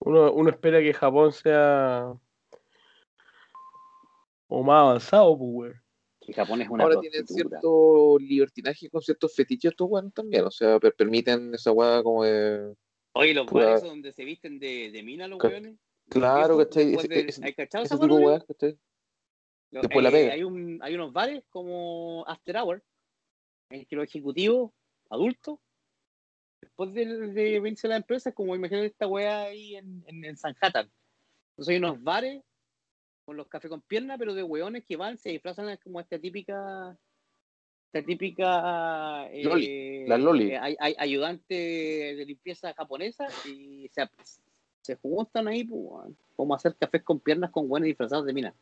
[0.00, 2.14] Uno, uno espera que Japón sea
[4.48, 5.82] o más avanzado, pues, weón.
[6.20, 10.44] Que Japón es una Ahora tienen cierto libertinaje con ciertos fetiches estos weones también.
[10.44, 12.74] O sea, per- permiten esa weá como de.
[13.12, 15.76] Oye, los bares esos donde se visten de, de mina los weones.
[16.08, 18.06] Claro, Ese- ese- ¿hay cachado Ese tipo
[19.70, 20.32] Después la eh, pega.
[20.34, 22.82] Hay, un, hay unos bares como After Hour,
[23.70, 24.70] en que los ejecutivos
[25.10, 25.58] adultos,
[26.76, 30.36] después de, de venirse la empresa, es como imagínate esta weá ahí en, en, en
[30.36, 30.90] Sanhattan.
[31.50, 32.42] Entonces hay unos bares
[33.24, 36.96] con los cafés con pierna, pero de weones que van, se disfrazan como esta típica
[37.92, 40.50] esta típica eh, Loli, la Loli.
[40.50, 44.08] eh, ay- ay- ayudante de limpieza japonesa y se,
[44.82, 48.52] se juntan ahí pues, como hacer cafés con piernas con buenos disfrazados de mina.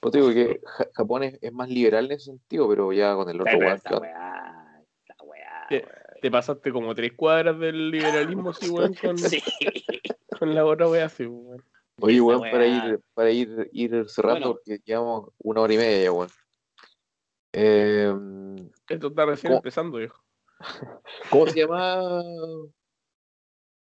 [0.00, 3.14] Pues te digo que Ja- Japón es, es más liberal en ese sentido, pero ya
[3.14, 4.84] con el otro weá, esta weá,
[5.70, 6.03] weón.
[6.24, 9.42] Te pasaste como tres cuadras del liberalismo, sí, weón, con, Sí.
[10.38, 11.62] con la otra wea, sí, weón.
[12.00, 14.52] Oye, weón, para ir, para ir, ir cerrando, Bueno.
[14.54, 16.30] porque llevamos una hora y media ya, weón.
[17.52, 18.14] Eh,
[18.88, 19.58] Esto está recién ¿Cómo?
[19.58, 20.24] empezando, viejo.
[21.30, 22.22] ¿Cómo se llama?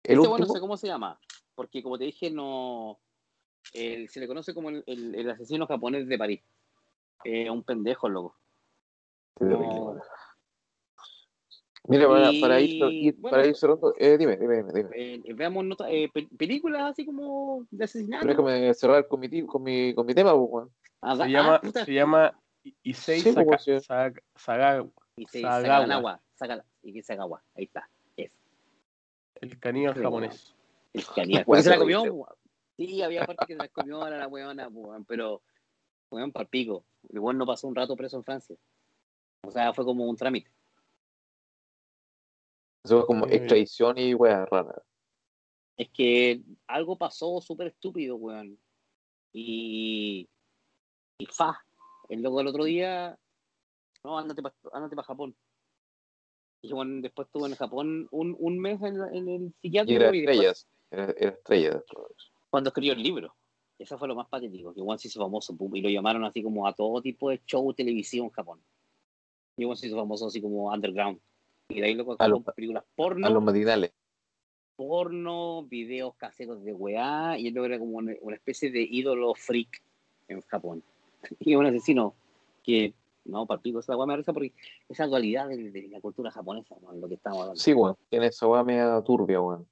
[0.02, 1.20] El Este weón no sé cómo se llama,
[1.54, 2.98] porque como te dije, no
[3.74, 6.42] el- se le conoce como el, el- el asesino japonés de París.
[7.22, 8.36] Eh, un pendejo, loco.
[9.38, 10.00] No.
[11.86, 14.90] Mira, para, para ir, bueno, para ir cerrando, eh, dime, dime, dime, dime.
[14.94, 18.26] Eh, veamos nota- eh, pe- películas así como de asesinato.
[18.26, 20.66] Pero déjame cerrar con mi, con mi, con mi tema, pues.
[21.02, 21.84] Ah, Se ah, llama, puta.
[21.84, 22.40] se llama
[22.82, 23.78] Issei Sí, Saka- sí.
[23.80, 24.86] Saga- Saga-
[25.16, 26.20] Y se Sagawa.
[27.54, 27.88] ahí está.
[28.16, 28.30] Es
[29.42, 30.54] el caníbal Sí, japonés.
[30.94, 31.44] el caníbal.
[31.44, 32.26] Porque se la comió.
[32.78, 35.42] Sí, había parte que se la comió a la weona, weón, pero
[36.10, 36.86] weón para pico.
[37.10, 38.56] El weón no pasó un rato preso en Francia.
[39.46, 40.50] O sea, fue como un trámite.
[42.84, 44.82] Eso es como extradición y weá rara.
[45.76, 48.58] Es que algo pasó súper estúpido, weón.
[49.32, 50.28] Y.
[51.18, 51.58] Y fa.
[52.08, 53.18] El loco el otro día.
[54.04, 55.34] No, ándate para ándate pa Japón.
[56.62, 60.14] Y bueno, después estuvo en Japón un, un mes en, en el Y psiquiátrico era
[60.16, 60.68] y después- estrellas.
[60.90, 62.30] Era, era estrella dentro de eso.
[62.50, 63.34] cuando escribió el libro.
[63.78, 66.42] Eso fue lo más patético, que Juan se hizo famoso pum, y lo llamaron así
[66.44, 68.60] como a todo tipo de show televisivo en Japón.
[69.56, 71.20] Y Juan se hizo famoso así como underground.
[71.68, 73.92] Y de ahí lo A películas A porno, los matinales.
[74.76, 79.82] porno, videos caseros de weá, y él era como una, una especie de ídolo freak
[80.28, 80.82] en Japón.
[81.40, 82.14] Y un asesino
[82.62, 82.92] que,
[83.24, 84.52] no, para pico, esa weá me risa porque
[84.88, 87.60] esa dualidad de, de la cultura japonesa, lo que estamos hablando.
[87.60, 87.96] Sí, weón.
[88.10, 89.66] Tiene esa weá media turbia, weón.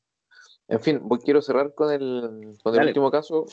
[0.69, 3.45] En fin, voy, quiero cerrar con el, con el último caso.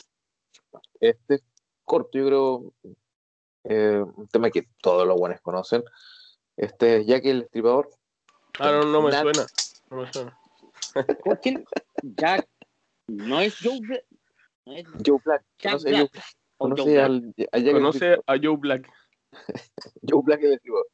[0.98, 1.42] Este es
[1.84, 2.72] corto, yo creo.
[3.64, 5.82] eh, un tema que todos los buenos conocen.
[6.56, 7.90] Este es Jack el Estripador.
[8.60, 9.46] Ah, no, no me suena.
[9.90, 10.38] No me suena.
[12.02, 12.48] Jack
[13.08, 14.02] no es Joe Bla-
[14.66, 15.44] no es Joe Black.
[15.58, 16.10] Jack Conoce, Black.
[16.12, 16.22] Joe-
[16.58, 17.04] o Joe conoce Black.
[17.04, 18.92] al, a Conoce a Joe Black.
[20.08, 20.86] Joe Black el Estripador.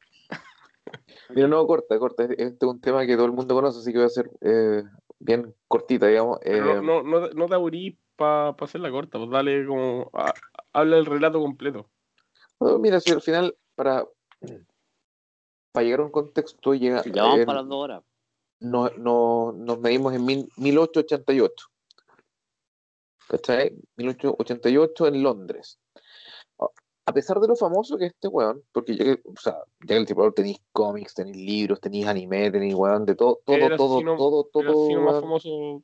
[1.29, 2.23] Mira, no, corta, corta.
[2.23, 4.83] Este es un tema que todo el mundo conoce, así que voy a ser eh,
[5.19, 6.39] bien cortita, digamos.
[6.43, 10.09] Eh, no, no, no, no te aburrís para hacerla corta, pues dale como.
[10.13, 10.33] a-
[10.73, 11.89] habla el relato completo.
[12.59, 14.05] no, mira, si al final, para,
[15.77, 18.03] para llegar a un contexto, llega, Ya vamos eh, para las dos horas.
[18.59, 21.67] no, no, nos medimos en mil- 1888.
[23.27, 23.75] ¿Cachai?
[23.97, 25.79] 1888 en Londres.
[27.05, 29.87] A- pesar de lo famoso que es este weón, porque ya que, o sea, ya
[29.87, 33.77] que el tipo tenéis cómics, tenéis libros, tenéis anime, tenéis weón, de todo, todo, El
[33.77, 35.83] todo, asesino- todo, El todo, asesino más weón, famoso.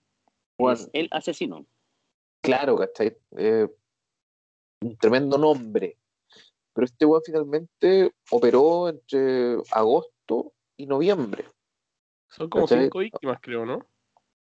[0.59, 1.65] weón, Es el asesino.
[2.41, 3.17] claro, ¿cachai?
[3.37, 3.67] Eh,
[4.81, 5.97] un tremendo nombre.
[6.73, 11.45] Pero este weón finalmente operó entre agosto y noviembre.
[12.29, 12.85] Son como ¿Cachai?
[12.85, 13.85] cinco víctimas, creo, ¿no?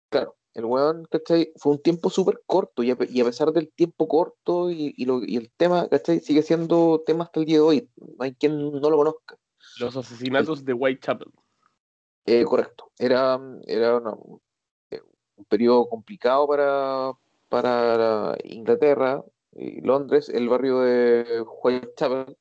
[0.10, 1.52] Claro, el weón, ¿cachai?
[1.58, 4.94] Fue un tiempo súper corto y a, pe- y a pesar del tiempo corto y,
[4.96, 6.20] y lo- y el tema, ¿cachai?
[6.22, 7.90] Sigue siendo tema hasta el día de hoy.
[7.98, 9.38] No hay quien no lo conozca.
[9.80, 11.32] Los asesinatos de Whitechapel.
[12.26, 12.92] Eh, correcto.
[12.98, 17.12] Era, era una- un periodo complicado para,
[17.50, 22.38] para Inglaterra y Londres, el barrio de Whitechapel,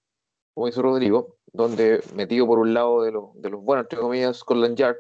[0.54, 4.38] como dice Rodrigo, donde metido por un lado de, los de los buenos, entre comillas,
[4.38, 4.96] Scotland Yard,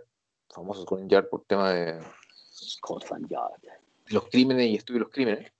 [0.48, 2.00] famosos Scotland Yard por tema de
[2.50, 3.60] Scotland Yard.
[4.08, 5.52] los crímenes y estudio de los crímenes.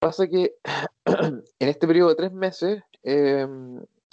[0.00, 0.56] Pasa que
[1.04, 3.46] en este periodo de tres meses eh,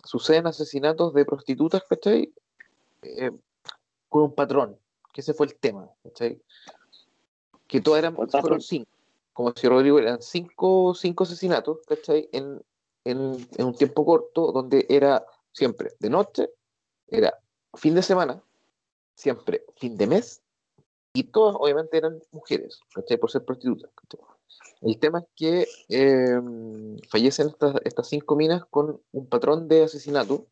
[0.03, 2.33] suceden asesinatos de prostitutas, ¿cachai?
[3.01, 3.31] Eh,
[4.09, 4.79] con un patrón,
[5.13, 6.41] que ese fue el tema, ¿cachai?
[7.67, 8.94] Que todas eran, fueron cinco,
[9.35, 12.29] como decía Rodrigo, eran cinco, cinco asesinatos, ¿cachai?
[12.31, 12.63] En,
[13.03, 16.49] en, en un tiempo corto, donde era siempre de noche,
[17.07, 17.37] era
[17.73, 18.41] fin de semana,
[19.13, 20.41] siempre fin de mes,
[21.13, 23.17] y todas obviamente eran mujeres, ¿cachai?
[23.17, 23.91] Por ser prostitutas.
[23.93, 24.21] ¿cachai?
[24.81, 26.39] El tema es que eh,
[27.09, 30.47] fallecen estas, estas cinco minas con un patrón de asesinato,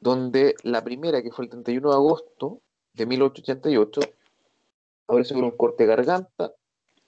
[0.00, 2.62] donde la primera, que fue el 31 de agosto
[2.92, 4.00] de 1888,
[5.08, 6.54] aparece con un corte de garganta,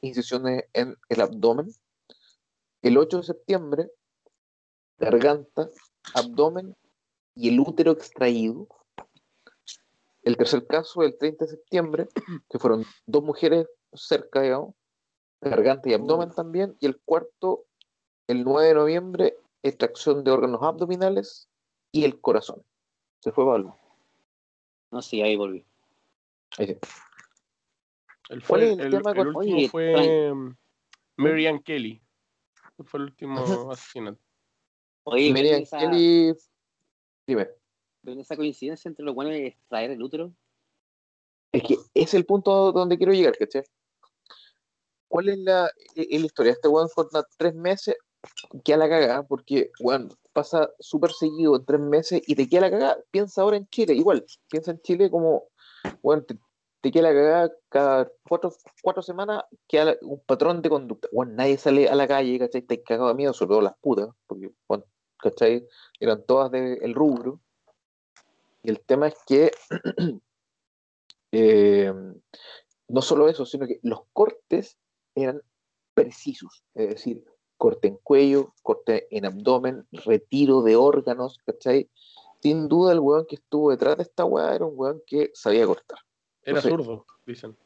[0.01, 1.72] incisiones en el abdomen.
[2.82, 3.90] El 8 de septiembre,
[4.98, 5.70] garganta,
[6.14, 6.77] abdomen
[7.35, 8.68] y el útero extraído.
[10.22, 12.09] El tercer caso, el 30 de septiembre,
[12.48, 14.74] que fueron dos mujeres cerca, digamos,
[15.40, 16.77] garganta y abdomen también.
[16.81, 17.64] Y el cuarto,
[18.27, 21.48] el 9 de noviembre, extracción de órganos abdominales
[21.93, 22.62] y el corazón.
[23.20, 23.77] Se fue Pablo.
[24.90, 25.64] No, sí, ahí volví.
[26.59, 26.78] Ahí sí.
[28.31, 30.57] El, ¿Cuál fue, es el el, tema el último Oye, fue Frank.
[31.16, 32.01] Mary Ann Kelly.
[32.85, 33.35] Fue el último
[33.73, 34.20] asesinato.
[35.02, 36.32] Oye, Miriam ¿ven esa, Kelly.
[37.27, 37.48] Dime.
[38.02, 40.32] ven esa coincidencia entre lo bueno y extraer el útero?
[41.52, 43.65] Es que es el punto donde quiero llegar, ¿cachai?
[45.09, 46.52] ¿Cuál es la, e- la historia?
[46.52, 47.97] Este weón corta tres meses,
[48.62, 52.70] queda la cagada, porque, weón, pasa súper seguido en tres meses y te queda la
[52.70, 52.98] cagada.
[53.11, 54.24] Piensa ahora en Chile, igual.
[54.48, 55.48] Piensa en Chile como,
[56.02, 56.39] weón, te,
[56.81, 58.52] te queda la cagada cada cuatro,
[58.82, 61.09] cuatro semanas, queda un patrón de conducta.
[61.12, 62.62] Weón, nadie sale a la calle, ¿cachai?
[62.62, 64.85] Está cagado de miedo, sobre todo las putas, porque, weón,
[65.19, 65.66] ¿cachai?
[65.98, 67.40] Eran todas del rubro.
[68.62, 69.52] Y el tema es que
[71.32, 71.93] eh,
[72.89, 74.78] no solo eso, sino que los cortes
[75.15, 75.43] eran
[75.94, 77.24] precisos, es decir,
[77.57, 81.90] corte en cuello, corte en abdomen, retiro de órganos, ¿cachai?
[82.40, 85.66] Sin duda el weón que estuvo detrás de esta weá era un weón que sabía
[85.66, 85.98] cortar.
[86.51, 86.68] Era sé.
[86.68, 87.56] zurdo, dicen.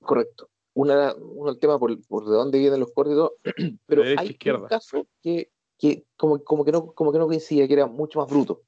[0.00, 0.50] Correcto.
[0.74, 3.34] Una, uno el tema por, por de dónde vienen los todo,
[3.86, 4.62] pero a hay izquierda.
[4.62, 8.20] un caso que, que como, como que no, como que no coincidía, que era mucho
[8.20, 8.62] más bruto.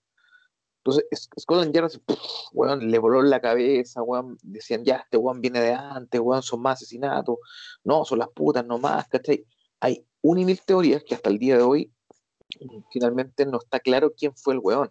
[0.85, 2.19] Entonces, Scotland Yard, pff,
[2.53, 6.43] weón, le voló en la cabeza, weón, decían, ya, este weón viene de antes, weón,
[6.43, 7.37] son más asesinatos,
[7.85, 9.47] no, son las putas nomás, ¿cachai?
[9.81, 11.93] Hay una y mil teorías que hasta el día de hoy
[12.93, 14.91] finalmente no está claro quién fue el weón.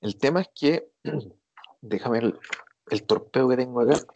[0.00, 0.88] El tema es que,
[1.80, 2.32] déjame
[2.90, 4.06] el, torpeo que tengo acá.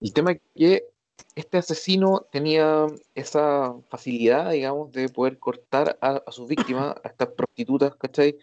[0.00, 0.86] El tema es que
[1.34, 7.28] este asesino tenía esa facilidad, digamos, de poder cortar a, a sus víctimas, a estas
[7.28, 8.38] prostitutas, ¿cachai?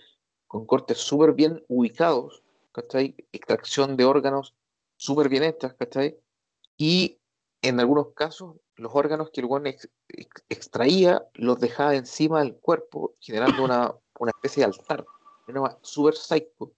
[0.48, 3.16] Con cortes súper bien ubicados, ¿cachai?
[3.32, 4.54] Extracción de órganos
[4.96, 6.18] súper bien hechas, ¿cachai?
[6.78, 7.18] Y
[7.62, 9.90] en algunos casos, los órganos que el ex-
[10.50, 13.96] extraía los dejaba encima del cuerpo, generando una,
[14.28, 15.06] especie de altar.
[15.48, 16.72] Era súper psycho,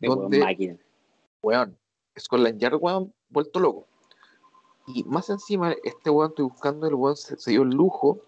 [0.00, 0.78] Qué máquina.
[1.42, 1.78] weón.
[2.18, 3.86] Scotland Yard, weón, vuelto loco.
[4.86, 8.22] Y más encima, este weón, estoy buscando, el weón se, se dio el lujo,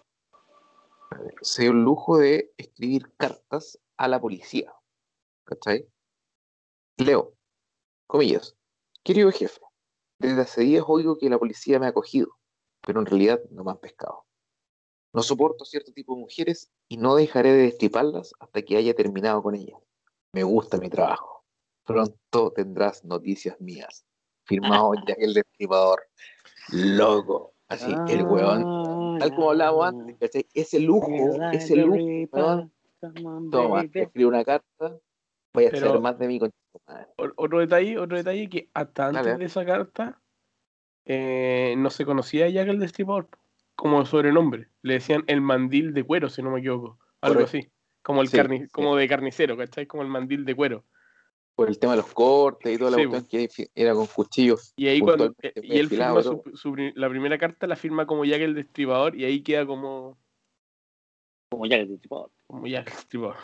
[1.41, 4.73] se dio el lujo de escribir cartas a la policía.
[5.45, 5.89] ¿Cachai?
[6.99, 7.33] Leo,
[8.07, 8.57] comillas,
[9.05, 9.61] querido jefe,
[10.19, 12.29] desde hace días oigo que la policía me ha cogido,
[12.83, 14.27] pero en realidad no me han pescado.
[15.15, 19.43] No soporto cierto tipo de mujeres y no dejaré de destriparlas hasta que haya terminado
[19.43, 19.81] con ellas.
[20.33, 21.45] Me gusta mi trabajo.
[21.85, 24.05] Pronto tendrás noticias mías.
[24.45, 26.03] Firmado Jack el Destripador.
[26.73, 27.55] Loco.
[27.69, 29.19] Así, el weón.
[29.19, 30.47] Tal como hablábamos antes, ¿cachai?
[30.55, 31.11] Ese lujo,
[31.53, 31.97] ese lujo,
[32.33, 32.73] weón.
[33.51, 34.99] Toma, escribe una carta,
[35.55, 36.51] voy a Pero- hacer más de mí con
[37.37, 39.39] Otro detalle, otro detalle que hasta antes Dale.
[39.39, 40.21] de esa carta
[41.05, 43.29] eh, no se conocía a Jack el Destripador
[43.77, 44.69] como sobrenombre.
[44.83, 46.99] Le decían el mandil de cuero, si no me equivoco.
[47.21, 47.59] Algo Correcto.
[47.59, 47.71] así.
[48.03, 48.69] Como el Sí, carni- sí.
[48.71, 49.87] como de carnicero, ¿cachai?
[49.87, 50.85] Como el mandil de cuero.
[51.55, 54.07] por el tema de los cortes y toda la Sí, cuestión que fi- era con
[54.07, 54.73] cuchillos.
[54.77, 58.43] Y ahí cuando eh, y él firma su, la primera carta la firma como Jack
[58.43, 60.17] el Destripador y ahí queda como,
[61.51, 63.37] Como ya que te tipo, como Jack el Destripador.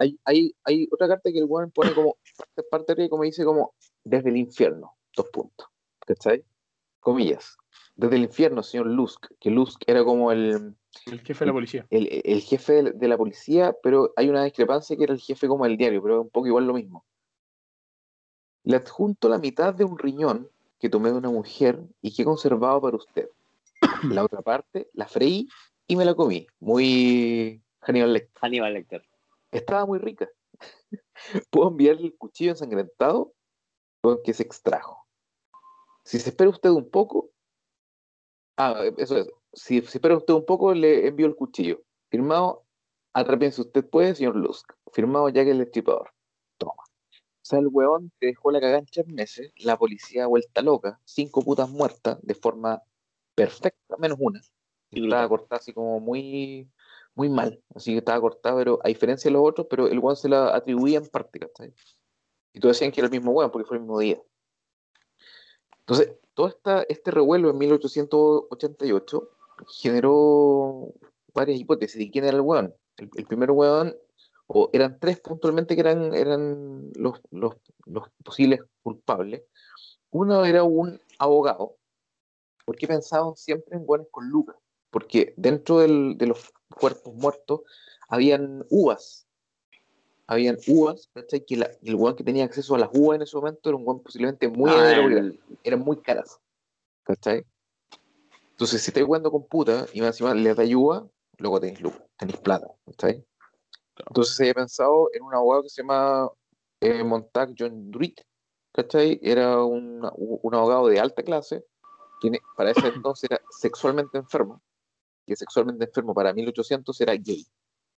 [0.00, 3.44] Hay, hay, hay otra carta que el weón pone como parte, parte arriba, como dice
[3.44, 5.68] como desde el infierno, dos puntos.
[6.04, 6.44] ¿Cachai?
[6.98, 7.56] Comillas.
[7.96, 10.74] Desde el infierno, señor Lusk, que Lusk era como el,
[11.06, 11.86] El jefe de la policía.
[11.90, 15.64] el, el jefe de, la policía, pero hay una discrepancia que era el jefe como
[15.64, 17.04] del diario, pero es un poco igual lo mismo.
[18.64, 20.48] Le adjunto la mitad de un riñón
[20.80, 23.28] que tomé de una mujer y que he conservado para usted.
[24.10, 25.48] La otra parte la freí
[25.86, 26.46] y me la comí.
[26.60, 28.40] Muy Hannibal Lecter.
[28.40, 29.06] Hannibal Lecter.
[29.52, 30.28] Estaba muy rica.
[31.50, 33.34] Puedo enviarle el cuchillo ensangrentado
[34.00, 35.06] con que se extrajo.
[36.04, 37.30] Si se espera usted un poco,
[38.56, 39.28] ah, eso es.
[39.52, 41.82] Si espera usted un poco, le envío el cuchillo.
[42.10, 42.64] Firmado,
[43.12, 44.72] atrápense usted puede, señor Lusk.
[44.92, 46.10] Firmado Jack el Destripador.
[46.58, 46.72] Toma.
[46.74, 51.00] O sea, el weón te dejó la cagada en tres meses, la policía vuelta loca,
[51.04, 52.82] cinco putas muertas de forma
[53.34, 54.40] perfecta, menos una.
[54.90, 56.70] Y Estaba cortada así como muy,
[57.14, 57.62] muy mal.
[57.74, 60.54] Así que estaba cortada, pero a diferencia de los otros, pero el weón se la
[60.54, 61.74] atribuía en parte, ¿cachai?
[62.52, 64.20] Y todos decían que era el mismo weón porque fue el mismo día.
[65.80, 69.30] Entonces, todo esta, este revuelo en 1888
[69.80, 70.92] generó
[71.32, 72.74] varias hipótesis de quién era el weón.
[72.96, 73.96] El, primer weón,
[74.46, 77.54] o eran tres puntualmente que eran, eran los, los,
[77.86, 79.42] los posibles culpables.
[80.10, 81.76] Uno era un abogado,
[82.64, 84.56] porque pensaban siempre en weones con lucas,
[84.90, 87.62] porque dentro del- de los cuerpos muertos
[88.08, 89.23] habían uvas.
[90.26, 91.44] Habían uvas, ¿cachai?
[91.44, 93.86] Que la- el weón que tenía acceso a las uvas en ese momento era un
[93.86, 94.92] weón posiblemente muy Ah,
[95.62, 96.38] eran muy caras.
[97.04, 97.44] ¿Cachai?
[98.52, 101.06] Entonces, si estáis jugando con puta y más encima le dais uva,
[101.38, 102.68] luego tenéis lucas, tenéis plata.
[102.86, 103.24] ¿Cachai?
[103.96, 106.30] Entonces se había pensado en un abogado que se llama
[106.80, 108.20] eh, Montag John Druitt,
[108.72, 109.20] ¿cachai?
[109.22, 111.64] Era un, un abogado de alta clase,
[112.20, 114.62] que para ese entonces era sexualmente enfermo,
[115.26, 117.44] que sexualmente enfermo para 1800 era gay,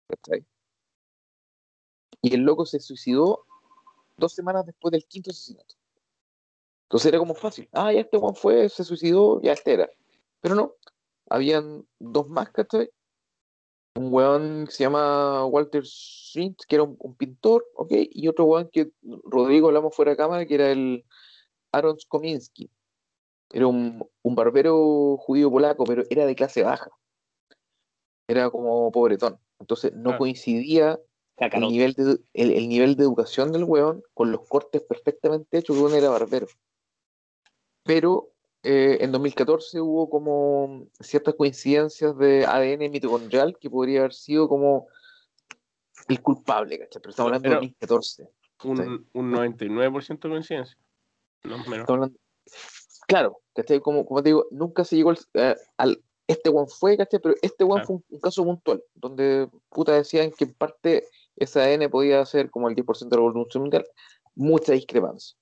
[0.09, 0.45] ¿cachai?
[2.27, 3.47] Y el loco se suicidó
[4.17, 5.77] dos semanas después del quinto asesinato.
[6.87, 7.69] Entonces era como fácil.
[7.71, 9.89] Ah, ya este Juan fue, se suicidó, ya este era.
[10.41, 10.75] Pero no,
[11.31, 12.91] habían dos más, ¿cachai?
[13.95, 17.93] Un weón que se llama Walter Schintz, que era un, pintor, ¿ok?
[18.11, 18.91] Y otro weón que
[19.23, 21.05] Rodrigo hablamos fuera de cámara, que era el
[21.71, 22.69] Aaron Skominski.
[23.53, 26.91] Era un, barbero judío polaco, pero era de clase baja.
[28.27, 29.39] Era como pobretón.
[29.61, 30.19] Entonces no ah.
[30.19, 30.99] coincidía
[31.39, 35.95] el nivel, de, el, nivel de educación del weón con los cortes perfectamente hechos, uno
[35.95, 36.47] era barbero.
[37.83, 38.31] Pero
[38.63, 44.89] eh, en 2014 hubo como ciertas coincidencias de ADN mitocondrial que podría haber sido como
[46.09, 47.03] el culpable, ¿cachai?
[47.03, 48.29] Pero estamos hablando de 2014.
[48.65, 50.79] Un, un 99% de coincidencia.
[51.45, 51.87] No, menos.
[53.07, 53.81] claro, ¿cachai?
[53.81, 55.55] Como, como te digo, nunca se llegó al, eh,
[56.27, 57.21] este one fue, ¿cachai?
[57.21, 61.05] Pero este one fue un, caso puntual, donde puta decían que en parte
[61.37, 63.87] ese ADN podía ser como el 10% de la revolución mundial,
[64.35, 65.37] mucha discrepancia.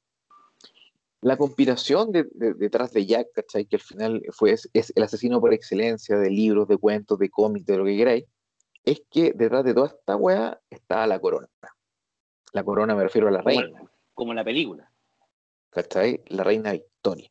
[1.21, 3.65] La conspiración detrás de Jack, ¿cachai?
[3.65, 7.65] Que al final fue, es, el asesino por excelencia de libros, de cuentos, de cómics,
[7.65, 8.25] de lo que queráis,
[8.85, 11.49] es que detrás de toda esta weá está la corona.
[12.53, 13.83] La corona me refiero a la reina.
[14.13, 14.93] Como en la película.
[15.71, 16.23] ¿Cachai?
[16.27, 17.31] La reina Victoria.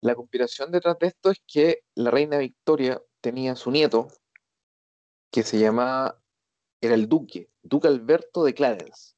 [0.00, 4.08] La conspiración detrás de esto es que la reina Victoria tenía su nieto,
[5.30, 6.20] que se llamaba
[6.80, 9.14] era el duque, duque Alberto de Clarence.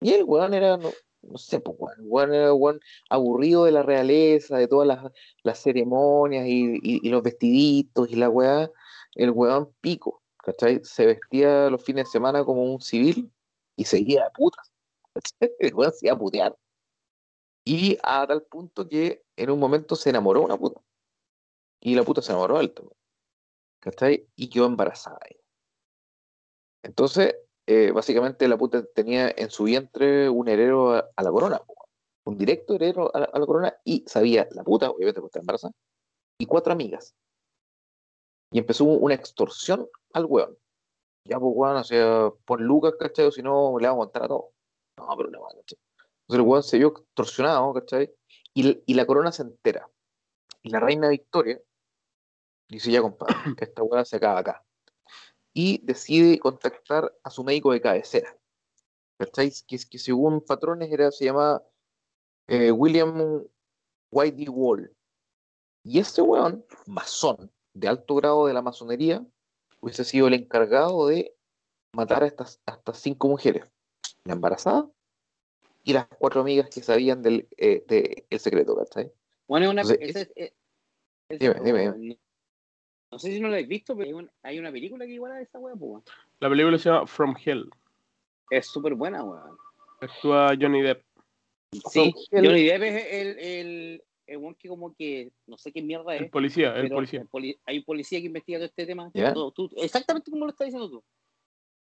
[0.00, 0.90] Y el weón era, no,
[1.22, 2.80] no sé, pues weón, weón era weón
[3.10, 8.28] aburrido de la realeza, de todas las, las ceremonias y, y, los vestiditos y la
[8.28, 8.70] weá,
[9.14, 10.80] el weón pico, ¿cachai?
[10.84, 13.32] Se vestía los fines de semana como un civil
[13.76, 14.72] y seguía de putas.
[15.58, 16.56] El weón se iba a putear.
[17.64, 20.80] Y a tal punto que en un momento se enamoró una puta.
[21.80, 22.96] Y la puta se enamoró alto.
[23.80, 24.28] ¿Cachai?
[24.36, 25.18] Y quedó embarazada.
[26.86, 27.34] Entonces,
[27.66, 31.60] eh, básicamente la puta tenía en su vientre un heredero a, la corona,
[32.24, 35.72] un directo heredero a la, corona y sabía la puta, obviamente porque está embarazada,
[36.38, 37.16] y cuatro amigas.
[38.52, 40.56] Y empezó una extorsión al weón.
[41.24, 43.26] Ya, pues, weón, o sea, pon Lucas, ¿cachai?
[43.26, 44.52] O si no, le vamos a montar a todo.
[44.98, 45.78] No, pero no, ¿cachai?
[46.28, 48.14] Entonces el weón se vio extorsionado, ¿cachai?
[48.54, 49.90] Y, y la corona se entera.
[50.62, 51.60] Y la reina Victoria
[52.68, 54.65] dice, ya, compadre, que esta weá se acaba acá
[55.56, 58.36] y decide contactar a su médico de cabecera.
[59.18, 59.62] ¿Cacháis?
[59.62, 61.62] Que, que según patrones era, se llama
[62.46, 63.42] eh, William
[64.10, 64.94] Whitey Wall.
[65.82, 69.26] Y este weón, masón de alto grado de la masonería,
[69.80, 71.34] hubiese sido el encargado de
[71.94, 72.60] matar a estas,
[72.92, 73.64] cinco mujeres.
[74.24, 74.90] La embarazada
[75.84, 79.10] y las cuatro amigas que sabían del eh, el secreto, ¿cachai?
[79.48, 82.18] Bueno, una, dime, dime.
[83.16, 85.58] No sé si no lo habéis visto, pero hay, una película que igual a esa
[85.58, 86.04] weá, pues.
[86.38, 87.70] La película se llama From Hell.
[88.50, 89.56] Es súper buena, weón.
[90.02, 91.02] Actúa Johnny Depp.
[91.90, 96.20] Sí, Johnny Depp es el, el, el que como que, no sé qué mierda es.
[96.20, 97.24] El policía, el policía.
[97.64, 99.10] hay un policía que investiga todo este tema.
[99.78, 101.02] exactamente como lo estás diciendo tú.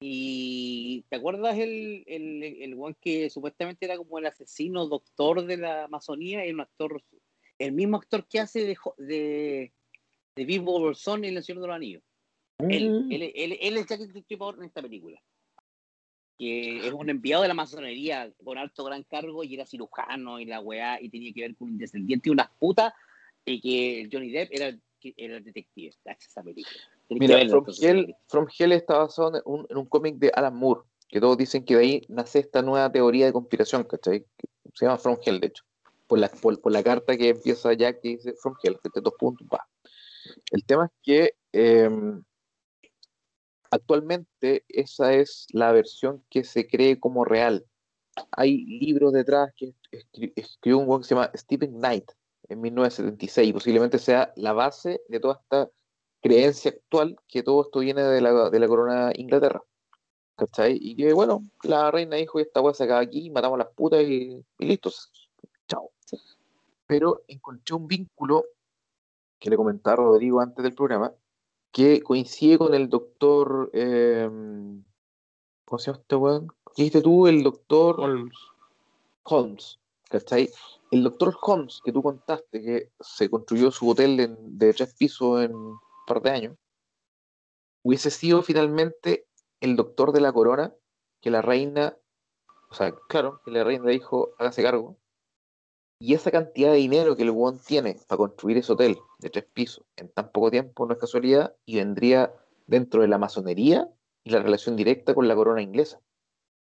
[0.02, 5.56] Y ¿te acuerdas el, el, el one que supuestamente era como el asesino doctor de
[5.56, 6.44] la Amazonía?
[6.44, 7.02] Es un actor,
[7.58, 9.72] el mismo actor que hace de, de
[10.42, 12.04] de Vivo Bolsón en El Señor de los Anillos.
[12.58, 13.12] Él, mm.
[13.12, 15.22] él, él, él, es Jack Stripador en esta película.
[16.40, 20.46] Que es un enviado de la masonería con alto gran cargo y era cirujano y
[20.46, 22.92] la weá y tenía que ver con un descendiente y unas putas
[23.46, 24.76] y que Johnny Depp era,
[25.16, 25.94] era el detective.
[26.06, 26.76] Esa película.
[27.10, 30.82] Mira, From, Hell, From, Hell, está basado en un, en un cómic de Alan Moore,
[31.08, 34.26] que todos dicen que de ahí nace esta nueva teoría de conspiración, ¿cachai?
[34.74, 35.64] Se llama From Hell, de hecho.
[36.08, 39.14] Por la, por, por la carta que empieza Jack que dice From Hell, que dos
[39.20, 39.68] puntos, va.
[40.52, 42.24] El tema es que em,
[43.72, 47.66] actualmente esa es la versión que se cree como real.
[48.32, 49.74] Hay libros detrás que
[50.36, 52.12] escribió un güey que se llama Stephen Knight
[52.50, 55.70] en 1976, posiblemente sea la base de toda esta
[56.22, 59.64] creencia actual que todo esto viene de la, de la corona Inglaterra.
[60.36, 60.78] ¿Cachai?
[60.82, 64.02] Y que bueno, la reina dijo, esta weá se acaba aquí, matamos a las putas
[64.02, 65.12] y, y listos.
[65.68, 65.92] Chao.
[66.88, 68.44] Pero encontré un vínculo
[69.42, 71.14] que le comentaba Rodrigo antes del programa,
[71.72, 73.72] que coincide con el doctor.
[73.74, 74.30] Eh,
[75.66, 76.48] ¿Cómo se llama este weón?
[76.76, 77.28] ¿Qué dijiste tú?
[77.28, 78.00] El doctor.
[78.00, 78.38] Holmes.
[79.24, 80.50] Holmes, ¿cachai?
[80.92, 85.56] El doctor Holmes, que tú contaste, que se construyó su hotel de tres pisos en
[85.56, 86.58] un par de años,
[87.84, 89.26] hubiese sido finalmente
[89.60, 90.74] el doctor de la corona
[91.20, 91.98] que la reina,
[92.70, 94.98] o sea, claro, que la reina dijo, hágase cargo.
[96.04, 99.46] Y esa cantidad de dinero que el weón tiene para construir ese hotel de tres
[99.54, 102.34] pisos en tan poco tiempo no es casualidad y vendría
[102.66, 103.88] dentro de la masonería
[104.24, 106.00] y la relación directa con la corona inglesa.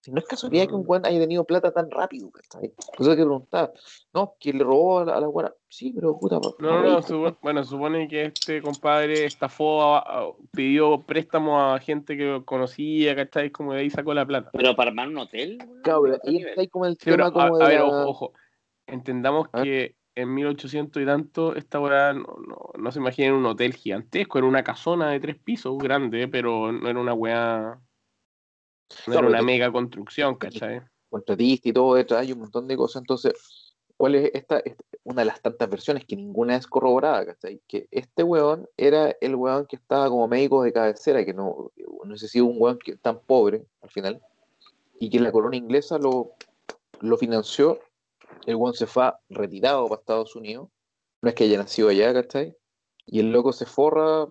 [0.01, 2.73] Si no es casualidad que un weón haya tenido plata tan rápido, ¿cachai?
[2.75, 3.71] Por eso que preguntar,
[4.13, 5.53] no, ¿quién le robó a la, a buena?
[5.69, 6.41] Sí, pero puta.
[6.59, 12.17] No, no, no, bueno, supone que este compadre estafó, a- a- pidió préstamos a gente
[12.17, 13.51] que conocía, ¿cachai?
[13.51, 14.49] Como de ahí sacó la plata.
[14.51, 17.27] Pero para armar un hotel, Claro, ¿a ahí está ahí como el Sí, pero tema
[17.27, 18.33] a, como de a ver, la- ojo, ojo.
[18.87, 23.73] Entendamos que en 1800 y tanto esta weá no, no, no se imagina un hotel
[23.73, 27.79] gigantesco, era una casona de tres pisos grande, pero no era una weá,
[29.07, 30.81] no era una mega construcción, ¿cachai?
[31.09, 33.01] contratista y todo detrás, hay un montón de cosas.
[33.01, 37.25] Entonces, ¿cuál es esta, esta- una de las tantas versiones que ninguna es corroborada?
[37.25, 37.61] ¿cachai?
[37.67, 41.71] Que este weón era el weón que estaba como médico de cabecera, que no,
[42.03, 44.21] no sé si un weón que, tan pobre al final,
[44.99, 46.31] y que la corona inglesa lo,
[47.01, 47.79] lo financió.
[48.45, 50.69] El weón se fue retirado para Estados Unidos,
[51.21, 52.55] no es que haya nacido allá, ¿cachai?
[53.05, 54.27] Y el loco se forra,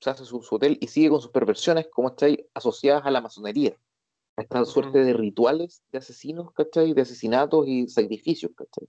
[0.00, 3.20] se hace su, su hotel y sigue con sus perversiones, como estáis asociadas a la
[3.20, 3.76] masonería
[4.36, 6.92] a esta suerte de rituales de asesinos, ¿cachai?
[6.92, 8.88] De asesinatos y sacrificios, ¿cachai?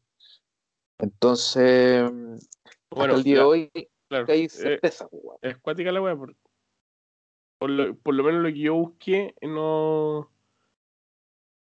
[0.97, 2.09] Entonces,
[2.89, 3.71] Bueno, hasta el día de hoy
[4.07, 5.37] claro, hay eh, certeza, weón.
[5.41, 6.15] es cuática la weá.
[6.15, 6.35] Por,
[7.59, 10.31] por lo, por lo menos lo que yo busqué, no.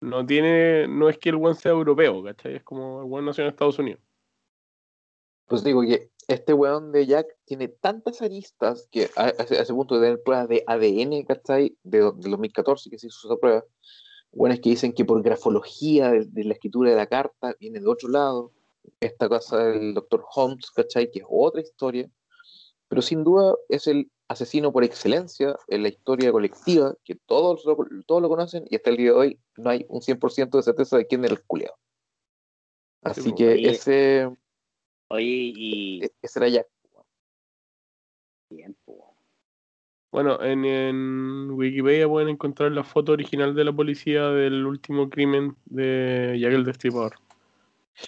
[0.01, 0.87] No tiene.
[0.89, 2.57] No es que el weón sea europeo, ¿cachai?
[2.57, 4.01] Es como el weón nació en Estados Unidos.
[5.47, 9.73] Pues digo que este weón de Jack tiene tantas aristas que a, a a ese
[9.73, 11.77] punto de tener pruebas de ADN, ¿cachai?
[11.83, 13.65] De, del 2014 que se hizo esa prueba.
[14.31, 17.89] Buenos que dicen que por grafología de, de la escritura de la carta viene de
[17.89, 18.53] otro lado.
[19.01, 21.11] Esta cosa del doctor Holmes, ¿cachai?
[21.11, 22.11] Que es otra historia.
[22.89, 27.77] Pero sin duda es el asesino por excelencia en la historia colectiva, que todos lo,
[28.07, 30.97] todos lo conocen y hasta el día de hoy no hay un 100% de certeza
[30.97, 31.77] de quién era el culiado.
[33.03, 33.71] Así que oye.
[33.71, 34.31] ese,
[35.09, 36.67] Oye, y e- ese era Jack.
[38.51, 38.77] bien.
[40.11, 45.57] Bueno, en, en Wikipedia pueden encontrar la foto original de la policía del último crimen
[45.67, 47.17] de Jack el Destripador.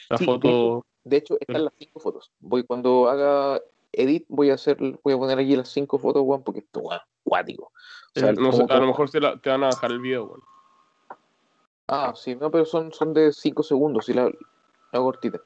[0.08, 0.86] La Sí, foto.
[1.04, 2.30] De hecho, están las cinco fotos.
[2.40, 3.60] Voy cuando haga
[4.02, 7.00] edit, voy a hacer, voy a poner aquí las cinco fotos, weón, porque esto weón,
[7.22, 7.72] cuático.
[8.16, 10.40] O sea, no a lo mejor te, la- te van a bajar el video, weón.
[11.88, 14.24] Ah, sí, no, pero son, son de cinco segundos, y la,
[14.92, 15.40] la cortita.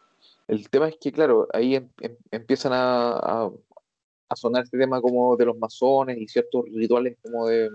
[0.46, 3.50] El tema es que, claro, ahí em- em- empiezan a, a,
[4.28, 7.70] a sonar este tema como de los masones y ciertos rituales como de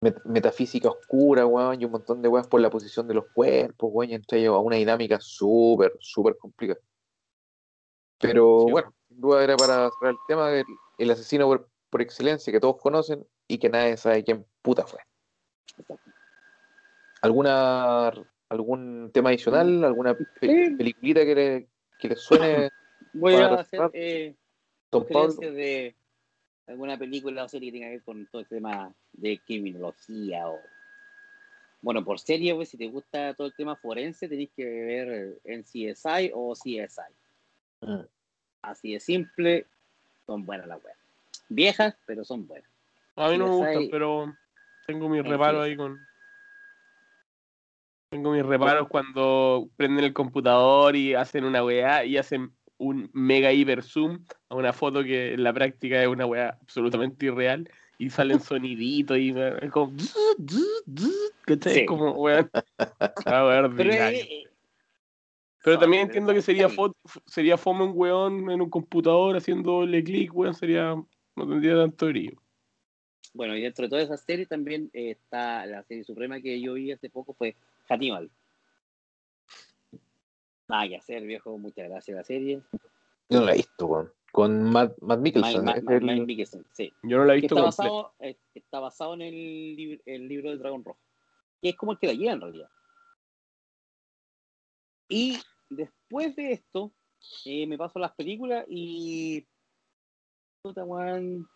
[0.00, 3.90] met- metafísica oscura, weón, y un montón de weas por la posición de los cuerpos,
[3.92, 6.80] weón, y entre ellos a una dinámica súper, súper complicada.
[8.18, 10.66] Pero Sí, bueno, sin duda era para cerrar el tema del
[10.98, 15.00] el asesino por, por excelencia que todos conocen y que nadie sabe quién puta fue.
[17.20, 18.12] ¿Alguna,
[18.48, 19.84] ¿Algún tema adicional?
[19.84, 20.74] ¿Alguna pe- Sí.
[20.76, 21.68] peliculita que le,
[21.98, 22.70] que le suene,
[23.12, 24.34] Voy a hacer eh,
[24.90, 25.94] de
[26.66, 30.62] alguna película o serie que tenga que ver con todo el tema de criminología o
[31.82, 35.64] bueno por serie pues si te gusta todo el tema forense tenéis que ver en
[35.64, 37.12] CSI o CSI
[37.82, 38.06] Mm.
[38.62, 39.66] Así de simple
[40.26, 40.96] son buenas las weas
[41.48, 42.68] viejas pero son buenas
[43.16, 44.36] A mí no me gustan, hay- pero
[44.86, 46.06] tengo mis reparos ahí con.
[48.10, 53.52] Tengo mis reparos cuando prenden el computador y hacen una weá y hacen un mega
[53.52, 58.10] hiper zoom a una foto que en la práctica es una weá absolutamente irreal y
[58.10, 59.92] salen soniditos y es como.
[60.46, 61.12] Sí.
[61.64, 62.48] Es como weá.
[63.24, 64.24] Pero ordinario.
[65.62, 66.68] Eh, Pero son- también entiendo que sería
[67.26, 70.94] sería fome un weón en un computador haciendo doble clic, weón, sería.
[71.34, 72.42] No tendría tanto brillo.
[73.32, 76.74] bueno y dentro de todas esas series también eh, está la serie suprema que yo
[76.74, 77.56] vi hace poco fue
[77.88, 78.30] Hannibal
[80.68, 82.60] nada que hacer viejo muchas gracias a la serie
[83.30, 84.12] Yo no la he visto, weón.
[84.30, 85.64] Con Matt, Matt Mikkelsen.
[85.64, 86.92] Ma- Ma- es Ma- el- Mike Mikkelsen, sí.
[87.02, 90.50] Yo no la he visto está basado, eh, está basado en el, lib- el libro
[90.50, 90.98] del dragón rojo.
[91.62, 92.68] Que es como el que la lleva en realidad.
[95.08, 95.38] Y
[95.76, 96.92] después de esto,
[97.44, 99.46] eh, me paso las películas y.
[100.62, 101.48] Puta, weón.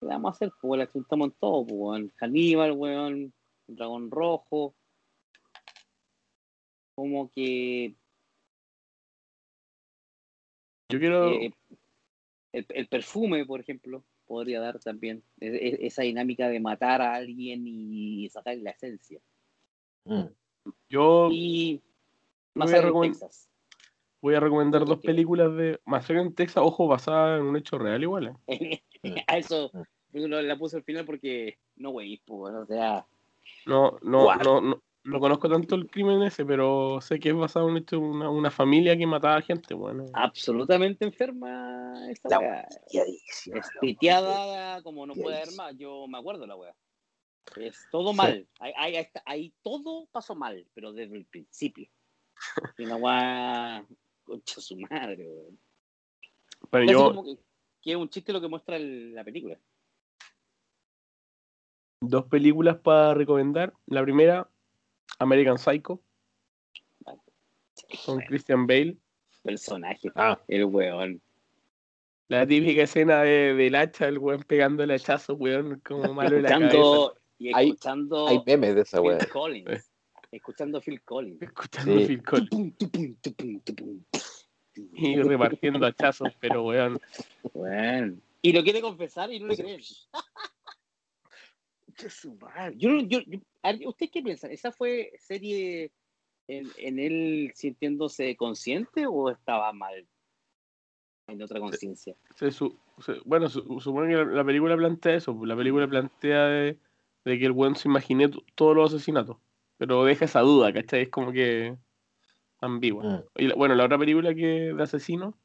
[0.00, 0.52] ¿Qué le vamos a hacer?
[0.60, 2.12] Pues la juntamos en todo, weón.
[2.18, 3.32] Hannibal, weón.
[3.68, 4.74] El dragón rojo.
[6.94, 7.94] Como que.
[10.90, 11.32] Yo quiero.
[11.32, 11.52] eh,
[12.52, 18.28] el, el perfume, por ejemplo, podría dar también esa dinámica de matar a alguien y
[18.28, 19.20] sacar la esencia.
[20.04, 20.26] Mm.
[20.88, 21.82] yo Y
[22.54, 23.48] más a allá recomend- Texas.
[24.20, 28.02] voy a recomendar dos películas de Masacre en Texas, ojo, basada en un hecho real
[28.02, 28.36] igual.
[28.46, 28.82] ¿eh?
[29.26, 29.70] a eso
[30.12, 33.06] la puse al final porque no wey, pues, o sea,
[33.66, 37.66] No, no, no, no, no conozco tanto el crimen ese, pero sé que es basado
[37.66, 40.06] en un hecho una, una familia que mataba gente, bueno.
[40.14, 42.68] absolutamente enferma esta La weá.
[42.86, 43.80] Piteadísima, Es loco.
[43.80, 45.76] piteada como no puede haber más.
[45.76, 46.74] Yo me acuerdo de la weá.
[47.56, 48.46] Es todo mal.
[48.60, 51.88] Ahí, ahí, ahí todo pasó mal, pero desde el principio.
[52.76, 53.86] Y una weá.
[54.24, 55.58] Concha su madre, weón.
[56.70, 57.38] Pero Casi yo, como que,
[57.80, 59.58] que es un chiste lo que muestra el- la película.
[62.00, 63.72] dos películas para recomendar.
[63.86, 64.48] La primera,
[65.18, 66.00] American Psycho,
[68.06, 68.96] con Christian Bale.
[69.42, 71.20] Personaje, Ah, el weón.
[72.28, 76.42] La típica escena de, del hacha, el weón pegando el hachazo, weón, como malo de
[76.42, 77.14] la cabeza.
[77.38, 79.18] Y escuchando hay memes de esa weá.
[79.32, 79.90] Collins.
[80.30, 81.40] Escuchando Phil Collins.
[81.42, 82.06] Escuchando Sí.
[82.06, 84.04] Phil Collins Tupum, tupum, tupum, tupum.
[84.74, 87.00] y repartiendo hachazos, pero weón.
[87.54, 88.16] Bueno.
[88.42, 89.80] Y lo quiere confesar y no le creen.
[91.96, 92.74] Qué su madre.
[92.76, 93.40] Yo, no- yo, yo-
[93.88, 94.48] ¿Usted qué piensa?
[94.48, 95.90] ¿Esa fue serie
[96.46, 100.06] en, en él sintiéndose consciente o estaba mal?
[101.26, 102.14] En otra conciencia.
[102.36, 105.38] Se su- se- bueno, su- supongo que la, la película plantea eso.
[105.44, 106.78] La película plantea de,
[107.24, 109.36] de que el weón se imaginé todos los asesinatos.
[109.78, 111.02] Pero deja esa duda, ¿cachai?
[111.02, 111.76] Es como que
[112.60, 113.04] ambigua.
[113.04, 113.24] Mm.
[113.36, 115.38] Y la- bueno, la otra película que de asesino,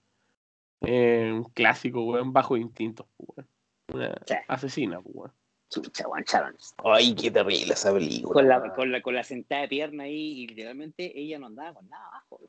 [0.82, 3.48] eh, un clásico, weón, bajo instinto, weón.
[3.94, 4.34] Una Sí.
[4.48, 5.32] asesina, pues, weón.
[5.70, 6.56] Chucha, Juan Sharon.
[6.84, 8.34] Ay, qué terrible esa película.
[8.34, 11.74] Con la, con, la, con la sentada de pierna ahí y literalmente ella no andaba
[11.74, 12.42] con nada abajo.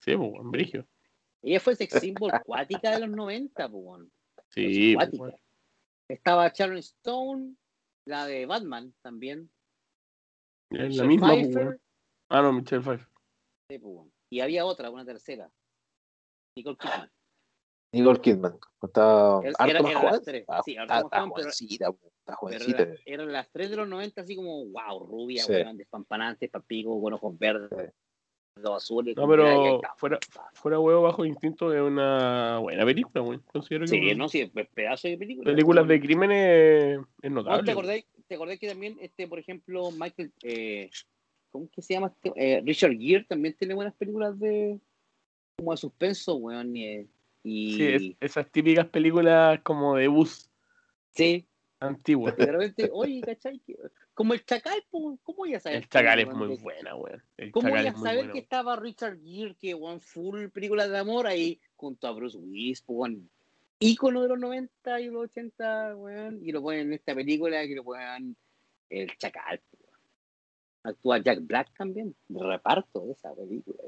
[0.00, 0.86] Sí, pues, weón, brigio.
[1.42, 3.84] Ella fue sex symbol cuática de los 90, pues.
[3.84, 4.10] weón.
[4.48, 5.34] Sí, pues.
[6.08, 7.54] Estaba Sharon Stone,
[8.04, 9.50] la de Batman también.
[10.76, 11.80] Es la misma, Pfeiffer.
[12.30, 13.08] Ah, no, Michelle Pfeiffer.
[13.70, 14.08] sí, pues.
[14.30, 15.50] Y había otra, una tercera.
[16.56, 17.10] Nicole Kidman.
[17.94, 18.58] Nicole Kidman.
[18.82, 20.12] Está Era- harto era- más eran joven.
[20.12, 20.40] las tres.
[20.40, 24.20] Está, Sí, está- harto más está joven, pero- era- eran las tres de los 90,
[24.22, 25.52] así como, wow, rubia, Sí.
[25.52, 27.92] weón, despampanante, papico, con ojos verdes,
[28.56, 29.16] los azules.
[29.16, 30.18] No, pero fuera-
[30.54, 33.42] Fuera huevo bajo instinto es una buena película, weón.
[33.52, 35.50] Considero que Sí, no, sí, es pedazo de película.
[35.50, 37.64] películas de crímenes es ¿No notable.
[37.64, 38.04] ¿Te weón.
[38.34, 40.90] ¿Te acordás que también, este, por ejemplo, Michael, eh,
[41.52, 42.08] ¿cómo que se llama?
[42.08, 42.32] este?
[42.34, 44.80] Eh, Richard Gere también tiene buenas películas de
[45.56, 46.76] como de suspenso, weón.
[46.76, 47.06] Y,
[47.44, 50.50] y- Sí, es- esas típicas películas como de bus
[51.12, 51.46] sí,
[51.78, 52.36] antiguas.
[52.36, 53.62] de repente, oye, ¿cachai?
[54.14, 55.82] Como el Chacal, ¿cómo ya sabes?
[55.82, 57.22] El Chacal es muy buena, weón.
[57.36, 61.28] El ¿Cómo ya saber buena, que estaba Richard Gere, que weón, full películas de amor
[61.28, 63.30] ahí, junto a Bruce Willis, weón,
[63.84, 67.74] ícono de los 90 y los 80, weón, y lo ponen en esta película que
[67.74, 68.36] lo ponen
[68.90, 69.60] el Chacal.
[69.72, 70.00] weón.
[70.84, 73.78] Actúa Jack Black también, reparto de esa película.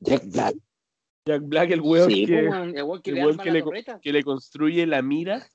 [0.00, 0.56] Jack Black.
[1.26, 3.50] Jack Black, el weón sí, que, weón, el weón que el le weón arma que
[3.50, 4.00] la le co- torreta.
[4.00, 5.46] que le construye la mira,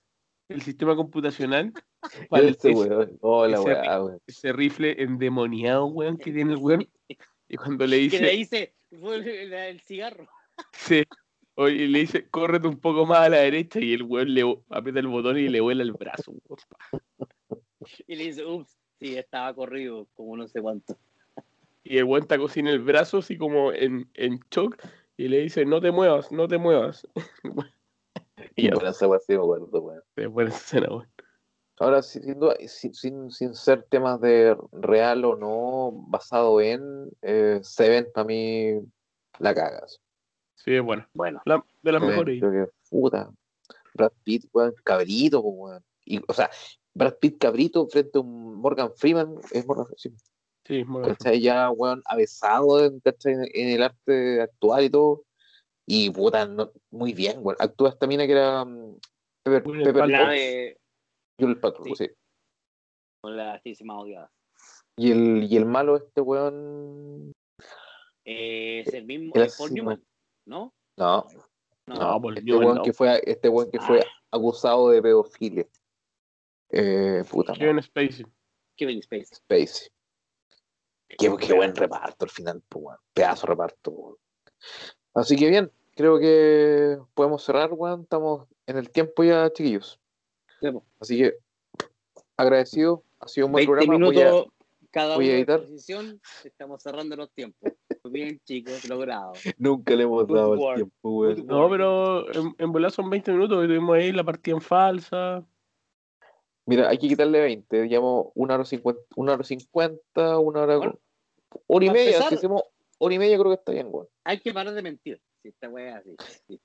[0.50, 1.74] el sistema computacional,
[2.30, 3.18] para Este ese, weón.
[3.22, 3.66] Hola, ese-
[4.00, 4.20] weón.
[4.28, 6.88] ese rifle endemoniado, weón, que tiene el weón.
[7.48, 10.28] Y cuando le Que le dice, dice, fue el, el- el cigarro.
[10.74, 11.04] sí,
[11.56, 15.00] oye, le dice, córrete un poco más a la derecha y el weón le aprieta
[15.00, 16.34] el botón y le vuela el brazo.
[18.08, 20.96] Y le dice, ups, sí, estaba corrido, como no sé cuánto.
[21.84, 24.82] Y el weón está así en el brazo, así como en, en shock,
[25.18, 27.06] y le dice, no te muevas, no te muevas.
[28.56, 30.02] y Y ya, bueno, esa weá sí me acuerdo, weón.
[30.16, 31.10] se escena, weón.
[31.80, 37.10] Ahora, si- sin, duda, sin, sin, sin ser temas de real o no, basado en,
[37.22, 38.80] eh, Seven, para mí,
[39.40, 40.00] la cagas.
[40.56, 41.10] Sí, es buena.
[41.14, 42.42] Bueno, La- de las mejores.
[42.42, 43.30] que, puta.
[43.94, 45.84] Brad Pitt, weón, cabrito, weón.
[46.06, 46.50] Y, o sea,
[46.96, 50.20] Brad Pitt cabrito frente a un Morgan Freeman, es Morgan Freeman,
[50.66, 51.42] sí, Morgan ¿cachai?
[51.42, 55.24] Ya, weón, avesado en, en, en el arte actual y todo.
[55.86, 57.58] Y, puta, no- muy bien, weón.
[57.60, 58.98] Actúa esta mina que era mm,
[59.44, 60.78] Pepper, Pepper de
[61.40, 61.96] Jules Sí.
[61.98, 62.10] sí.
[63.22, 64.32] con la actriz más odiada.
[64.98, 67.32] Y el, y el malo, este weón.
[68.26, 70.04] Eh, es el mismo, eh, Paul Newman,
[70.46, 70.74] ¿no?
[70.98, 71.28] No,
[71.86, 72.82] No, No, Paul este no.
[72.84, 75.68] que fue, este que fue acusado de pedofilia.
[76.70, 78.26] Eh, puta Kevin Spacey.
[78.76, 79.36] Kevin Spacey.
[79.36, 79.90] Spacey.
[81.10, 82.98] Qué, qué buen reparto al final, pues.
[83.14, 84.18] Pedazo de reparto.
[85.14, 88.02] Así que bien, creo que podemos cerrar, weón.
[88.02, 90.00] Estamos en el tiempo ya, chiquillos.
[90.60, 90.70] Sí.
[91.00, 91.38] Así que
[92.38, 93.04] agradecido.
[93.20, 94.06] Ha sido un buen 20 programa.
[94.08, 94.54] Voy a- minutos
[94.92, 95.62] cada voy a editar.
[96.44, 97.72] Estamos cerrando los tiempos.
[98.10, 99.32] Bien, chicos, logrado.
[99.58, 101.10] Nunca le hemos dado el tiempo.
[101.10, 104.62] Good No, pero en, en volar son 20 minutos y tuvimos ahí la partida en
[104.62, 105.46] falsa.
[106.66, 107.82] Mira, hay que quitarle 20.
[107.82, 110.78] Digamos, una hora cincuenta, una hora cincuenta, una hora.
[110.78, 111.00] Bueno,
[111.68, 112.12] hora y media.
[112.12, 112.64] empezar- Si hacemos
[112.98, 114.08] hora y media, creo que está bien, weón.
[114.26, 115.22] Hay que parar de mentir.
[115.42, 116.16] Si esta wea es así.
[116.48, 116.62] Sí.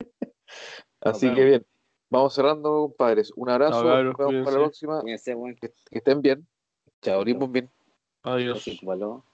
[1.00, 1.66] Así que bien.
[2.10, 3.32] Vamos cerrando, compadres.
[3.36, 3.82] Un abrazo.
[4.04, 5.02] Nos vemos para la próxima.
[5.60, 6.46] Que, que estén bien.
[7.00, 7.70] Chao, bien.
[8.22, 8.64] Adiós.
[8.82, 9.24] Bueno.